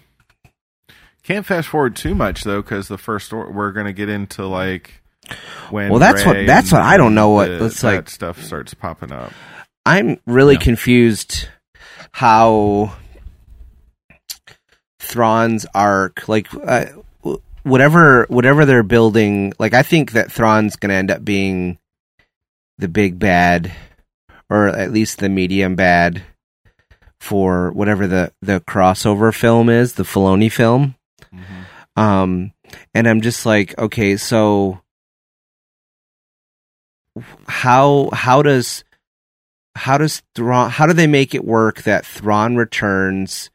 Can't 1.24 1.46
fast 1.46 1.68
forward 1.68 1.96
too 1.96 2.16
much 2.16 2.44
though, 2.44 2.62
because 2.62 2.88
the 2.88 2.98
first 2.98 3.34
or- 3.34 3.52
we're 3.52 3.72
gonna 3.74 3.92
get 3.94 4.08
into 4.08 4.46
like 4.46 5.02
when. 5.72 5.90
Well, 5.90 6.00
that's 6.00 6.26
what- 6.26 6.46
that's 6.46 6.72
what 6.72 6.82
I 6.82 6.96
don't 6.96 7.16
know 7.16 7.30
what- 7.30 7.48
the- 7.50 7.66
it's 7.66 7.82
that 7.82 7.88
like- 7.96 8.10
stuff 8.10 8.42
starts 8.44 8.74
popping 8.74 9.12
up. 9.12 9.34
I'm 9.86 10.20
really 10.26 10.54
Yeah. 10.56 10.62
confused 10.62 11.50
how 12.14 12.94
Thrawn's 15.00 15.66
arc, 15.74 16.28
like 16.30 16.48
uh, 16.54 16.86
whatever 17.68 18.26
whatever 18.30 18.66
they're 18.66 18.84
building, 18.84 19.54
like 19.60 19.74
I 19.74 19.84
think 19.84 20.14
that 20.14 20.32
Thrawn's 20.32 20.76
going 20.76 20.90
to 20.90 20.96
end 20.96 21.12
up 21.12 21.24
being 21.24 21.78
the 22.78 22.88
big 22.88 23.20
bad, 23.20 23.72
or 24.50 24.68
at 24.70 24.92
least 24.92 25.20
the 25.20 25.30
medium 25.30 25.76
bad 25.76 26.24
for 27.20 27.72
whatever 27.72 28.08
the 28.08 28.32
the 28.42 28.62
crossover 28.62 29.34
film 29.34 29.70
is, 29.70 29.94
the 29.94 30.04
Filoni 30.04 30.52
film. 30.52 30.96
Um, 31.96 32.54
and 32.94 33.08
I'm 33.08 33.22
just 33.22 33.46
like, 33.46 33.78
okay, 33.78 34.18
so 34.18 34.82
how 37.48 38.10
how 38.14 38.42
does 38.42 38.84
how 39.76 39.98
does 39.98 40.22
Thrawn 40.36 40.70
how 40.70 40.86
do 40.86 40.94
they 40.94 41.08
make 41.08 41.34
it 41.34 41.44
work 41.44 41.84
that 41.84 42.06
Thrawn 42.06 42.56
returns, 42.56 43.50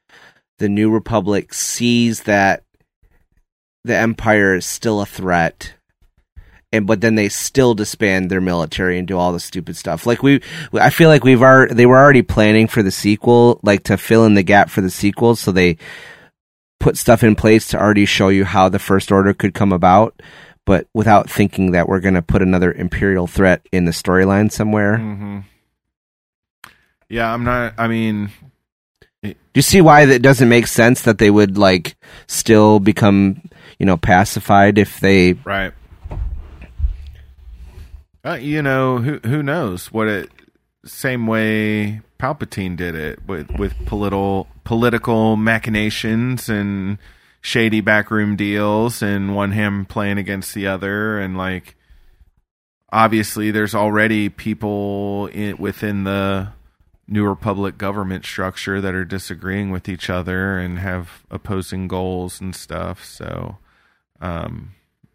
the 0.59 0.69
New 0.69 0.91
Republic 0.91 1.55
sees 1.55 2.25
that 2.25 2.65
the 3.85 3.97
Empire 3.97 4.55
is 4.55 4.67
still 4.67 5.01
a 5.01 5.07
threat, 5.07 5.75
and 6.73 6.87
but 6.87 7.01
then 7.01 7.15
they 7.15 7.29
still 7.29 7.75
disband 7.75 8.31
their 8.31 8.41
military 8.41 8.99
and 8.99 9.09
do 9.09 9.19
all 9.19 9.33
the 9.33 9.41
stupid 9.41 9.77
stuff. 9.77 10.07
Like 10.07 10.23
we, 10.23 10.41
I 10.73 10.91
feel 10.91 11.09
like 11.09 11.25
we've 11.25 11.43
already 11.43 11.75
they 11.75 11.87
were 11.87 11.99
already 11.99 12.23
planning 12.23 12.69
for 12.69 12.83
the 12.83 12.91
sequel, 12.91 13.61
like 13.63 13.85
to 13.85 13.97
fill 13.97 14.25
in 14.25 14.35
the 14.35 14.43
gap 14.43 14.71
for 14.71 14.81
the 14.81 14.91
sequel, 14.91 15.37
so 15.37 15.53
they 15.53 15.77
put 16.81 16.97
stuff 16.97 17.23
in 17.23 17.35
place 17.35 17.69
to 17.69 17.79
already 17.81 18.05
show 18.07 18.29
you 18.29 18.45
how 18.45 18.69
the 18.69 18.79
First 18.79 19.13
Order 19.13 19.33
could 19.35 19.55
come 19.55 19.73
about. 19.73 20.21
But 20.65 20.87
without 20.95 21.29
thinking 21.29 21.73
that 21.73 21.89
we're 21.89 22.01
going 22.01 22.15
to 22.15 22.23
put 22.23 22.41
another 22.41 22.73
Imperial 22.73 23.27
threat 23.27 23.67
in 23.73 23.85
the 23.85 23.91
storyline 23.91 24.51
somewhere. 24.53 24.97
hmm 24.97 25.41
Yeah, 27.09 27.33
I'm 27.33 27.43
not. 27.43 27.75
I 27.79 27.89
mean, 27.89 28.31
Do 29.25 29.35
you 29.55 29.63
see 29.63 29.81
why 29.81 30.07
that 30.07 30.23
doesn't 30.23 30.49
make 30.49 30.67
sense 30.69 31.03
that 31.03 31.19
they 31.19 31.31
would 31.31 31.59
like 31.59 31.97
still 32.29 32.79
become, 32.79 33.43
you 33.83 33.87
know, 33.87 33.97
pacified 33.97 34.79
if 34.79 35.01
they 35.01 35.33
right. 35.45 35.73
Uh, 38.25 38.35
you 38.35 38.63
know, 38.63 38.99
who 38.99 39.19
who 39.25 39.43
knows 39.43 39.91
what 39.91 40.07
it 40.07 40.31
same 40.85 41.27
way 41.27 42.01
Palpatine 42.17 42.77
did 42.77 42.95
it 42.95 43.27
with 43.27 43.51
with 43.59 43.75
political 43.87 44.47
political 44.63 45.37
machinations 45.37 46.49
and 46.49 46.97
shady 47.41 47.81
backroom 47.81 48.37
deals 48.37 49.03
and 49.03 49.35
one 49.35 49.51
him 49.51 49.85
playing 49.85 50.17
against 50.17 50.55
the 50.55 50.65
other 50.65 51.19
and 51.19 51.37
like 51.37 51.75
obviously 52.93 53.51
there's 53.51 53.75
already 53.75 54.29
people 54.29 55.27
in, 55.33 55.57
within 55.57 56.05
the 56.05 56.53
New 57.09 57.27
Republic 57.27 57.79
government 57.79 58.25
structure 58.25 58.81
that 58.81 58.95
are 58.95 59.05
disagreeing 59.05 59.73
with 59.73 59.89
each 59.89 60.09
other 60.09 60.57
and 60.57 60.79
have 60.79 61.25
opposing 61.33 61.89
goals 61.89 62.41
and 62.41 62.55
stuff. 62.55 63.05
So, 63.05 63.59
um, 64.23 64.73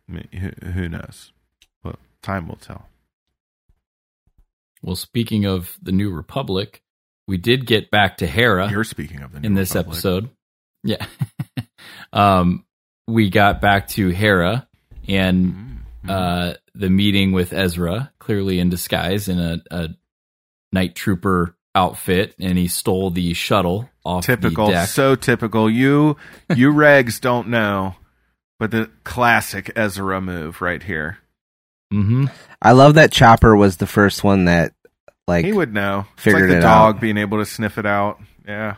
who, 0.09 0.49
who 0.71 0.87
knows? 0.89 1.31
Well, 1.83 1.95
time 2.21 2.47
will 2.47 2.57
tell. 2.57 2.87
Well, 4.83 4.95
speaking 4.95 5.45
of 5.45 5.77
the 5.81 5.91
New 5.91 6.11
Republic, 6.11 6.83
we 7.27 7.37
did 7.37 7.65
get 7.65 7.89
back 7.89 8.17
to 8.17 8.27
Hera 8.27 8.69
You're 8.69 8.83
speaking 8.83 9.21
of 9.21 9.33
the 9.33 9.39
New 9.39 9.47
in 9.47 9.53
this 9.55 9.71
Republic. 9.71 9.95
episode. 9.95 10.29
Yeah. 10.83 11.05
um, 12.13 12.65
we 13.07 13.29
got 13.29 13.59
back 13.61 13.87
to 13.89 14.09
Hera 14.09 14.67
and 15.07 15.63
Mm-hmm. 16.05 16.09
uh, 16.11 16.53
the 16.75 16.89
meeting 16.89 17.31
with 17.33 17.51
Ezra, 17.53 18.13
clearly 18.19 18.59
in 18.59 18.69
disguise 18.69 19.27
in 19.27 19.39
a, 19.39 19.57
a 19.71 19.89
night 20.71 20.95
trooper 20.95 21.57
outfit, 21.75 22.33
and 22.39 22.57
he 22.57 22.67
stole 22.67 23.09
the 23.09 23.33
shuttle 23.33 23.89
off 24.05 24.25
typical, 24.25 24.67
the 24.67 24.73
deck. 24.73 24.89
so 24.89 25.15
typical. 25.15 25.69
You, 25.69 26.15
you 26.55 26.71
regs 26.73 27.19
don't 27.19 27.49
know, 27.49 27.95
but 28.59 28.71
the 28.71 28.89
classic 29.03 29.71
Ezra 29.75 30.19
move 30.21 30.61
right 30.61 30.81
here. 30.83 31.19
hmm 31.91 32.25
I 32.61 32.71
love 32.73 32.95
that 32.95 33.11
Chopper 33.11 33.55
was 33.55 33.77
the 33.77 33.87
first 33.87 34.23
one 34.23 34.45
that 34.45 34.73
like 35.27 35.45
he 35.45 35.53
would 35.53 35.73
know. 35.73 36.05
figured 36.15 36.43
it's 36.43 36.49
like 36.49 36.57
it 36.57 36.61
the 36.61 36.67
dog 36.67 36.95
out. 36.95 37.01
being 37.01 37.17
able 37.17 37.37
to 37.39 37.45
sniff 37.45 37.77
it 37.77 37.85
out. 37.85 38.19
Yeah. 38.47 38.75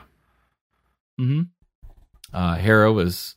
hmm 1.18 1.42
Uh, 2.34 2.56
Hera 2.56 2.92
was 2.92 3.36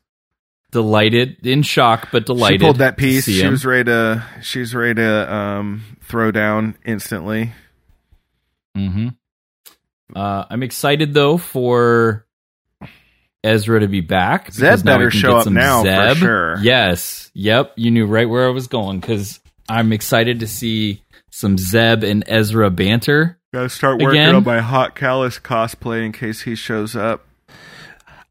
delighted, 0.70 1.46
in 1.46 1.62
shock, 1.62 2.08
but 2.10 2.24
delighted. 2.26 2.60
She 2.60 2.64
pulled 2.66 2.78
that 2.78 2.96
piece. 2.96 3.26
She 3.26 3.46
was 3.46 3.64
ready 3.66 3.84
to. 3.84 4.24
She 4.42 4.60
was 4.60 4.74
ready 4.74 4.94
to 4.94 5.32
um, 5.34 5.82
throw 6.02 6.30
down 6.30 6.76
instantly. 6.84 7.52
hmm 8.74 9.08
Uh, 10.14 10.44
I'm 10.50 10.62
excited 10.62 11.12
though 11.14 11.36
for 11.36 12.26
Ezra 13.44 13.80
to 13.80 13.88
be 13.88 14.00
back. 14.00 14.52
Zeb 14.52 14.62
because 14.62 14.84
now 14.84 14.92
we 14.92 14.98
better 14.98 15.10
show 15.10 15.36
up 15.38 15.44
some 15.44 15.54
now 15.54 15.82
for 15.82 15.88
Zeb. 16.14 16.16
sure. 16.18 16.58
Yes. 16.62 17.30
Yep. 17.34 17.72
You 17.76 17.90
knew 17.90 18.06
right 18.06 18.28
where 18.28 18.46
I 18.46 18.50
was 18.50 18.66
going 18.68 19.00
because 19.00 19.40
I'm 19.68 19.92
excited 19.92 20.40
to 20.40 20.46
see 20.46 21.02
some 21.30 21.58
Zeb 21.58 22.04
and 22.04 22.24
Ezra 22.26 22.70
banter. 22.70 23.38
Gotta 23.52 23.68
start 23.68 24.00
working 24.00 24.20
Again? 24.20 24.34
on 24.36 24.44
my 24.44 24.60
hot 24.60 24.94
callus 24.94 25.38
cosplay 25.38 26.04
in 26.06 26.12
case 26.12 26.42
he 26.42 26.54
shows 26.54 26.94
up. 26.96 27.26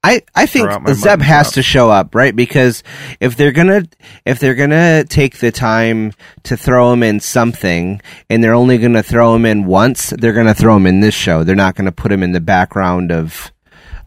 I, 0.03 0.23
I 0.33 0.47
think 0.47 0.65
Throw 0.65 0.75
out 0.75 0.81
my 0.81 0.93
Zeb 0.93 1.21
has 1.21 1.47
chop. 1.47 1.53
to 1.53 1.61
show 1.63 1.91
up, 1.91 2.15
right? 2.15 2.35
Because 2.35 2.81
if 3.19 3.35
they're 3.37 3.51
gonna 3.51 3.83
if 4.25 4.39
they're 4.39 4.55
gonna 4.55 5.03
take 5.03 5.37
the 5.37 5.51
time 5.51 6.13
to 6.43 6.57
throw 6.57 6.91
him 6.91 7.03
in 7.03 7.19
something, 7.19 8.01
and 8.27 8.43
they're 8.43 8.55
only 8.55 8.79
gonna 8.79 9.03
throw 9.03 9.35
him 9.35 9.45
in 9.45 9.65
once, 9.65 10.09
they're 10.09 10.33
gonna 10.33 10.55
throw 10.55 10.75
him 10.75 10.87
in 10.87 11.01
this 11.01 11.13
show. 11.13 11.43
They're 11.43 11.55
not 11.55 11.75
gonna 11.75 11.91
put 11.91 12.11
him 12.11 12.23
in 12.23 12.31
the 12.31 12.41
background 12.41 13.11
of 13.11 13.51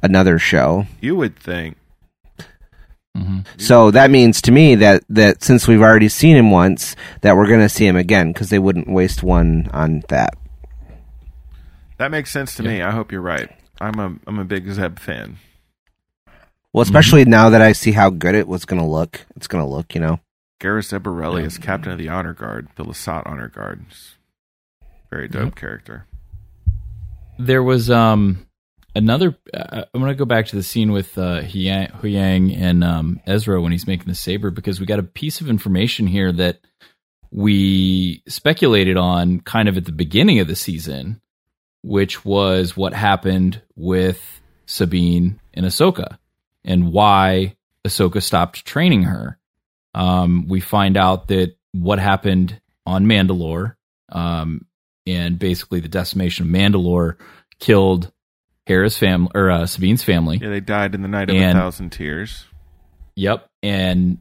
another 0.04 0.38
show. 0.38 0.86
You 1.00 1.16
would 1.16 1.36
think. 1.36 1.76
Mm-hmm. 3.16 3.40
So 3.58 3.90
that 3.92 4.10
means 4.10 4.42
to 4.42 4.52
me 4.52 4.74
that 4.76 5.04
that 5.08 5.42
since 5.42 5.66
we've 5.66 5.80
already 5.80 6.08
seen 6.08 6.36
him 6.36 6.50
once, 6.50 6.94
that 7.22 7.36
we're 7.36 7.48
gonna 7.48 7.68
see 7.68 7.86
him 7.86 7.96
again 7.96 8.32
because 8.32 8.50
they 8.50 8.58
wouldn't 8.58 8.88
waste 8.88 9.22
one 9.22 9.70
on 9.72 10.02
that. 10.08 10.34
That 11.98 12.10
makes 12.10 12.30
sense 12.30 12.56
to 12.56 12.62
me. 12.62 12.82
I 12.82 12.90
hope 12.90 13.12
you're 13.12 13.20
right. 13.20 13.50
I'm 13.80 13.98
a 13.98 14.16
I'm 14.26 14.38
a 14.38 14.44
big 14.44 14.70
Zeb 14.70 14.98
fan. 14.98 15.38
Well, 16.26 16.34
mm-hmm. 16.34 16.80
especially 16.80 17.24
now 17.24 17.50
that 17.50 17.62
I 17.62 17.72
see 17.72 17.92
how 17.92 18.10
good 18.10 18.34
it 18.34 18.48
was 18.48 18.64
gonna 18.64 18.88
look, 18.88 19.24
it's 19.36 19.46
gonna 19.46 19.68
look, 19.68 19.94
you 19.94 20.00
know. 20.00 20.20
Garazeb 20.60 21.02
Orrelios 21.02 21.46
is 21.46 21.58
captain 21.58 21.92
of 21.92 21.98
the 21.98 22.08
honor 22.08 22.32
guard, 22.32 22.68
the 22.76 22.84
Lasat 22.84 23.22
honor 23.26 23.48
guard. 23.48 23.84
Very 25.10 25.28
dope 25.28 25.42
mm-hmm. 25.42 25.50
character. 25.50 26.06
There 27.38 27.62
was 27.62 27.90
um 27.90 28.46
another. 28.94 29.36
Uh, 29.52 29.84
I'm 29.92 30.00
gonna 30.00 30.14
go 30.14 30.24
back 30.24 30.46
to 30.46 30.56
the 30.56 30.62
scene 30.62 30.92
with 30.92 31.16
uh, 31.18 31.42
Huyang 31.42 32.56
and 32.58 32.84
um, 32.84 33.20
Ezra 33.26 33.60
when 33.60 33.72
he's 33.72 33.86
making 33.86 34.06
the 34.06 34.14
saber 34.14 34.50
because 34.50 34.80
we 34.80 34.86
got 34.86 34.98
a 34.98 35.04
piece 35.04 35.40
of 35.40 35.48
information 35.48 36.06
here 36.06 36.32
that 36.32 36.60
we 37.30 38.22
speculated 38.28 38.96
on 38.96 39.40
kind 39.40 39.68
of 39.68 39.76
at 39.76 39.84
the 39.84 39.92
beginning 39.92 40.38
of 40.38 40.46
the 40.46 40.56
season, 40.56 41.20
which 41.82 42.24
was 42.24 42.76
what 42.76 42.94
happened 42.94 43.60
with 43.74 44.40
Sabine 44.66 45.40
and 45.52 45.66
Ahsoka 45.66 46.18
and 46.64 46.92
why 46.92 47.56
Ahsoka 47.86 48.22
stopped 48.22 48.64
training 48.64 49.02
her. 49.02 49.38
Um, 49.94 50.46
we 50.48 50.60
find 50.60 50.96
out 50.96 51.28
that 51.28 51.56
what 51.72 51.98
happened 51.98 52.60
on 52.86 53.06
Mandalore, 53.06 53.76
um, 54.10 54.66
and 55.06 55.38
basically 55.38 55.80
the 55.80 55.88
decimation 55.88 56.46
of 56.46 56.52
Mandalore 56.52 57.16
killed 57.58 58.12
Hera's 58.66 58.96
family 58.96 59.30
or 59.34 59.50
uh, 59.50 59.66
Sabine's 59.66 60.02
family. 60.02 60.38
Yeah, 60.40 60.48
they 60.50 60.60
died 60.60 60.94
in 60.94 61.02
the 61.02 61.08
night 61.08 61.30
of 61.30 61.36
And- 61.36 61.58
a 61.58 61.60
thousand 61.60 61.90
tears. 61.90 62.46
Yep, 63.16 63.46
and 63.62 64.18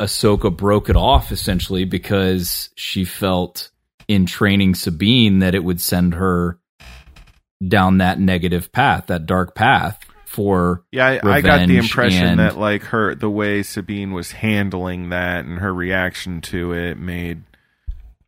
Ahsoka 0.00 0.54
broke 0.54 0.88
it 0.88 0.96
off 0.96 1.30
essentially 1.30 1.84
because 1.84 2.70
she 2.76 3.04
felt 3.04 3.70
in 4.08 4.26
training 4.26 4.74
Sabine 4.74 5.38
that 5.38 5.54
it 5.54 5.62
would 5.62 5.80
send 5.80 6.14
her 6.14 6.58
down 7.66 7.98
that 7.98 8.18
negative 8.18 8.72
path, 8.72 9.06
that 9.06 9.26
dark 9.26 9.54
path 9.54 9.98
for 10.24 10.82
Yeah, 10.90 11.06
I, 11.22 11.30
I 11.36 11.40
got 11.40 11.68
the 11.68 11.76
impression 11.78 12.26
and- 12.26 12.40
that 12.40 12.58
like 12.58 12.82
her 12.84 13.14
the 13.14 13.30
way 13.30 13.62
Sabine 13.62 14.12
was 14.12 14.32
handling 14.32 15.10
that 15.10 15.44
and 15.44 15.60
her 15.60 15.72
reaction 15.72 16.40
to 16.42 16.72
it 16.72 16.98
made 16.98 17.44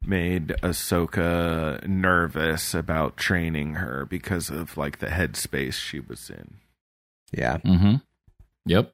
made 0.06 0.48
Ahsoka 0.62 1.86
nervous 1.86 2.74
about 2.74 3.16
training 3.16 3.74
her 3.74 4.04
because 4.04 4.50
of 4.50 4.76
like 4.76 4.98
the 4.98 5.06
headspace 5.06 5.74
she 5.74 6.00
was 6.00 6.30
in. 6.30 6.56
Yeah. 7.32 7.58
Mm-hmm. 7.58 7.96
Yep. 8.66 8.92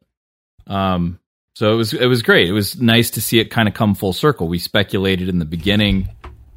Um. 0.67 1.19
So 1.55 1.73
it 1.73 1.77
was 1.77 1.93
it 1.93 2.07
was 2.07 2.23
great. 2.23 2.49
It 2.49 2.53
was 2.53 2.81
nice 2.81 3.11
to 3.11 3.21
see 3.21 3.39
it 3.39 3.51
kind 3.51 3.69
of 3.69 3.75
come 3.75 3.95
full 3.95 4.13
circle. 4.13 4.49
We 4.49 4.59
speculated 4.59 5.29
in 5.29 5.39
the 5.39 5.45
beginning 5.45 6.09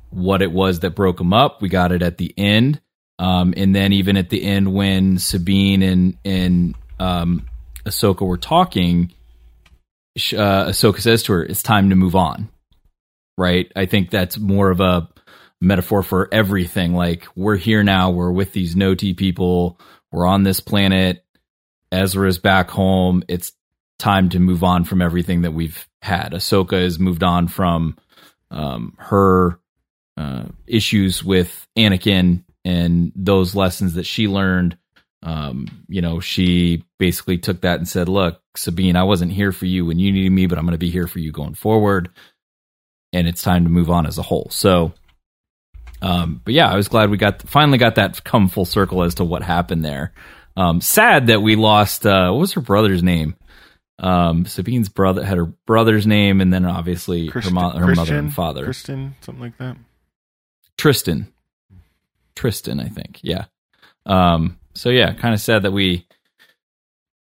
what 0.09 0.41
it 0.41 0.51
was 0.51 0.79
that 0.79 0.91
broke 0.91 1.17
them 1.17 1.33
up. 1.33 1.61
We 1.61 1.69
got 1.69 1.91
it 1.91 2.01
at 2.01 2.17
the 2.17 2.33
end. 2.37 2.79
Um, 3.19 3.53
and 3.55 3.75
then 3.75 3.93
even 3.93 4.17
at 4.17 4.29
the 4.29 4.43
end 4.43 4.73
when 4.73 5.17
Sabine 5.17 5.81
and 5.81 6.17
and 6.25 6.75
um, 6.99 7.45
Ahsoka 7.85 8.25
were 8.25 8.37
talking, 8.37 9.13
sh- 10.17 10.33
uh, 10.33 10.67
Ahsoka 10.69 10.99
says 11.01 11.23
to 11.23 11.33
her, 11.33 11.43
"It's 11.43 11.63
time 11.63 11.89
to 11.89 11.95
move 11.95 12.15
on." 12.15 12.49
Right? 13.37 13.71
I 13.75 13.85
think 13.85 14.09
that's 14.09 14.37
more 14.37 14.71
of 14.71 14.79
a 14.79 15.09
metaphor 15.61 16.03
for 16.03 16.29
everything. 16.31 16.93
Like 16.93 17.25
we're 17.35 17.57
here 17.57 17.83
now. 17.83 18.11
We're 18.11 18.31
with 18.31 18.53
these 18.53 18.75
Noti 18.75 19.13
people. 19.13 19.79
We're 20.11 20.27
on 20.27 20.43
this 20.43 20.59
planet. 20.59 21.25
Ezra's 21.91 22.39
back 22.39 22.69
home. 22.69 23.23
It's 23.27 23.53
time 23.99 24.29
to 24.29 24.39
move 24.39 24.63
on 24.63 24.83
from 24.83 25.01
everything 25.01 25.41
that 25.41 25.53
we've 25.53 25.87
had. 26.01 26.33
Ahsoka 26.33 26.81
has 26.81 26.99
moved 26.99 27.23
on 27.23 27.47
from 27.47 27.97
um, 28.51 28.93
her 28.97 29.59
uh, 30.17 30.45
issues 30.67 31.23
with 31.23 31.67
Anakin 31.77 32.43
and 32.63 33.11
those 33.15 33.55
lessons 33.55 33.93
that 33.95 34.05
she 34.05 34.27
learned. 34.27 34.77
Um, 35.23 35.85
you 35.87 36.01
know, 36.01 36.19
she 36.19 36.83
basically 36.99 37.37
took 37.37 37.61
that 37.61 37.79
and 37.79 37.87
said, 37.87 38.07
"Look, 38.09 38.41
Sabine, 38.55 38.95
I 38.95 39.03
wasn't 39.03 39.31
here 39.31 39.51
for 39.51 39.65
you 39.65 39.85
when 39.85 39.97
you 39.97 40.11
needed 40.11 40.31
me, 40.31 40.45
but 40.45 40.57
I'm 40.57 40.65
going 40.65 40.73
to 40.73 40.77
be 40.77 40.91
here 40.91 41.07
for 41.07 41.19
you 41.19 41.31
going 41.31 41.55
forward." 41.55 42.09
And 43.15 43.29
it's 43.29 43.41
time 43.41 43.63
to 43.63 43.69
move 43.69 43.89
on 43.89 44.05
as 44.05 44.17
a 44.17 44.21
whole. 44.21 44.49
So, 44.51 44.91
um, 46.01 46.41
but 46.43 46.53
yeah, 46.53 46.69
I 46.69 46.75
was 46.75 46.89
glad 46.89 47.09
we 47.09 47.17
got 47.17 47.41
finally 47.43 47.77
got 47.77 47.95
that 47.95 48.23
come 48.25 48.49
full 48.49 48.65
circle 48.65 49.03
as 49.03 49.15
to 49.15 49.23
what 49.23 49.41
happened 49.41 49.85
there. 49.85 50.11
Um, 50.57 50.81
sad 50.81 51.27
that 51.27 51.41
we 51.41 51.55
lost. 51.55 52.05
Uh, 52.05 52.31
what 52.31 52.41
was 52.41 52.53
her 52.53 52.61
brother's 52.61 53.01
name? 53.01 53.35
Um, 53.99 54.45
Sabine's 54.45 54.89
brother 54.89 55.23
had 55.23 55.37
her 55.37 55.45
brother's 55.45 56.05
name, 56.05 56.41
and 56.41 56.51
then 56.51 56.65
obviously 56.65 57.27
her, 57.27 57.41
mo- 57.51 57.69
her 57.69 57.95
mother 57.95 58.17
and 58.17 58.33
father. 58.33 58.65
Kristen, 58.65 59.15
something 59.21 59.41
like 59.41 59.57
that. 59.59 59.77
Tristan. 60.77 61.31
Tristan, 62.35 62.81
I 62.81 62.89
think. 62.89 63.19
Yeah. 63.23 63.45
Um, 64.05 64.59
so 64.73 64.89
yeah, 64.89 65.13
kind 65.13 65.33
of 65.33 65.39
sad 65.39 65.63
that 65.63 65.71
we 65.71 66.05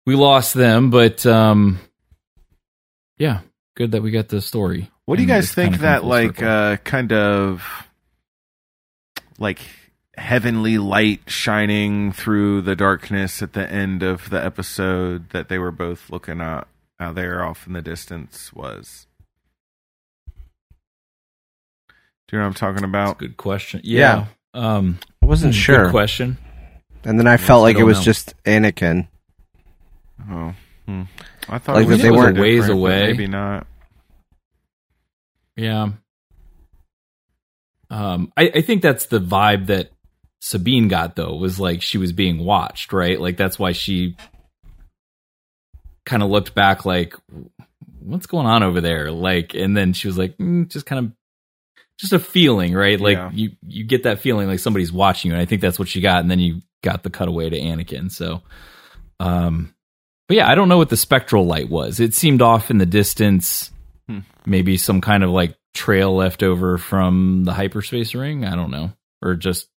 we 0.05 0.17
lost 0.17 0.55
them, 0.55 0.91
but 0.91 1.25
um, 1.27 1.79
yeah, 3.19 3.41
good 3.77 3.93
that 3.93 4.03
we 4.03 4.11
got 4.11 4.29
the 4.29 4.41
story. 4.41 4.91
What 5.07 5.17
do 5.17 5.23
you 5.23 5.29
guys 5.29 5.45
it's 5.47 5.55
kinda 5.55 5.71
think 5.71 5.81
that 5.83 6.05
like 6.05 6.43
uh 6.43 6.77
kind 6.79 7.13
of 7.13 7.63
like 9.39 9.61
heavenly 10.17 10.79
light 10.79 11.21
shining 11.27 12.13
through 12.13 12.63
the 12.63 12.75
darkness 12.77 13.43
at 13.43 13.53
the 13.53 13.71
end 13.71 14.03
of 14.03 14.31
the 14.31 14.45
episode 14.45 15.31
that 15.31 15.49
they 15.49 15.59
were 15.59 15.71
both 15.71 16.11
looking 16.11 16.41
at 16.41 16.67
out 16.99 17.15
there 17.15 17.45
off 17.45 17.67
in 17.67 17.73
the 17.75 17.83
distance 17.83 18.53
was? 18.53 19.07
Do 22.29 22.37
you 22.37 22.39
know 22.39 22.45
what 22.45 22.49
I'm 22.49 22.55
talking 22.55 22.75
That's 22.77 22.85
a 22.85 22.89
about? 22.89 23.19
good 23.19 23.37
question. 23.37 23.81
Yeah. 23.85 24.27
Um, 24.55 24.99
I 25.23 25.27
wasn't 25.27 25.53
good 25.53 25.59
sure. 25.59 25.91
question. 25.91 26.39
And 27.05 27.19
then 27.19 27.27
I 27.29 27.37
felt 27.37 27.63
like 27.63 27.77
it 27.77 27.85
was 27.85 27.99
know. 27.99 28.05
just 28.05 28.35
Anakin. 28.45 29.07
Oh, 30.29 30.55
hmm. 30.87 31.03
I 31.49 31.59
thought 31.59 31.77
Like 31.77 31.85
it 31.85 31.89
was 31.89 31.99
that 31.99 32.03
they 32.03 32.11
weren't 32.11 32.39
ways 32.39 32.69
away. 32.69 33.07
Maybe 33.07 33.29
not. 33.29 33.67
Yeah. 35.57 35.91
Um, 37.89 38.33
I, 38.37 38.51
I 38.57 38.61
think 38.63 38.83
that's 38.83 39.07
the 39.07 39.21
vibe 39.21 39.67
that 39.67 39.91
Sabine 40.41 40.89
got 40.89 41.17
though, 41.17 41.35
was 41.37 41.59
like 41.59 41.83
she 41.83 41.99
was 41.99 42.13
being 42.13 42.45
watched, 42.45 42.93
right? 42.93 43.21
Like 43.21 43.37
that's 43.37 43.59
why 43.59 43.73
she 43.73 44.17
kind 46.05 46.23
of 46.23 46.31
looked 46.31 46.55
back 46.55 46.85
like, 46.85 47.15
what's 48.01 48.27
going 48.27 48.47
on 48.47 48.63
over 48.63 48.81
there? 48.81 49.11
Like, 49.11 49.55
and 49.55 49.77
then 49.77 49.93
she 49.93 50.07
was 50.07 50.19
like, 50.19 50.37
mm, 50.39 50.69
just 50.69 50.87
kind 50.87 51.07
of, 51.07 51.13
just 51.99 52.13
a 52.13 52.19
feeling, 52.19 52.75
right? 52.75 53.01
Like 53.01 53.17
Yeah. 53.17 53.31
you, 53.33 53.51
you 53.67 53.85
get 53.85 54.03
that 54.03 54.21
feeling 54.21 54.47
like 54.47 54.59
somebody's 54.59 54.93
watching 54.93 55.31
you. 55.31 55.35
And 55.35 55.41
I 55.41 55.47
think 55.47 55.63
that's 55.63 55.79
what 55.79 55.89
she 55.89 56.01
got. 56.01 56.21
And 56.21 56.31
then 56.31 56.39
you 56.39 56.61
got 56.83 57.03
the 57.03 57.11
cutaway 57.11 57.49
to 57.49 57.59
Anakin. 57.59 58.11
So, 58.13 58.43
um, 59.19 59.75
but 60.29 60.37
yeah, 60.37 60.49
I 60.51 60.55
don't 60.55 60.69
know 60.69 60.77
what 60.77 60.91
the 60.91 60.97
spectral 60.97 61.47
light 61.47 61.71
was. 61.71 61.99
It 61.99 62.15
seemed 62.15 62.43
off 62.43 62.71
in 62.71 62.79
the 62.79 62.87
distance. 62.87 63.71
Hmm. 64.09 64.21
Maybe 64.45 64.77
some 64.77 65.01
kind 65.01 65.25
of 65.25 65.31
like 65.31 65.57
trail 65.75 66.15
left 66.15 66.43
over 66.43 66.79
from 66.79 67.45
the 67.45 67.53
hyperspace 67.53 68.15
ring. 68.15 68.45
I 68.45 68.55
don't 68.55 68.71
know, 68.71 68.93
or 69.21 69.35
just 69.35 69.69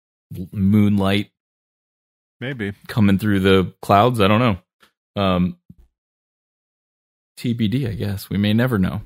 moonlight 0.52 1.32
Maybe. 2.40 2.74
coming 2.88 3.18
through 3.18 3.40
the 3.40 3.74
clouds. 3.82 4.22
I 4.22 4.28
don't 4.28 4.40
know. 4.40 4.58
Um, 5.22 5.58
TBD, 7.40 7.90
I 7.90 7.94
guess. 7.94 8.30
We 8.30 8.38
may 8.38 8.54
never 8.54 8.78
know. 8.78 9.02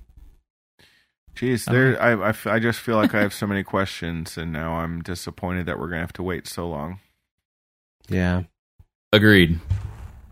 Jeez, 1.36 1.66
there. 1.66 2.00
I 2.02 2.12
I, 2.12 2.14
I, 2.14 2.26
I 2.26 2.30
f- 2.30 2.48
I 2.48 2.60
just 2.60 2.80
feel 2.80 2.96
like 2.98 3.14
I 3.16 3.22
have 3.22 3.34
so 3.42 3.48
many 3.48 3.64
questions, 3.64 4.38
and 4.38 4.52
now 4.52 4.74
I'm 4.76 5.02
disappointed 5.02 5.66
that 5.68 5.80
we're 5.80 5.88
gonna 5.90 6.02
have 6.02 6.14
to 6.14 6.24
wait 6.24 6.48
so 6.48 6.68
long. 6.68 7.00
Yeah. 8.10 8.44
Agreed. 9.14 9.60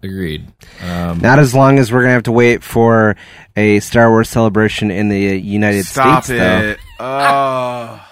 Agreed. 0.03 0.47
Um, 0.81 1.19
Not 1.19 1.37
as 1.39 1.53
long 1.53 1.77
as 1.77 1.91
we're 1.91 2.01
gonna 2.01 2.13
have 2.13 2.23
to 2.23 2.31
wait 2.31 2.63
for 2.63 3.15
a 3.55 3.79
Star 3.81 4.09
Wars 4.09 4.29
celebration 4.29 4.89
in 4.91 5.09
the 5.09 5.19
United 5.39 5.85
Stop 5.85 6.23
States, 6.23 6.39
though. 6.39 6.69
it! 6.71 6.79
Oh, 6.99 8.07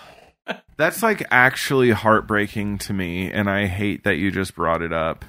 that's 0.78 1.02
like 1.02 1.24
actually 1.32 1.92
heartbreaking 1.92 2.78
to 2.80 2.94
me, 2.94 3.32
and 3.32 3.50
I 3.50 3.66
hate 3.66 4.04
that 4.04 4.18
you 4.18 4.30
just 4.32 4.54
brought 4.56 4.82
it 4.82 4.94
up. 4.94 5.26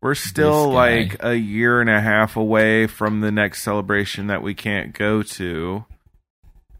We're 0.00 0.14
still 0.14 0.68
like 0.70 1.16
a 1.24 1.34
year 1.34 1.80
and 1.80 1.90
a 1.90 2.00
half 2.00 2.36
away 2.36 2.86
from 2.86 3.20
the 3.20 3.32
next 3.32 3.62
celebration 3.62 4.28
that 4.28 4.42
we 4.42 4.54
can't 4.54 4.92
go 4.94 5.22
to. 5.22 5.84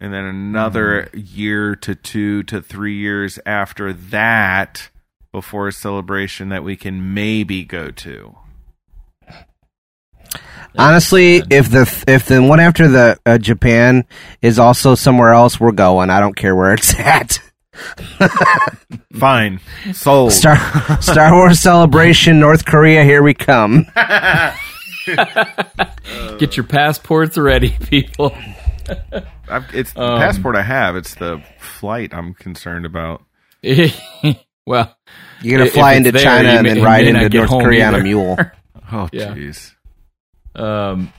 And 0.01 0.15
then 0.15 0.25
another 0.25 1.09
Mm-hmm. 1.13 1.21
year 1.37 1.75
to 1.77 1.95
two 1.97 2.45
to 2.45 2.61
three 2.63 2.95
years 2.97 3.41
after 3.45 3.93
that 3.93 4.89
before 5.33 5.67
a 5.67 5.73
celebration 5.73 6.49
that 6.51 6.63
we 6.63 6.77
can 6.77 7.13
maybe 7.13 7.65
go 7.65 7.91
to. 7.91 8.37
Honestly, 10.77 11.43
if 11.51 11.71
the 11.71 12.05
if 12.07 12.27
the 12.27 12.43
one 12.43 12.61
after 12.61 12.89
the 12.89 13.19
uh, 13.27 13.39
Japan 13.39 14.05
is 14.43 14.59
also 14.59 14.95
somewhere 14.95 15.33
else, 15.33 15.59
we're 15.59 15.73
going. 15.73 16.11
I 16.11 16.21
don't 16.21 16.37
care 16.37 16.55
where 16.55 16.73
it's 16.75 16.95
at. 16.99 17.41
Fine. 19.19 19.61
Sold. 19.93 20.33
Star 20.33 20.57
Star 21.01 21.33
Wars 21.33 21.61
celebration, 21.61 22.41
North 22.41 22.65
Korea, 22.65 23.05
here 23.05 23.23
we 23.23 23.35
come. 23.35 23.87
get 26.39 26.57
your 26.57 26.65
passports 26.67 27.37
ready, 27.39 27.71
people. 27.89 28.35
I've, 29.49 29.65
it's 29.75 29.93
the 29.93 30.03
Um, 30.03 30.19
passport 30.21 30.57
I 30.57 30.63
have. 30.63 30.97
It's 30.97 31.15
the 31.15 31.43
flight 31.59 32.13
I'm 32.15 32.35
concerned 32.35 32.87
about. 32.87 33.23
well, 34.67 34.97
You're 35.43 35.59
gonna 35.59 35.67
If 35.69 35.75
fly 35.75 35.93
it's 35.93 35.99
into 35.99 36.13
there, 36.13 36.23
China 36.23 36.49
you 36.53 36.55
and 36.59 36.63
may- 36.65 36.69
then 36.71 36.79
you 36.79 36.85
ride 36.85 37.05
may 37.05 37.13
not 37.13 37.23
into 37.25 37.29
get 37.31 37.39
North 37.39 37.51
home 37.51 37.63
Korea 37.65 37.87
on 37.89 37.95
a 37.95 37.97
either. 37.99 38.05
mule. 38.05 38.37
Oh, 38.93 39.09
Yeah. 39.13 39.35
jeez. 39.35 39.73
Um, 40.55 41.13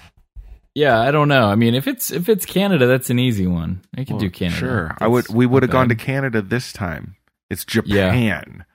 yeah, 0.76 1.00
I 1.00 1.12
don't 1.12 1.28
know. 1.28 1.46
I 1.48 1.56
mean, 1.56 1.76
if 1.76 1.88
it's 1.88 2.12
if 2.12 2.30
it's 2.30 2.46
Canada, 2.46 2.88
that's 2.88 3.10
an 3.10 3.20
easy 3.20 3.48
one. 3.48 3.82
I 3.98 4.04
could 4.04 4.12
Well, 4.14 4.20
do 4.20 4.30
Canada. 4.30 4.58
Sure. 4.60 4.98
I 5.00 5.08
would. 5.08 5.28
We 5.30 5.46
would 5.46 5.64
have 5.64 5.72
gone 5.72 5.90
to. 5.90 5.96
Canada 5.96 6.42
this 6.42 6.72
time. 6.74 7.16
It's 7.50 7.66
Japan. 7.66 8.66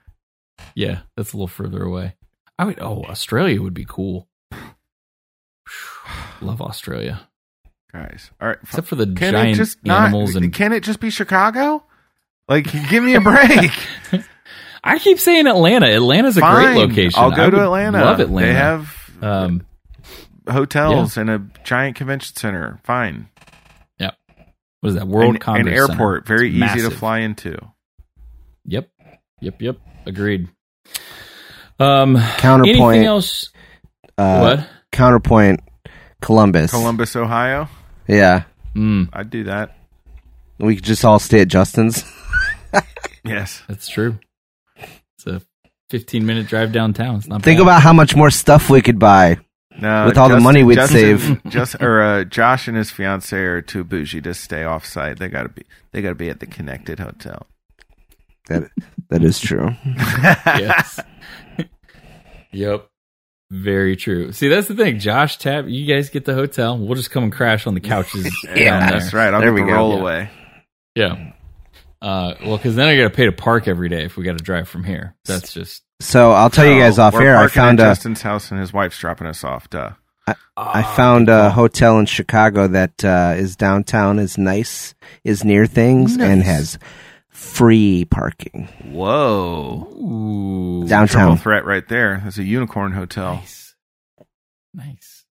Yeah, 0.75 0.99
that's 1.15 1.33
a 1.33 1.37
little 1.37 1.47
further 1.47 1.83
away. 1.83 2.15
I 2.59 2.65
would. 2.65 2.79
Oh, 2.81 3.03
Australia 3.03 3.61
would 3.61 3.73
be 3.73 3.85
cool. 3.87 4.27
Love 6.41 6.61
Australia, 6.61 7.27
Guys. 7.91 8.29
All 8.41 8.49
right. 8.49 8.57
except 8.61 8.87
for 8.87 8.95
the 8.95 9.05
Can 9.05 9.31
giant 9.33 9.55
just 9.57 9.83
not? 9.85 10.03
animals 10.09 10.35
and. 10.35 10.53
Can 10.53 10.73
it 10.73 10.81
just 10.83 10.99
be 10.99 11.09
Chicago? 11.09 11.83
Like, 12.47 12.71
give 12.89 13.03
me 13.03 13.15
a 13.15 13.21
break. 13.21 13.71
I 14.83 14.99
keep 14.99 15.17
saying 15.19 15.47
Atlanta. 15.47 15.87
Atlanta's 15.87 16.37
a 16.37 16.41
Fine. 16.41 16.73
great 16.75 16.87
location. 16.89 17.19
I'll 17.19 17.31
go 17.31 17.47
I 17.47 17.49
to 17.49 17.63
Atlanta. 17.63 18.03
Love 18.05 18.19
Atlanta. 18.19 18.47
They 18.47 18.53
have 18.53 19.11
um, 19.21 19.65
hotels 20.49 21.17
and 21.17 21.29
a 21.29 21.41
giant 21.63 21.95
convention 21.95 22.35
center. 22.35 22.79
Fine. 22.83 23.29
Yep. 23.99 24.15
What 24.81 24.89
is 24.89 24.95
that? 24.95 25.07
World 25.07 25.35
An- 25.35 25.39
Congress 25.41 25.67
An 25.73 25.77
Center. 25.87 25.91
airport. 25.93 26.27
Very 26.27 26.47
It's 26.47 26.53
easy 26.55 26.59
massive. 26.59 26.91
to 26.93 26.97
fly 26.97 27.19
into. 27.19 27.57
Yep, 28.65 28.89
yep, 29.41 29.61
yep. 29.61 29.77
Agreed. 30.05 30.49
Um, 31.79 32.17
Counterpoint. 32.37 32.77
anything 32.77 33.05
else? 33.05 33.49
Uh, 34.17 34.39
what? 34.39 34.69
Counterpoint. 34.91 35.59
Columbus. 36.21 36.71
Columbus, 36.71 37.15
Ohio. 37.15 37.67
Yeah. 38.07 38.43
Mm, 38.75 39.09
I'd 39.13 39.29
do 39.29 39.43
that. 39.45 39.77
We 40.57 40.75
could 40.75 40.83
just 40.85 41.03
all 41.05 41.19
stay 41.19 41.41
at 41.41 41.47
Justin's. 41.47 42.03
Yes. 43.23 43.63
that's 43.67 43.87
true. 43.87 44.19
It's 44.77 45.25
a 45.25 45.41
15 45.89 46.27
minute 46.27 46.45
drive 46.45 46.71
downtown. 46.71 47.15
It's 47.15 47.27
not 47.27 47.41
Think 47.41 47.57
bad. 47.57 47.63
about 47.63 47.81
how 47.81 47.91
much 47.91 48.15
more 48.15 48.29
stuff 48.29 48.69
we 48.69 48.83
could 48.83 48.99
buy. 48.99 49.37
No, 49.79 50.05
With 50.07 50.17
all 50.17 50.29
the 50.29 50.39
money 50.39 50.63
we'd 50.63 50.75
Justin, 50.75 51.19
save. 51.19 51.43
just 51.47 51.75
or 51.81 52.01
uh, 52.01 52.23
Josh 52.23 52.67
and 52.67 52.77
his 52.77 52.91
fiance 52.91 53.37
are 53.37 53.61
too 53.61 53.83
bougie 53.83 54.21
to 54.21 54.33
stay 54.33 54.63
off 54.63 54.85
site. 54.85 55.19
They 55.19 55.27
gotta 55.27 55.49
be. 55.49 55.63
They 55.91 56.01
gotta 56.01 56.15
be 56.15 56.29
at 56.29 56.39
the 56.39 56.45
connected 56.47 56.99
hotel. 56.99 57.45
That 58.47 58.69
that 59.09 59.23
is 59.23 59.39
true. 59.39 59.71
yes. 60.45 60.99
yep. 62.51 62.87
Very 63.51 63.95
true. 63.95 64.31
See, 64.31 64.47
that's 64.47 64.67
the 64.67 64.75
thing. 64.75 64.99
Josh, 64.99 65.37
Tab, 65.37 65.67
you 65.67 65.85
guys 65.85 66.09
get 66.09 66.25
the 66.25 66.33
hotel. 66.33 66.77
We'll 66.77 66.95
just 66.95 67.11
come 67.11 67.23
and 67.23 67.31
crash 67.33 67.67
on 67.67 67.73
the 67.73 67.79
couches. 67.81 68.25
Yeah, 68.55 68.79
down 68.79 68.89
that's 68.99 69.13
right. 69.13 69.33
I'll 69.33 69.41
There 69.41 69.53
we 69.53 69.61
the 69.61 69.67
go. 69.67 69.73
roll 69.73 69.93
Yeah. 69.95 69.99
away. 70.01 70.29
Yeah. 70.95 71.31
Uh, 72.01 72.33
well, 72.43 72.57
because 72.57 72.75
then 72.75 72.87
I 72.87 72.95
got 72.97 73.03
to 73.03 73.09
pay 73.09 73.25
to 73.25 73.31
park 73.31 73.67
every 73.67 73.89
day 73.89 74.03
if 74.05 74.17
we 74.17 74.23
got 74.23 74.37
to 74.37 74.43
drive 74.43 74.67
from 74.67 74.83
here. 74.83 75.15
That's 75.25 75.53
just 75.53 75.83
So 76.05 76.31
I'll 76.31 76.49
tell 76.49 76.65
you 76.65 76.79
guys 76.79 76.99
off 76.99 77.13
we're 77.13 77.23
air. 77.23 77.35
I 77.35 77.41
parking 77.41 77.55
found 77.55 77.79
at 77.79 77.87
a 77.87 77.89
Justin's 77.91 78.21
house 78.21 78.51
and 78.51 78.59
his 78.59 78.71
wife's 78.71 78.97
dropping 78.99 79.27
us 79.27 79.43
off. 79.43 79.69
Duh. 79.69 79.91
I 80.57 80.83
found 80.95 81.29
a 81.29 81.49
hotel 81.51 81.99
in 81.99 82.05
Chicago 82.05 82.67
that 82.67 83.03
uh, 83.03 83.33
is 83.37 83.55
downtown, 83.55 84.17
is 84.19 84.37
nice, 84.37 84.95
is 85.23 85.43
near 85.43 85.67
things, 85.67 86.17
and 86.17 86.41
has 86.41 86.79
free 87.29 88.05
parking 88.05 88.67
Whoa. 88.85 89.87
ooh, 89.93 90.79
Triple 90.79 90.87
downtown. 90.87 91.37
threat 91.37 91.65
right 91.65 91.87
there. 91.87 92.21
That's 92.23 92.37
a 92.37 92.43
unicorn 92.43 92.93
hotel. 92.93 93.35
nice, 93.35 93.75
nice. 94.73 95.25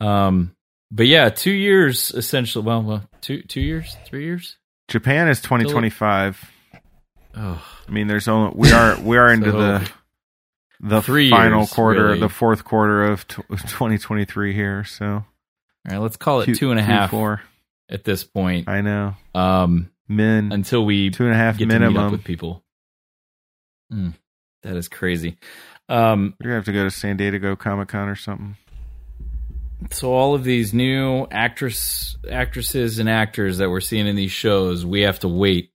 Um, 0.00 0.54
but 0.90 1.06
yeah, 1.06 1.30
two 1.30 1.52
years 1.52 2.12
essentially. 2.12 2.64
Well, 2.64 2.82
well, 2.82 3.08
two 3.20 3.42
two 3.42 3.60
years, 3.62 3.96
three 4.04 4.24
years. 4.24 4.56
Japan 4.88 5.28
is 5.28 5.40
2025. 5.40 6.52
Oh, 7.36 7.62
I 7.86 7.90
mean, 7.90 8.06
there's 8.06 8.28
only 8.28 8.52
we 8.56 8.72
are 8.72 8.98
we 9.00 9.16
are 9.18 9.30
into 9.32 9.50
So, 9.50 9.58
the 9.58 9.90
the 10.80 11.02
three 11.02 11.30
final 11.30 11.60
years, 11.60 11.72
quarter, 11.72 12.04
really. 12.06 12.20
the 12.20 12.28
fourth 12.28 12.64
quarter 12.64 13.04
of 13.04 13.26
t- 13.28 13.42
2023 13.50 14.52
here. 14.54 14.84
So 14.84 15.06
all 15.06 15.24
right. 15.86 15.98
Let's 15.98 16.16
call 16.16 16.40
it 16.40 16.46
Q- 16.46 16.54
two 16.54 16.70
and 16.70 16.80
a 16.80 16.82
half 16.82 17.10
Q4. 17.10 17.40
at 17.90 18.04
this 18.04 18.24
point. 18.24 18.68
I 18.68 18.80
know. 18.80 19.14
Um, 19.34 19.90
Min 20.08 20.52
until 20.52 20.84
we 20.84 21.10
two 21.10 21.24
and 21.24 21.32
a 21.32 21.36
half 21.36 21.58
get 21.58 21.64
to 21.68 21.78
meet 21.78 21.84
up 21.84 21.92
minimum. 21.92 22.12
with 22.12 22.24
people. 22.24 22.62
Mm, 23.92 24.14
that 24.62 24.76
is 24.76 24.88
crazy. 24.88 25.36
Um, 25.88 26.34
We're 26.40 26.44
gonna 26.44 26.54
have 26.56 26.64
to 26.66 26.72
go 26.72 26.84
to 26.84 26.90
San 26.90 27.16
Diego 27.16 27.54
Comic 27.56 27.88
Con 27.88 28.08
or 28.08 28.16
something. 28.16 28.56
so 29.90 30.12
all 30.12 30.34
of 30.34 30.42
these 30.44 30.72
new 30.74 31.26
actress 31.30 32.16
actresses 32.30 32.98
and 32.98 33.08
actors 33.08 33.58
that 33.58 33.68
we're 33.70 33.80
seeing 33.80 34.06
in 34.06 34.16
these 34.16 34.32
shows, 34.32 34.84
we 34.86 35.02
have 35.02 35.18
to 35.20 35.28
wait. 35.28 35.70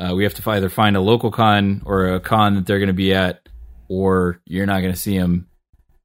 Uh, 0.00 0.14
we 0.14 0.24
have 0.24 0.32
to 0.34 0.50
either 0.50 0.70
find 0.70 0.96
a 0.96 1.00
local 1.00 1.30
con 1.30 1.82
or 1.84 2.14
a 2.14 2.20
con 2.20 2.54
that 2.54 2.66
they're 2.66 2.78
going 2.78 2.86
to 2.88 2.92
be 2.94 3.12
at, 3.12 3.46
or 3.88 4.40
you're 4.46 4.64
not 4.66 4.80
going 4.80 4.94
to 4.94 4.98
see 4.98 5.18
them 5.18 5.46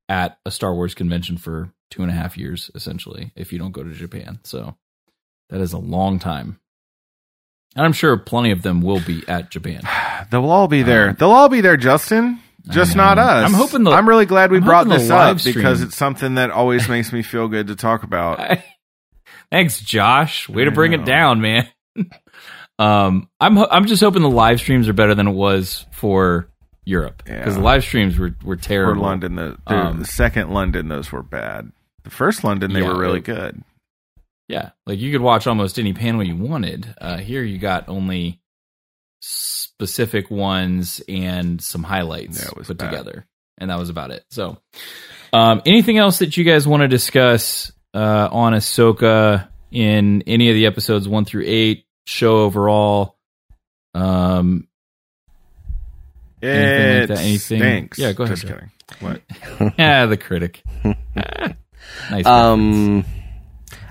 at 0.10 0.38
a 0.46 0.52
Star 0.52 0.74
Wars 0.74 0.94
convention 0.94 1.38
for 1.38 1.72
two 1.90 2.02
and 2.02 2.12
a 2.12 2.14
half 2.14 2.38
years, 2.38 2.70
essentially, 2.76 3.32
if 3.36 3.54
you 3.54 3.60
don't 3.60 3.72
go 3.72 3.84
to 3.84 3.94
Japan. 3.94 4.40
So 4.44 4.76
that 5.50 5.62
is 5.62 5.72
a 5.74 5.78
long 5.78 6.20
time. 6.20 6.60
And 7.76 7.86
I'm 7.86 7.94
sure 7.94 8.18
plenty 8.18 8.52
of 8.52 8.62
them 8.64 8.82
will 8.82 9.00
be 9.00 9.24
at 9.28 9.50
Japan. 9.50 9.82
They'll 10.30 10.50
all 10.50 10.68
be 10.68 10.82
there. 10.82 11.10
Um, 11.10 11.16
They'll 11.18 11.32
all 11.32 11.50
be 11.50 11.62
there, 11.62 11.78
Justin. 11.78 12.40
Just 12.68 12.96
not 12.96 13.20
us. 13.20 13.46
I'm 13.46 13.54
hoping 13.54 13.84
the- 13.84 13.92
I'm 13.92 14.10
really 14.10 14.26
glad 14.26 14.52
we 14.52 14.58
I'm 14.58 14.64
brought 14.64 14.90
this 14.90 15.10
up 15.10 15.40
stream- 15.40 15.56
because 15.56 15.82
it's 15.84 15.96
something 15.96 16.36
that 16.36 16.50
always 16.50 16.90
makes 16.90 17.14
me 17.14 17.22
feel 17.22 17.48
good 17.48 17.68
to 17.68 17.76
talk 17.76 18.04
about. 18.04 18.60
Thanks, 19.52 19.80
Josh. 19.80 20.50
Way 20.50 20.66
to 20.66 20.72
bring 20.72 20.92
know. 20.92 21.02
it 21.02 21.06
down, 21.06 21.42
man. 21.42 21.68
um, 22.80 23.30
I'm 23.40 23.56
ho- 23.56 23.68
I'm 23.72 23.86
just 23.86 24.02
hoping 24.02 24.22
the 24.22 24.30
live 24.30 24.60
streams 24.60 24.88
are 24.90 24.94
better 24.94 25.16
than 25.16 25.28
it 25.28 25.34
was 25.34 25.86
for 25.92 26.48
Europe 26.86 27.24
because 27.26 27.54
Yeah. 27.54 27.60
the 27.60 27.66
live 27.66 27.84
streams 27.84 28.18
were 28.20 28.36
were 28.44 28.58
For 28.58 28.64
terrible. 28.64 29.04
London, 29.04 29.36
the, 29.36 29.58
the, 29.68 29.76
Um, 29.76 30.00
the 30.00 30.06
second 30.06 30.52
London, 30.52 30.88
those 30.88 31.12
were 31.12 31.24
bad. 31.24 31.72
The 32.04 32.10
first 32.12 32.44
London, 32.44 32.74
they 32.74 32.82
Yeah, 32.82 32.90
were 32.90 33.00
really 33.00 33.20
it- 33.20 33.26
good. 33.26 33.64
Yeah, 34.48 34.70
like 34.86 35.00
you 35.00 35.12
could 35.12 35.22
watch 35.22 35.48
almost 35.48 35.80
any 35.80 35.94
panel 35.94 36.24
you 36.24 36.36
wanted. 36.36 36.94
Uh, 37.02 37.18
here 37.18 37.42
you 37.44 37.58
got 37.58 37.90
only 37.90 38.40
specific 39.22 40.30
ones 40.30 41.02
and 41.10 41.62
some 41.62 41.84
highlights 41.84 42.44
Yeah, 42.44 42.50
was 42.56 42.68
put 42.68 42.78
bad. 42.78 42.92
together, 42.92 43.26
and 43.58 43.70
that 43.72 43.80
was 43.80 43.90
about 43.90 44.12
it. 44.12 44.24
So, 44.30 44.58
um, 45.34 45.62
anything 45.66 45.98
else 45.98 46.20
that 46.20 46.38
you 46.38 46.44
guys 46.44 46.68
want 46.68 46.82
to 46.82 46.88
discuss 46.88 47.72
uh, 47.96 48.30
on 48.32 48.54
Ahsoka 48.54 49.48
in 49.72 50.22
any 50.28 50.50
of 50.50 50.56
the 50.56 50.66
episodes 50.68 51.08
one 51.08 51.26
through 51.26 51.44
eight? 51.48 51.85
Show 52.06 52.38
overall. 52.38 53.16
Um, 53.94 54.68
Anything 56.42 57.00
like 57.00 57.08
that? 57.10 57.18
Anything- 57.20 57.60
stinks. 57.60 57.98
Yeah, 57.98 58.14
go 58.14 58.24
ahead, 58.24 58.38
Just 58.38 58.48
kidding. 58.48 58.72
What? 59.00 59.22
yeah, 59.80 60.06
the 60.06 60.18
critic. 60.18 60.62
nice. 60.84 60.96
reference. 62.12 62.28
Um, 62.28 63.06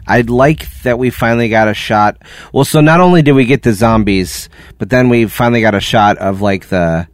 I'd 0.06 0.30
like 0.30 0.70
that 0.82 0.98
we 0.98 1.10
finally 1.10 1.48
got 1.48 1.66
a 1.68 1.74
shot. 1.74 2.18
Well, 2.52 2.64
so 2.64 2.80
not 2.80 3.00
only 3.00 3.22
did 3.22 3.32
we 3.32 3.46
get 3.46 3.62
the 3.62 3.72
zombies, 3.72 4.48
but 4.78 4.90
then 4.90 5.08
we 5.08 5.26
finally 5.26 5.62
got 5.62 5.74
a 5.74 5.80
shot 5.80 6.18
of 6.18 6.42
like 6.42 6.68
the, 6.68 7.08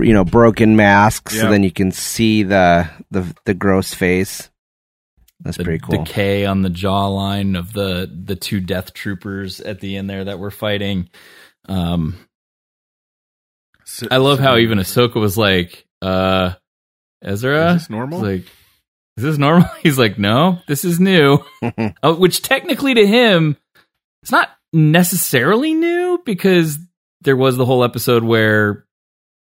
you 0.00 0.14
know, 0.14 0.24
broken 0.24 0.76
mask, 0.76 1.28
so 1.30 1.50
then 1.50 1.64
you 1.64 1.72
can 1.72 1.90
see 1.90 2.44
the 2.44 2.88
the 3.10 3.26
the 3.44 3.54
gross 3.54 3.92
face. 3.92 4.48
That's 5.42 5.56
the 5.56 5.64
pretty 5.64 5.80
cool. 5.84 6.04
decay 6.04 6.46
on 6.46 6.62
the 6.62 6.68
jawline 6.68 7.58
of 7.58 7.72
the 7.72 8.10
the 8.12 8.36
two 8.36 8.60
death 8.60 8.94
troopers 8.94 9.60
at 9.60 9.80
the 9.80 9.96
end 9.96 10.08
there 10.08 10.24
that 10.24 10.38
were 10.38 10.50
fighting. 10.50 11.08
Um, 11.68 12.16
So- 13.84 14.08
I 14.10 14.16
love 14.18 14.38
how 14.38 14.56
even 14.58 14.78
Ahsoka 14.78 15.16
was 15.16 15.36
like, 15.36 15.86
uh, 16.00 16.52
Ezra, 17.22 17.74
Is 17.74 17.82
this 17.82 17.90
normal? 17.90 18.20
Like, 18.20 18.44
is 19.16 19.24
this 19.24 19.38
normal? 19.38 19.68
He's 19.82 19.98
like, 19.98 20.18
no, 20.18 20.58
this 20.66 20.84
is 20.84 20.98
new. 21.00 21.38
uh, 22.02 22.14
which 22.14 22.42
technically 22.42 22.94
to 22.94 23.06
him, 23.06 23.56
it's 24.22 24.32
not 24.32 24.48
necessarily 24.72 25.74
new 25.74 26.20
because 26.24 26.78
there 27.20 27.36
was 27.36 27.56
the 27.56 27.64
whole 27.66 27.84
episode 27.84 28.24
where 28.24 28.86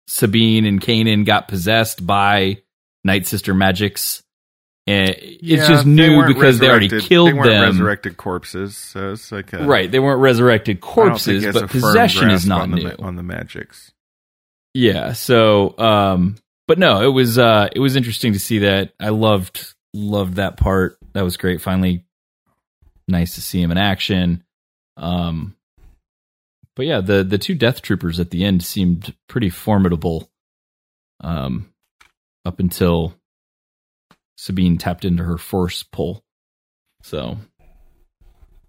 Sabine 0.09 0.65
and 0.65 0.81
Kanan 0.81 1.25
got 1.27 1.49
possessed 1.49 2.05
by 2.07 2.63
Night 3.05 3.27
Sister 3.27 3.55
magics. 3.55 4.23
And 4.87 5.11
it's 5.11 5.43
Yeah, 5.43 5.69
just 5.69 5.87
new 5.87 6.17
weren't 6.17 6.35
because 6.35 6.59
they 6.59 6.69
already 6.69 6.89
killed 6.89 7.29
they 7.29 7.33
weren't 7.33 7.47
them. 7.51 7.63
resurrected 7.63 8.17
corpses. 8.17 8.77
So 8.77 9.13
it's 9.13 9.31
like 9.31 9.53
a, 9.53 9.65
Right, 9.65 9.91
they 9.91 10.01
weren't 10.01 10.21
resurrected 10.21 10.79
I 10.79 10.81
don't 10.81 11.21
think 11.21 11.43
corpses, 11.45 11.53
but 11.55 11.71
possession 11.71 12.31
is 12.31 12.47
not 12.47 12.63
on 12.63 12.71
the, 12.73 12.77
new. 12.79 12.85
ma- 12.99 13.07
on 13.07 13.17
the 13.17 13.23
magics. 13.23 13.93
Yeah. 14.75 15.13
So, 15.13 15.79
um, 15.79 16.37
but 16.67 16.79
no, 16.79 17.03
it 17.03 17.13
was 17.13 17.39
uh, 17.39 17.69
it 17.75 17.79
was 17.79 17.95
interesting 17.97 18.33
to 18.33 18.41
see 18.41 18.61
that. 18.61 18.93
I 18.99 19.11
loved 19.11 19.73
loved 19.95 20.35
that 20.37 20.57
part. 20.57 20.97
That 21.13 21.23
was 21.23 21.37
great. 21.37 21.61
Finally, 21.61 22.05
nice 23.07 23.35
to 23.35 23.43
see 23.43 23.61
him 23.63 23.71
in 23.71 23.79
action. 23.79 24.43
Um, 24.97 25.55
but 26.75 26.87
yeah, 26.87 27.01
the 27.03 27.23
the 27.23 27.39
two 27.39 27.55
Death 27.55 27.83
Troopers 27.83 28.19
at 28.19 28.31
the 28.31 28.45
end 28.45 28.65
seemed 28.65 29.15
pretty 29.29 29.51
formidable. 29.51 30.29
Um, 31.21 31.69
up 32.45 32.59
until 32.59 33.15
Sabine 34.43 34.77
tapped 34.77 35.05
into 35.05 35.23
her 35.23 35.39
force 35.39 35.85
pull. 35.85 36.25
So 37.05 37.39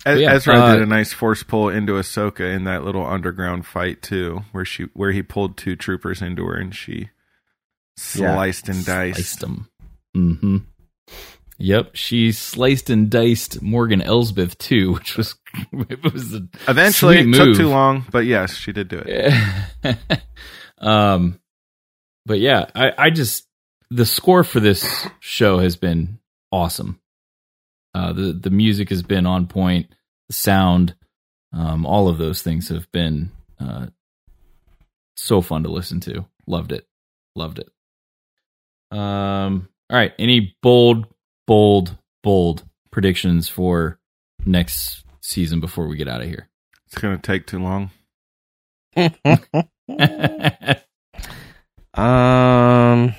Ez- 0.05 0.19
yeah, 0.19 0.34
Ezra 0.34 0.59
uh, 0.59 0.74
did 0.74 0.84
a 0.84 0.86
nice 0.86 1.11
force 1.13 1.41
pull 1.41 1.69
into 1.69 1.93
Ahsoka 1.93 2.53
in 2.55 2.65
that 2.65 2.84
little 2.84 3.03
underground 3.03 3.65
fight 3.65 4.03
too, 4.03 4.41
where 4.51 4.65
she 4.65 4.84
where 4.93 5.11
he 5.11 5.24
pulled 5.24 5.57
two 5.57 5.76
troopers 5.76 6.21
into 6.21 6.45
her 6.45 6.53
and 6.55 6.76
she 6.76 7.09
Yeah. 8.15 8.36
sliced 8.36 8.69
and 8.69 8.86
diced. 8.86 9.15
Sliced 9.17 9.39
them. 9.39 9.67
Mm-hmm. 10.15 10.57
Yep, 11.57 11.95
she 11.95 12.32
sliced 12.34 12.91
and 12.91 13.09
diced 13.09 13.59
Morgan 13.63 14.03
Elsbeth 14.03 14.55
too, 14.59 14.93
which 14.93 15.17
was 15.17 15.34
it 15.71 16.13
was 16.13 16.36
a 16.36 16.47
Eventually, 16.67 17.17
it 17.17 17.34
took 17.34 17.55
too 17.57 17.69
long, 17.69 18.05
but 18.11 18.26
yes, 18.26 18.53
she 18.53 18.74
did 18.74 18.89
do 18.89 19.01
it. 19.03 19.34
um, 20.78 21.39
but 22.28 22.39
yeah, 22.39 22.65
I, 22.76 22.91
I 22.95 23.09
just 23.09 23.47
the 23.89 24.05
score 24.05 24.43
for 24.43 24.59
this 24.59 25.07
show 25.19 25.59
has 25.59 25.75
been 25.75 26.19
awesome. 26.51 26.99
Uh, 27.95 28.13
the 28.13 28.34
the 28.34 28.49
music 28.49 28.89
has 28.89 29.03
been 29.03 29.25
on 29.25 29.47
point, 29.47 29.88
the 30.27 30.34
sound, 30.34 30.95
um, 31.53 31.86
all 31.86 32.07
of 32.07 32.17
those 32.17 32.41
things 32.41 32.69
have 32.69 32.91
been 32.91 33.31
uh, 33.59 33.88
so 35.15 35.41
fun 35.41 35.63
to 35.63 35.69
listen 35.69 35.99
to. 36.01 36.25
Loved 36.47 36.71
it, 36.71 36.88
loved 37.36 37.59
it. 37.59 38.97
Um, 38.97 39.69
all 39.89 39.97
right, 39.97 40.13
any 40.17 40.55
bold, 40.61 41.07
bold, 41.45 41.97
bold 42.23 42.63
predictions 42.91 43.47
for 43.47 43.99
next 44.45 45.03
season 45.21 45.59
before 45.59 45.88
we 45.88 45.97
get 45.97 46.07
out 46.07 46.21
of 46.21 46.27
here? 46.27 46.49
It's 46.88 46.99
gonna 46.99 47.19
take 47.19 47.45
too 47.45 47.59
long. 47.59 47.91
um, 51.93 53.15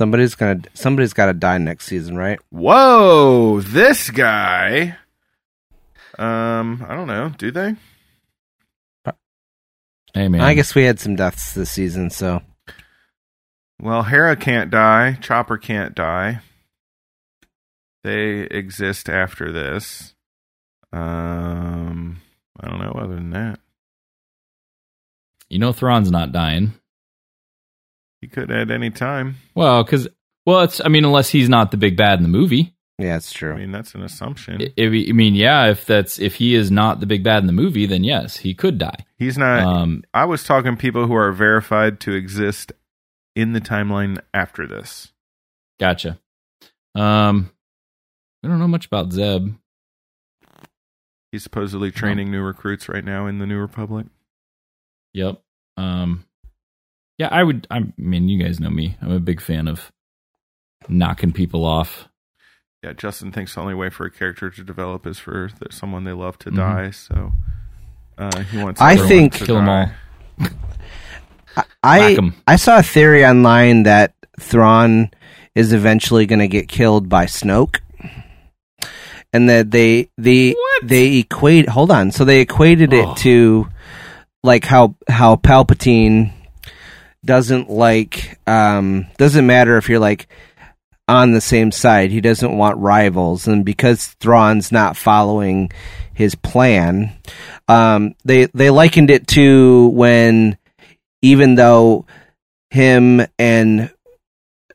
somebody's 0.00 0.34
gonna 0.34 0.62
somebody's 0.72 1.12
got 1.12 1.26
to 1.26 1.34
die 1.34 1.58
next 1.58 1.84
season, 1.84 2.16
right? 2.16 2.40
Whoa, 2.48 3.60
this 3.60 4.08
guy. 4.08 4.96
Um, 6.18 6.82
I 6.88 6.94
don't 6.96 7.06
know. 7.06 7.28
Do 7.36 7.50
they? 7.50 7.76
hey 10.14 10.28
man, 10.28 10.40
I 10.40 10.54
guess 10.54 10.74
we 10.74 10.84
had 10.84 10.98
some 10.98 11.16
deaths 11.16 11.52
this 11.52 11.70
season, 11.70 12.08
so 12.08 12.40
Well, 13.78 14.04
Hera 14.04 14.36
can't 14.36 14.70
die. 14.70 15.18
Chopper 15.20 15.58
can't 15.58 15.94
die. 15.94 16.40
They 18.02 18.40
exist 18.44 19.10
after 19.10 19.52
this. 19.52 20.14
Um, 20.94 22.22
I 22.58 22.68
don't 22.68 22.80
know. 22.80 22.92
Other 22.92 23.16
than 23.16 23.30
that, 23.30 23.60
you 25.50 25.58
know 25.58 25.74
Thrawn's 25.74 26.10
not 26.10 26.32
dying. 26.32 26.72
He 28.20 28.28
could 28.28 28.50
at 28.50 28.70
any 28.70 28.90
time. 28.90 29.36
Well, 29.54 29.82
because 29.82 30.08
well, 30.46 30.60
it's 30.60 30.80
I 30.84 30.88
mean, 30.88 31.04
unless 31.04 31.30
he's 31.30 31.48
not 31.48 31.70
the 31.70 31.76
big 31.76 31.96
bad 31.96 32.18
in 32.18 32.22
the 32.22 32.28
movie. 32.28 32.74
Yeah, 32.98 33.16
it's 33.16 33.32
true. 33.32 33.54
I 33.54 33.56
mean, 33.56 33.72
that's 33.72 33.94
an 33.94 34.02
assumption. 34.02 34.60
I, 34.60 34.82
I 34.82 34.88
mean, 34.88 35.34
yeah, 35.34 35.70
if 35.70 35.86
that's 35.86 36.18
if 36.18 36.34
he 36.34 36.54
is 36.54 36.70
not 36.70 37.00
the 37.00 37.06
big 37.06 37.24
bad 37.24 37.38
in 37.42 37.46
the 37.46 37.52
movie, 37.52 37.86
then 37.86 38.04
yes, 38.04 38.38
he 38.38 38.52
could 38.52 38.76
die. 38.76 39.06
He's 39.16 39.38
not. 39.38 39.60
Um, 39.62 40.04
I 40.12 40.26
was 40.26 40.44
talking 40.44 40.76
people 40.76 41.06
who 41.06 41.14
are 41.14 41.32
verified 41.32 41.98
to 42.00 42.12
exist 42.12 42.72
in 43.34 43.54
the 43.54 43.60
timeline 43.60 44.20
after 44.34 44.66
this. 44.66 45.12
gotcha. 45.78 46.18
Um, 46.94 47.50
I 48.44 48.48
don't 48.48 48.58
know 48.58 48.68
much 48.68 48.86
about 48.86 49.12
Zeb. 49.12 49.54
He's 51.32 51.42
supposedly 51.42 51.90
training 51.90 52.30
new 52.30 52.42
recruits 52.42 52.88
right 52.88 53.04
now 53.04 53.26
in 53.26 53.38
the 53.38 53.46
New 53.46 53.58
Republic. 53.58 54.06
Yep. 55.14 55.40
Um, 55.76 56.24
yeah, 57.20 57.28
I 57.30 57.42
would. 57.44 57.66
I 57.70 57.80
mean, 57.98 58.28
you 58.30 58.42
guys 58.42 58.58
know 58.60 58.70
me. 58.70 58.96
I'm 59.02 59.12
a 59.12 59.20
big 59.20 59.42
fan 59.42 59.68
of 59.68 59.92
knocking 60.88 61.32
people 61.32 61.66
off. 61.66 62.08
Yeah, 62.82 62.94
Justin 62.94 63.30
thinks 63.30 63.54
the 63.54 63.60
only 63.60 63.74
way 63.74 63.90
for 63.90 64.06
a 64.06 64.10
character 64.10 64.48
to 64.48 64.64
develop 64.64 65.06
is 65.06 65.18
for 65.18 65.48
th- 65.50 65.70
someone 65.72 66.04
they 66.04 66.12
love 66.14 66.38
to 66.38 66.50
Mhm. 66.50 66.56
die. 66.56 66.90
So 66.92 67.32
uh, 68.16 68.40
he 68.44 68.56
wants. 68.56 68.80
I 68.80 68.96
think- 68.96 69.34
to 69.34 69.44
Kill 69.44 69.56
them 69.56 69.68
all. 69.68 69.86
die. 70.38 70.48
I 71.82 72.16
I 72.46 72.56
saw 72.56 72.78
a 72.78 72.82
theory 72.82 73.24
online 73.24 73.82
that 73.82 74.14
Thrawn 74.40 75.10
is 75.54 75.72
eventually 75.74 76.24
going 76.24 76.38
to 76.38 76.48
get 76.48 76.68
killed 76.68 77.08
by 77.08 77.26
Snoke, 77.26 77.80
and 79.32 79.48
that 79.50 79.70
they 79.70 80.08
they 80.16 80.52
What? 80.52 80.88
they 80.88 81.18
equate. 81.18 81.68
Hold 81.68 81.90
on, 81.90 82.12
so 82.12 82.24
they 82.24 82.40
equated 82.40 82.94
Oh. 82.94 83.12
it 83.12 83.16
to 83.18 83.68
like 84.42 84.64
how 84.64 84.94
how 85.08 85.36
Palpatine 85.36 86.32
doesn't 87.24 87.68
like 87.70 88.38
um 88.46 89.06
doesn't 89.18 89.46
matter 89.46 89.76
if 89.76 89.88
you're 89.88 89.98
like 89.98 90.26
on 91.08 91.32
the 91.32 91.40
same 91.40 91.72
side. 91.72 92.10
He 92.10 92.20
doesn't 92.20 92.56
want 92.56 92.78
rivals, 92.78 93.46
and 93.48 93.64
because 93.64 94.08
Thrawn's 94.20 94.70
not 94.70 94.96
following 94.96 95.70
his 96.14 96.34
plan, 96.34 97.12
um, 97.68 98.14
they 98.24 98.46
they 98.46 98.70
likened 98.70 99.10
it 99.10 99.26
to 99.28 99.88
when 99.88 100.56
even 101.22 101.56
though 101.56 102.06
him 102.70 103.20
and 103.38 103.90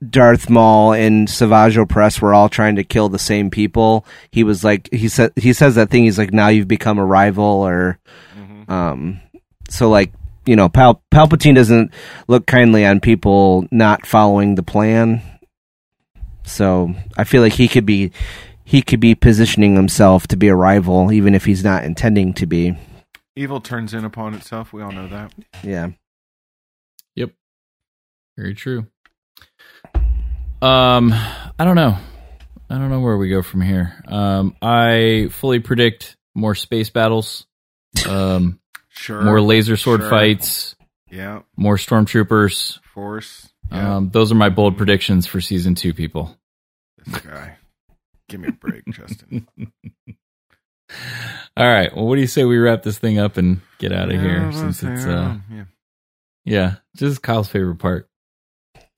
Darth 0.07 0.49
Maul 0.49 0.91
and 0.93 1.29
Savage 1.29 1.77
Opress 1.77 2.19
were 2.21 2.33
all 2.33 2.49
trying 2.49 2.75
to 2.75 2.83
kill 2.83 3.07
the 3.09 3.17
same 3.17 3.49
people, 3.49 4.05
he 4.29 4.43
was 4.43 4.63
like 4.63 4.89
he 4.91 5.07
said 5.07 5.31
he 5.37 5.53
says 5.53 5.75
that 5.75 5.89
thing. 5.89 6.03
He's 6.03 6.17
like 6.19 6.33
now 6.33 6.49
you've 6.49 6.67
become 6.67 6.99
a 6.99 7.05
rival, 7.05 7.45
or 7.45 7.97
Mhm. 8.37 8.69
um, 8.69 9.21
so 9.69 9.89
like 9.89 10.11
you 10.45 10.55
know 10.55 10.69
Pal- 10.69 11.01
Palpatine 11.11 11.55
doesn't 11.55 11.93
look 12.27 12.45
kindly 12.45 12.85
on 12.85 12.99
people 12.99 13.67
not 13.71 14.05
following 14.05 14.55
the 14.55 14.63
plan. 14.63 15.21
So 16.43 16.93
I 17.17 17.23
feel 17.23 17.41
like 17.41 17.53
he 17.53 17.67
could 17.67 17.85
be 17.85 18.11
he 18.63 18.81
could 18.81 18.99
be 18.99 19.15
positioning 19.15 19.75
himself 19.75 20.27
to 20.27 20.37
be 20.37 20.47
a 20.47 20.55
rival, 20.55 21.11
even 21.11 21.35
if 21.35 21.45
he's 21.45 21.63
not 21.63 21.83
intending 21.83 22.33
to 22.35 22.45
be. 22.45 22.75
Evil 23.35 23.61
turns 23.61 23.93
in 23.93 24.05
upon 24.05 24.33
itself. 24.33 24.73
We 24.73 24.81
all 24.81 24.91
know 24.91 25.07
that. 25.07 25.33
Yeah. 25.63 25.89
Yep. 27.15 27.31
Very 28.37 28.55
true. 28.55 28.87
Um, 30.61 31.13
I 31.13 31.65
don't 31.65 31.75
know. 31.75 31.97
I 32.69 32.77
don't 32.77 32.89
know 32.89 33.01
where 33.01 33.17
we 33.17 33.29
go 33.29 33.43
from 33.43 33.61
here. 33.61 34.01
Um, 34.07 34.55
I 34.61 35.27
fully 35.31 35.59
predict 35.59 36.15
more 36.33 36.55
space 36.55 36.89
battles, 36.89 37.45
um, 38.07 38.59
Sure. 38.95 39.21
more 39.21 39.41
laser 39.41 39.75
sword 39.77 40.01
Sure. 40.01 40.09
fights, 40.09 40.75
Yeah. 41.11 41.41
more 41.57 41.77
stormtroopers. 41.77 42.79
Force. 42.93 43.49
Yeah. 43.71 43.95
Um, 43.97 44.09
those 44.09 44.31
are 44.31 44.35
my 44.35 44.49
bold 44.49 44.77
predictions 44.77 45.27
for 45.27 45.41
season 45.41 45.75
two, 45.75 45.93
people. 45.93 46.37
this 47.05 47.21
guy. 47.21 47.57
Give 48.29 48.39
me 48.39 48.47
a 48.47 48.51
break, 48.53 48.83
Justin. 48.89 49.47
All 51.57 51.67
right. 51.67 51.95
Well, 51.95 52.05
what 52.07 52.15
do 52.15 52.21
you 52.21 52.27
say 52.27 52.43
we 52.43 52.57
wrap 52.57 52.83
this 52.83 52.97
thing 52.97 53.17
up 53.19 53.37
and 53.37 53.61
get 53.79 53.91
out 53.91 54.11
of 54.11 54.19
here? 54.19 54.41
Yeah, 54.43 54.51
Since 54.51 54.83
it's 54.83 55.05
uh, 55.05 55.37
yeah. 55.51 55.63
yeah, 56.45 56.75
this 56.93 57.09
is 57.11 57.19
Kyle's 57.19 57.47
favorite 57.49 57.77
part. 57.79 58.09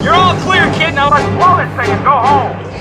You're 0.01 0.13
all 0.13 0.35
clear, 0.41 0.63
kid. 0.75 0.95
Now 0.95 1.09
let's 1.09 1.27
blow 1.35 1.57
this 1.57 1.85
thing 1.85 1.95
and 1.95 2.03
go 2.03 2.11
home. 2.11 2.76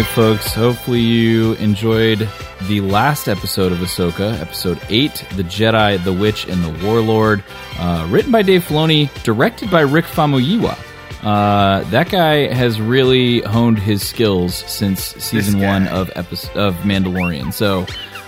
Right, 0.00 0.06
folks. 0.06 0.52
Hopefully 0.52 0.98
you 0.98 1.52
enjoyed 1.54 2.28
the 2.62 2.80
last 2.80 3.28
episode 3.28 3.70
of 3.70 3.78
Ahsoka, 3.78 4.40
episode 4.40 4.80
eight, 4.88 5.24
"The 5.36 5.44
Jedi, 5.44 6.02
the 6.02 6.12
Witch, 6.12 6.48
and 6.48 6.64
the 6.64 6.84
Warlord," 6.84 7.44
uh, 7.78 8.04
written 8.10 8.32
by 8.32 8.42
Dave 8.42 8.64
Filoni, 8.64 9.08
directed 9.22 9.70
by 9.70 9.82
Rick 9.82 10.06
Famuyiwa. 10.06 10.76
Uh, 11.22 11.88
that 11.90 12.10
guy 12.10 12.52
has 12.52 12.80
really 12.80 13.42
honed 13.42 13.78
his 13.78 14.04
skills 14.04 14.56
since 14.66 15.14
season 15.22 15.60
one 15.60 15.86
of 15.86 16.10
episode 16.16 16.56
of 16.56 16.74
Mandalorian. 16.78 17.52
So 17.52 17.86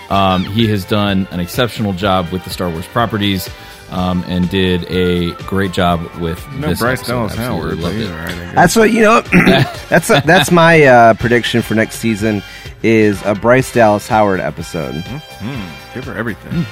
um, 0.09 0.45
he 0.45 0.67
has 0.67 0.85
done 0.85 1.27
an 1.31 1.41
exceptional 1.41 1.91
job 1.91 2.31
with 2.31 2.45
the 2.45 2.49
Star 2.49 2.69
Wars 2.69 2.87
properties. 2.87 3.49
Um, 3.89 4.25
and 4.27 4.49
did 4.49 4.83
a 4.91 5.31
great 5.43 5.71
job 5.71 6.01
with 6.19 6.45
No 6.51 6.67
this 6.67 6.79
Bryce 6.79 6.99
episode. 6.99 7.13
Dallas 7.13 7.37
Absolutely 7.37 7.69
Howard, 7.69 7.77
but 7.77 7.83
loved 7.83 7.97
it. 7.97 8.11
all 8.11 8.17
right, 8.17 8.49
I. 8.49 8.53
That's 8.53 8.75
what 8.75 8.91
you 8.91 9.01
know. 9.01 9.21
that's 9.89 10.09
that's 10.09 10.51
my 10.51 10.83
uh, 10.83 11.13
prediction 11.13 11.61
for 11.61 11.73
next 11.73 11.95
season 11.99 12.43
is 12.83 13.21
a 13.23 13.33
Bryce 13.33 13.71
Dallas 13.71 14.07
Howard 14.07 14.41
episode. 14.41 14.93
Hmm. 15.05 15.93
Give 15.93 16.03
her 16.03 16.17
everything. 16.17 16.65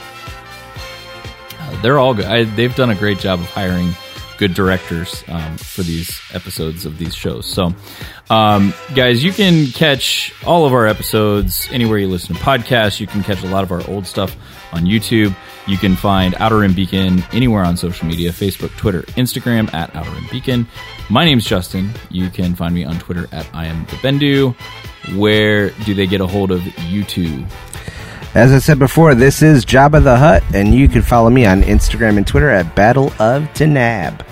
Uh, 1.57 1.81
they're 1.81 1.97
all 1.99 2.13
good. 2.13 2.25
I, 2.25 2.43
they've 2.43 2.75
done 2.75 2.89
a 2.89 2.95
great 2.95 3.19
job 3.19 3.39
of 3.39 3.45
hiring 3.47 3.95
good 4.37 4.53
directors 4.53 5.23
um, 5.27 5.57
for 5.57 5.83
these 5.83 6.19
episodes 6.33 6.85
of 6.85 6.97
these 6.97 7.15
shows. 7.15 7.45
So, 7.45 7.73
um, 8.29 8.73
guys, 8.93 9.23
you 9.23 9.31
can 9.31 9.67
catch 9.67 10.33
all 10.45 10.65
of 10.65 10.73
our 10.73 10.87
episodes 10.87 11.67
anywhere 11.71 11.97
you 11.97 12.07
listen 12.07 12.35
to 12.35 12.41
podcasts. 12.41 12.99
You 12.99 13.07
can 13.07 13.23
catch 13.23 13.43
a 13.43 13.47
lot 13.47 13.63
of 13.63 13.71
our 13.71 13.87
old 13.89 14.05
stuff 14.05 14.35
on 14.71 14.83
YouTube. 14.83 15.35
You 15.67 15.77
can 15.77 15.95
find 15.95 16.35
Outer 16.35 16.59
Rim 16.59 16.73
Beacon 16.73 17.23
anywhere 17.31 17.63
on 17.63 17.77
social 17.77 18.07
media 18.07 18.31
Facebook, 18.31 18.75
Twitter, 18.77 19.01
Instagram 19.13 19.73
at 19.73 19.95
Outer 19.95 20.11
Rim 20.11 20.27
Beacon. 20.31 20.67
My 21.09 21.25
name's 21.25 21.45
Justin. 21.45 21.91
You 22.09 22.29
can 22.29 22.55
find 22.55 22.73
me 22.73 22.83
on 22.83 22.99
Twitter 22.99 23.27
at 23.31 23.47
I 23.53 23.65
am 23.65 23.85
the 23.85 23.97
Bendu. 23.97 24.55
Where 25.17 25.69
do 25.85 25.93
they 25.93 26.07
get 26.07 26.21
a 26.21 26.27
hold 26.27 26.51
of 26.51 26.61
you 26.83 27.03
two? 27.03 27.45
As 28.35 28.51
I 28.51 28.59
said 28.59 28.79
before, 28.79 29.15
this 29.15 29.41
is 29.41 29.65
Jabba 29.65 30.03
the 30.03 30.17
Hutt, 30.17 30.43
and 30.53 30.75
you 30.75 30.89
can 30.89 31.01
follow 31.01 31.29
me 31.29 31.45
on 31.45 31.61
Instagram 31.61 32.17
and 32.17 32.27
Twitter 32.27 32.49
at 32.49 32.75
Battle 32.75 33.07
of 33.17 33.43
Tanab. 33.53 34.25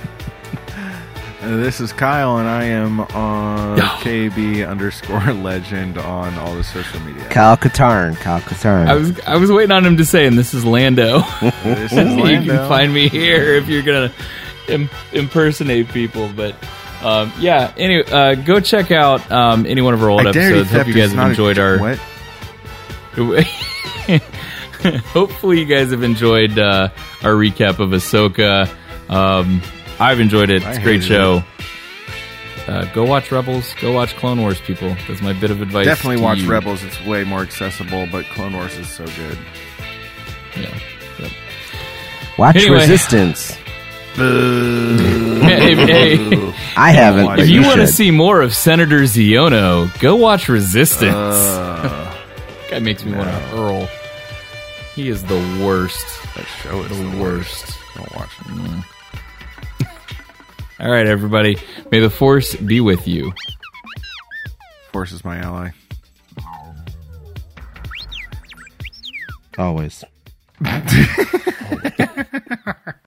Uh, 1.41 1.58
this 1.58 1.80
is 1.80 1.93
Kyle, 1.93 2.38
and 2.38 2.47
I 2.49 2.66
am 2.66 2.99
on 2.99 3.78
KB 3.78 4.68
underscore 4.68 5.22
legend 5.34 5.97
on 5.97 6.38
all 6.38 6.54
the 6.54 6.66
social 6.66 6.99
media. 7.01 7.24
Kyle 7.30 7.56
Katarn. 7.56 8.18
Kyle 8.18 8.41
Katarn. 8.41 8.88
I 8.88 8.95
was 8.95 9.18
I 9.22 9.38
was 9.38 9.49
waiting 9.49 9.72
on 9.72 9.86
him 9.86 9.95
to 9.95 10.04
say, 10.06 10.26
and 10.28 10.38
this 10.38 10.54
is 10.54 10.66
Lando. 10.66 11.22
This 11.64 11.91
is 11.93 12.16
you 12.16 12.41
can 12.51 12.68
find 12.68 12.93
me 12.93 13.08
here 13.08 13.54
if 13.56 13.70
you're 13.70 13.84
gonna 13.84 14.12
Im- 14.68 14.89
impersonate 15.14 15.88
people. 15.89 16.30
But 16.36 16.56
um, 17.01 17.32
yeah, 17.39 17.74
anyway, 17.78 18.04
uh, 18.12 18.36
go 18.36 18.60
check 18.60 18.91
out 18.91 19.32
um, 19.32 19.66
any 19.66 19.82
one 19.82 19.93
of 19.93 20.04
our 20.04 20.10
old 20.10 20.28
I 20.28 20.32
episodes. 20.32 20.72
Hope 20.72 20.88
you 20.88 20.93
guys 20.93 21.12
have 21.12 21.16
not 21.16 21.28
a- 21.28 21.30
enjoyed 21.30 21.58
our. 21.58 21.97
What? 24.84 24.95
Hopefully, 25.05 25.59
you 25.59 25.65
guys 25.65 25.91
have 25.91 26.03
enjoyed 26.03 26.57
uh, 26.59 26.89
our 27.23 27.31
recap 27.34 27.79
of 27.79 27.89
Ahsoka. 27.91 28.69
Um, 29.09 29.61
I've 29.99 30.19
enjoyed 30.19 30.49
it. 30.49 30.57
It's 30.57 30.65
I 30.65 30.73
a 30.73 30.84
great 30.84 31.03
show. 31.03 31.43
Uh, 32.67 32.86
go 32.93 33.03
watch 33.05 33.31
Rebels. 33.31 33.73
Go 33.81 33.91
watch 33.91 34.15
Clone 34.15 34.39
Wars, 34.41 34.59
people. 34.61 34.95
That's 35.07 35.21
my 35.21 35.34
bit 35.34 35.51
of 35.51 35.61
advice. 35.61 35.86
Definitely 35.86 36.17
to 36.17 36.23
watch 36.23 36.38
you. 36.39 36.49
Rebels. 36.49 36.84
It's 36.84 37.03
way 37.05 37.23
more 37.25 37.41
accessible, 37.41 38.07
but 38.11 38.25
Clone 38.27 38.53
Wars 38.53 38.75
is 38.77 38.88
so 38.89 39.05
good. 39.05 39.38
Yeah. 40.55 40.79
Yep. 41.19 41.31
Watch 42.38 42.55
Anyway. 42.57 42.77
Resistance. 42.79 43.57
Hey, 45.43 45.75
hey, 45.75 46.53
I 46.77 46.91
haven't. 46.91 47.39
if 47.39 47.49
you, 47.49 47.61
you 47.61 47.67
want 47.67 47.81
to 47.81 47.88
see 47.88 48.11
more 48.11 48.41
of 48.41 48.55
Senator 48.55 49.01
Ziono, 49.01 49.89
go 49.99 50.15
watch 50.15 50.47
Resistance. 50.49 51.13
Uh, 51.15 52.15
guy 52.69 52.79
makes 52.79 53.03
me 53.03 53.13
want 53.13 53.27
to 53.29 53.36
hurl. 53.36 53.89
He 54.96 55.10
is 55.10 55.24
the 55.24 55.36
worst. 55.64 56.06
that 56.36 56.46
show 56.62 56.82
is 56.82 56.89
The 56.89 57.18
worst. 57.18 57.78
Don't 57.96 58.16
watch 58.16 58.30
it. 58.39 59.88
All 60.80 60.91
right, 60.91 61.08
everybody. 61.08 61.58
May 61.91 62.00
the 62.00 62.10
force 62.10 62.56
be 62.56 62.80
with 62.80 63.08
you. 63.08 63.34
Force 64.91 65.12
is 65.12 65.26
my 65.26 65.38
ally. 65.38 65.72
Always. 69.58 70.04